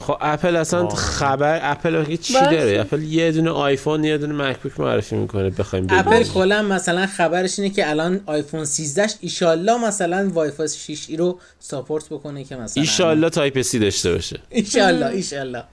خب 0.00 0.16
اپل 0.20 0.56
اصلا 0.56 0.86
آه. 0.86 0.96
خبر 0.96 1.60
اپل 1.62 2.16
چی. 2.16 2.34
داره؟ 2.34 2.80
اپل 2.80 3.02
یه 3.02 3.32
دونه 3.32 3.50
آیفون 3.50 4.04
یه 4.04 4.18
دونه 4.18 4.34
مکبوک 4.34 4.80
معرفی 4.80 5.16
می‌کنه 5.16 5.50
بخوایم 5.50 5.86
اپل 5.90 6.24
کلا 6.24 6.62
مثلا 6.62 7.06
خبرش 7.06 7.58
اینه 7.58 7.74
که 7.74 7.90
الان 7.90 8.20
آیفون 8.26 8.64
13 8.64 9.06
ایشالله 9.20 9.86
مثلا 9.86 10.30
وای 10.32 10.50
فای 10.50 10.68
6 10.68 11.10
ای 11.10 11.16
رو 11.16 11.38
support 11.60 12.08
بکنه 12.08 12.44
که 12.44 12.56
مثلا 12.56 12.80
ایشالله 12.82 13.30
Type-C 13.30 13.78
داشته 13.78 14.12
باشه. 14.12 14.40
ایشالله 14.50 15.06
ایشالله. 15.06 15.64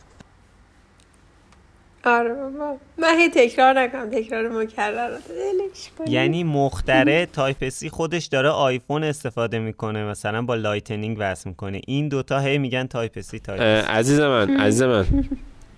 آره 2.05 2.33
بابا. 2.33 2.77
من 2.97 3.19
هی 3.19 3.29
تکرار 3.29 3.79
نکنم 3.79 4.09
تکرار 4.09 4.49
مکرر. 4.49 5.07
رو 5.07 5.13
ولش 5.13 5.89
کنیم. 5.97 6.13
یعنی 6.13 6.43
مختره 6.43 7.25
Type-C 7.25 7.89
خودش 7.89 8.25
داره 8.25 8.49
آیفون 8.49 9.03
استفاده 9.03 9.59
می‌کنه 9.59 10.03
مثلا 10.03 10.41
با 10.41 10.55
Lightning 10.55 11.17
وصل 11.19 11.49
می‌کنه. 11.49 11.81
این 11.87 12.07
دوتا 12.07 12.39
هی 12.39 12.57
میگن 12.57 12.87
Type-C 12.87 13.39
Type-C. 13.39 13.91
عزیز 13.91 14.19
من 14.19 14.59
عزیز 14.59 14.83
من 14.83 15.05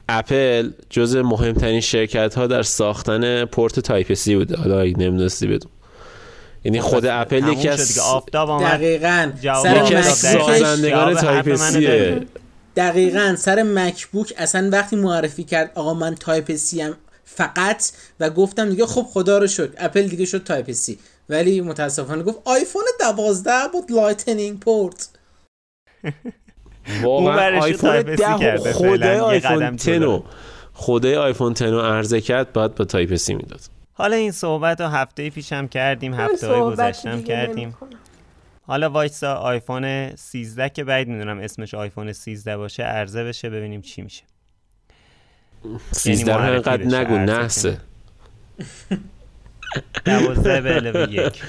اپل 0.09 0.69
جز 0.89 1.15
مهمترین 1.15 1.79
شرکت 1.79 2.35
ها 2.35 2.47
در 2.47 2.63
ساختن 2.63 3.45
port 3.45 3.79
Type-C 3.79 4.35
بوده. 4.35 4.57
حالا 4.57 4.79
اگه 4.79 4.97
نمی‌دونستی 4.97 5.47
بدون. 5.47 5.71
یعنی 6.63 6.81
خود 6.81 7.05
اپل 7.05 7.47
یکی 7.47 7.69
از 7.69 7.99
دقیقا. 8.33 9.31
سر 9.63 9.83
یکی 9.83 9.95
از 9.95 10.05
سازندگان 10.05 11.13
Type-C 11.13 11.55
ه. 11.55 12.21
دقیقا 12.75 13.35
سر 13.37 13.63
مکبوک 13.63 14.33
اصلا 14.37 14.69
وقتی 14.71 14.95
معرفی 14.95 15.43
کرد 15.43 15.71
آقا 15.75 15.93
من 15.93 16.15
Type-C 16.15 16.81
هم 16.81 16.97
فقط 17.25 17.91
و 18.19 18.29
گفتم 18.29 18.69
دیگه 18.69 18.85
خب 18.85 19.01
خدا 19.01 19.37
رو 19.37 19.47
شکر 19.47 19.73
اپل 19.77 20.07
دیگه 20.07 20.25
شد 20.25 20.43
Type-C 20.43 20.99
ولی 21.29 21.61
متاسفانه 21.61 22.23
گفت 22.23 22.39
آیفون 22.45 22.83
دوازده 22.99 23.67
بود 23.71 23.91
Lightning 23.91 24.59
port. 24.59 25.09
واقعا 27.01 27.61
آیفون 27.61 28.01
ده 28.01 28.73
خدای 28.73 29.19
آیفون 29.19 29.75
ten 29.75 30.04
و. 30.04 30.23
خدای 30.73 31.15
آیفون 31.15 31.53
ten 31.53 31.74
و 31.74 31.81
عرضه 31.81 32.21
کرد 32.21 32.53
باید 32.53 32.75
با 32.75 32.85
Type-C 32.85 33.33
می‌داد. 33.33 33.61
حالا 33.93 34.15
این 34.15 34.31
صحبت 34.31 34.81
رو 34.81 34.87
هفته 34.87 35.29
پیشم 35.29 35.67
کردیم 35.67 36.13
هفته 36.13 36.47
های 36.47 36.61
گذشتم 36.61 37.23
کردیم. 37.23 37.77
حالا 38.71 38.89
وایسا 38.89 39.33
آیفون 39.35 40.15
13 40.15 40.69
که 40.69 40.83
بعید 40.83 41.07
می‌دونم 41.07 41.39
اسمش 41.39 41.73
آیفون 41.73 42.13
13 42.13 42.57
باشه 42.57 42.83
عرضه 42.83 43.23
بشه 43.23 43.49
ببینیم 43.49 43.81
چی 43.81 44.01
میشه. 44.01 44.23
13 45.91 46.35
رو 46.35 46.51
اینقدر 46.51 46.83
نگو 46.83 47.17
نحسه 47.17 47.77
دوازده 50.05 50.61
به 50.61 50.69
علاوه 50.69 51.13
یک. 51.13 51.43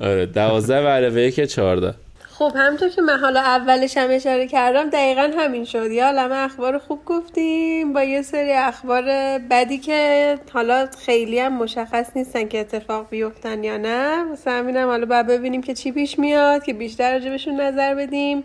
آره 0.00 0.26
دوازده 0.26 0.82
به 0.82 0.88
علاوه 0.88 1.20
یک 1.20 1.40
چهارده. 1.40 1.94
خب 2.40 2.52
همونطور 2.56 2.88
که 2.88 3.02
من 3.02 3.18
حالا 3.18 3.40
اولش 3.40 3.96
هم 3.96 4.10
اشاره 4.10 4.46
کردم 4.48 4.90
دقیقا 4.90 5.30
همین 5.38 5.64
شد. 5.64 5.90
یا 5.90 6.08
همه 6.08 6.34
اخبار 6.34 6.78
خوب 6.78 7.04
گفتیم 7.04 7.92
با 7.92 8.02
یه 8.02 8.22
سری 8.22 8.52
اخبار 8.52 9.02
بدی 9.50 9.78
که 9.78 10.38
حالا 10.52 10.88
خیلی 11.06 11.38
هم 11.38 11.58
مشخص 11.58 12.16
نیستن 12.16 12.48
که 12.48 12.60
اتفاق 12.60 13.06
بیفتن 13.10 13.64
یا 13.64 13.76
نه. 13.76 14.24
مثلا 14.24 14.52
همینم 14.52 14.88
حالا 14.88 15.06
باید 15.06 15.26
ببینیم 15.26 15.62
که 15.62 15.74
چی 15.74 15.92
پیش 15.92 16.18
میاد 16.18 16.64
که 16.64 16.72
بیشتر 16.72 17.12
راجبشون 17.12 17.60
نظر 17.60 17.94
بدیم. 17.94 18.44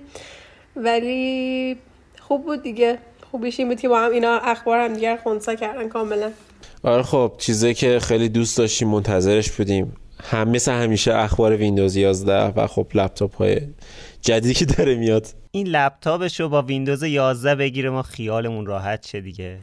ولی 0.76 1.78
خوب 2.20 2.44
بود 2.44 2.64
دیگه. 2.64 2.98
خوبیش 3.32 3.60
این 3.60 3.70
بود 3.70 3.80
که 3.80 3.90
با 3.90 4.00
هم 4.00 4.12
اینا 4.12 4.38
اخبار 4.38 4.80
هم 4.80 4.94
دیگر 4.94 5.18
خونسا 5.24 5.56
کردن 5.56 5.90
کاملا. 5.90 6.32
آره 6.84 7.04
خب 7.04 7.32
چیزی 7.38 7.74
که 7.74 8.00
خیلی 8.00 8.30
دوست 8.30 8.58
داشتیم 8.58 8.88
منتظرش 8.88 9.52
بودیم. 9.52 9.96
هم 10.24 10.50
مثل 10.50 10.72
همیشه 10.72 11.16
اخبار 11.16 11.56
ویندوز 11.56 11.96
11 11.96 12.34
و 12.46 12.68
خب 12.68 12.88
لپتاپ 12.94 13.36
های 13.36 13.62
جدیدی 14.22 14.54
که 14.54 14.66
داره 14.66 14.96
میاد. 14.96 15.28
این 15.52 15.68
لپتاپش 15.68 16.40
رو 16.40 16.50
با 16.50 16.62
ویندوز 16.62 17.04
11 17.04 17.56
بگیره 17.56 17.90
ما 17.90 18.02
خیالمون 18.02 18.66
راحت 18.66 19.08
شه 19.08 19.22
دیگه. 19.22 19.58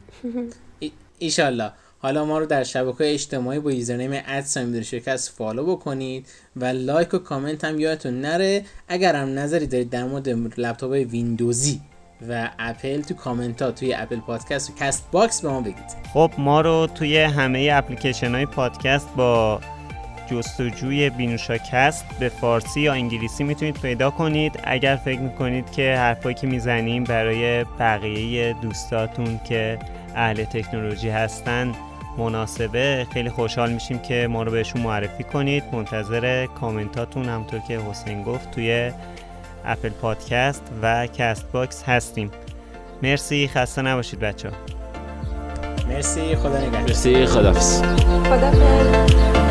ایشالله. 1.19 1.71
حالا 1.99 2.25
ما 2.25 2.39
رو 2.39 2.45
در 2.45 2.63
شبکه 2.63 3.13
اجتماعی 3.13 3.59
با 3.59 3.71
username 3.71 4.11
ادسایم 4.27 4.81
شرکت 4.81 5.31
follow 5.37 5.75
بکنید 5.75 6.27
و 6.55 6.65
لایک 6.65 7.13
و 7.13 7.17
کامنت 7.17 7.63
هم 7.63 7.79
یادتون 7.79 8.21
نره. 8.21 8.65
اگر 8.87 9.15
هم 9.15 9.39
نظری 9.39 9.67
دارید 9.67 9.89
در 9.89 10.03
مورد 10.03 10.29
لپتاپ 10.59 10.89
های 10.89 11.03
ویندوزی 11.03 11.81
و 12.29 12.49
اپل 12.59 13.01
تو 13.01 13.13
کامنت 13.13 13.61
ها 13.61 13.71
توی 13.71 13.93
اپل 13.93 14.19
پادکست 14.19 14.69
و 14.69 14.73
کست 14.79 15.11
باکس 15.11 15.41
به 15.41 15.49
ما 15.49 15.61
بگید. 15.61 15.95
خب 16.13 16.31
ما 16.37 16.61
رو 16.61 16.87
توی 16.95 17.17
همه 17.17 17.69
اپلیکیشن 17.73 18.35
های 18.35 18.45
پادکست 18.45 19.07
با 19.15 19.59
جستجوی 20.31 21.09
بینوشاکست 21.09 22.05
به 22.19 22.29
فارسی 22.29 22.81
یا 22.81 22.93
انگلیسی 22.93 23.43
می‌تونید 23.43 23.81
پیدا 23.81 24.09
کنید. 24.09 24.59
اگر 24.63 24.95
فکر 24.95 25.19
می‌کنید 25.19 25.71
که 25.71 25.95
حرفایی 25.97 26.35
که 26.35 26.47
می‌زنیم 26.47 27.03
برای 27.03 27.63
بقیه 27.79 28.55
دوستاتون 28.61 29.39
که 29.49 29.79
اهل 30.15 30.43
تکنولوژی 30.43 31.09
هستن 31.09 31.71
مناسبه 32.17 33.07
خیلی 33.13 33.29
خوشحال 33.29 33.71
میشیم 33.71 33.99
که 33.99 34.27
ما 34.29 34.43
رو 34.43 34.51
بهشون 34.51 34.81
معرفی 34.81 35.23
کنید. 35.23 35.63
منتظر 35.71 36.45
کامنتاتون 36.45 37.29
همونطور 37.29 37.59
که 37.67 37.79
حسین 37.79 38.23
گفت 38.23 38.51
توی 38.51 38.91
اپل 39.65 39.89
پادکست 39.89 40.63
و 40.81 41.07
کست 41.07 41.51
باکس 41.51 41.83
هستیم. 41.83 42.31
مرسی 43.03 43.47
خسته 43.47 43.81
نباشید 43.81 44.19
بچه 44.19 44.49
مرسی 45.89 46.35
خدا 46.35 46.57
نگهدار. 46.57 46.81
مرسی 46.81 47.25
خدافظ 47.25 47.81
خدافظ 47.81 49.42